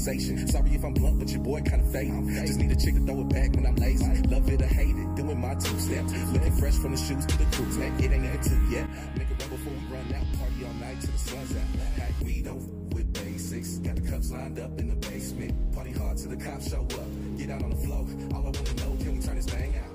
conversation. 0.05 0.47
Sorry 0.47 0.75
if 0.75 0.83
I'm 0.83 0.93
blunt, 0.93 1.19
but 1.19 1.29
your 1.29 1.41
boy 1.41 1.61
kind 1.61 1.81
of 1.81 1.91
fake. 1.91 2.11
Just 2.45 2.59
need 2.59 2.71
a 2.71 2.75
chick 2.75 2.95
to 2.95 3.01
throw 3.01 3.21
it 3.21 3.29
back 3.29 3.55
when 3.55 3.65
I'm 3.65 3.75
lazy. 3.75 4.05
Love 4.29 4.49
it 4.49 4.61
or 4.61 4.67
hate 4.67 4.95
it, 4.95 5.15
doing 5.15 5.39
my 5.39 5.55
two 5.55 5.79
steps. 5.79 6.13
Looking 6.31 6.55
fresh 6.57 6.75
from 6.75 6.91
the 6.91 6.97
shoes 6.97 7.25
to 7.25 7.37
the 7.37 7.45
cruise. 7.55 7.77
Man, 7.77 7.99
it 7.99 8.11
ain't 8.11 8.25
even 8.25 8.41
two 8.43 8.61
yet. 8.69 8.87
Make 9.17 9.29
a 9.29 9.35
run 9.41 9.49
before 9.49 9.73
we 9.73 9.95
run 9.95 10.13
out. 10.13 10.39
Party 10.39 10.65
all 10.65 10.73
night 10.73 11.01
till 11.01 11.11
the 11.11 11.17
sun's 11.17 11.55
out. 11.55 12.23
We 12.23 12.41
don't 12.41 12.93
with 12.93 13.11
basics. 13.13 13.77
Got 13.79 13.95
the 13.95 14.09
cups 14.09 14.31
lined 14.31 14.59
up 14.59 14.79
in 14.79 14.89
the 14.89 14.95
basement. 14.95 15.73
Party 15.73 15.91
hard 15.91 16.17
till 16.17 16.29
the 16.29 16.37
cops 16.37 16.69
show 16.69 16.81
up. 16.81 17.37
Get 17.37 17.49
out 17.49 17.63
on 17.63 17.71
the 17.71 17.75
floor. 17.77 18.05
All 18.33 18.41
I 18.41 18.51
wanna 18.51 18.73
know, 18.75 19.03
can 19.03 19.17
we 19.17 19.19
turn 19.21 19.35
this 19.35 19.45
thing 19.45 19.73
out? 19.75 19.94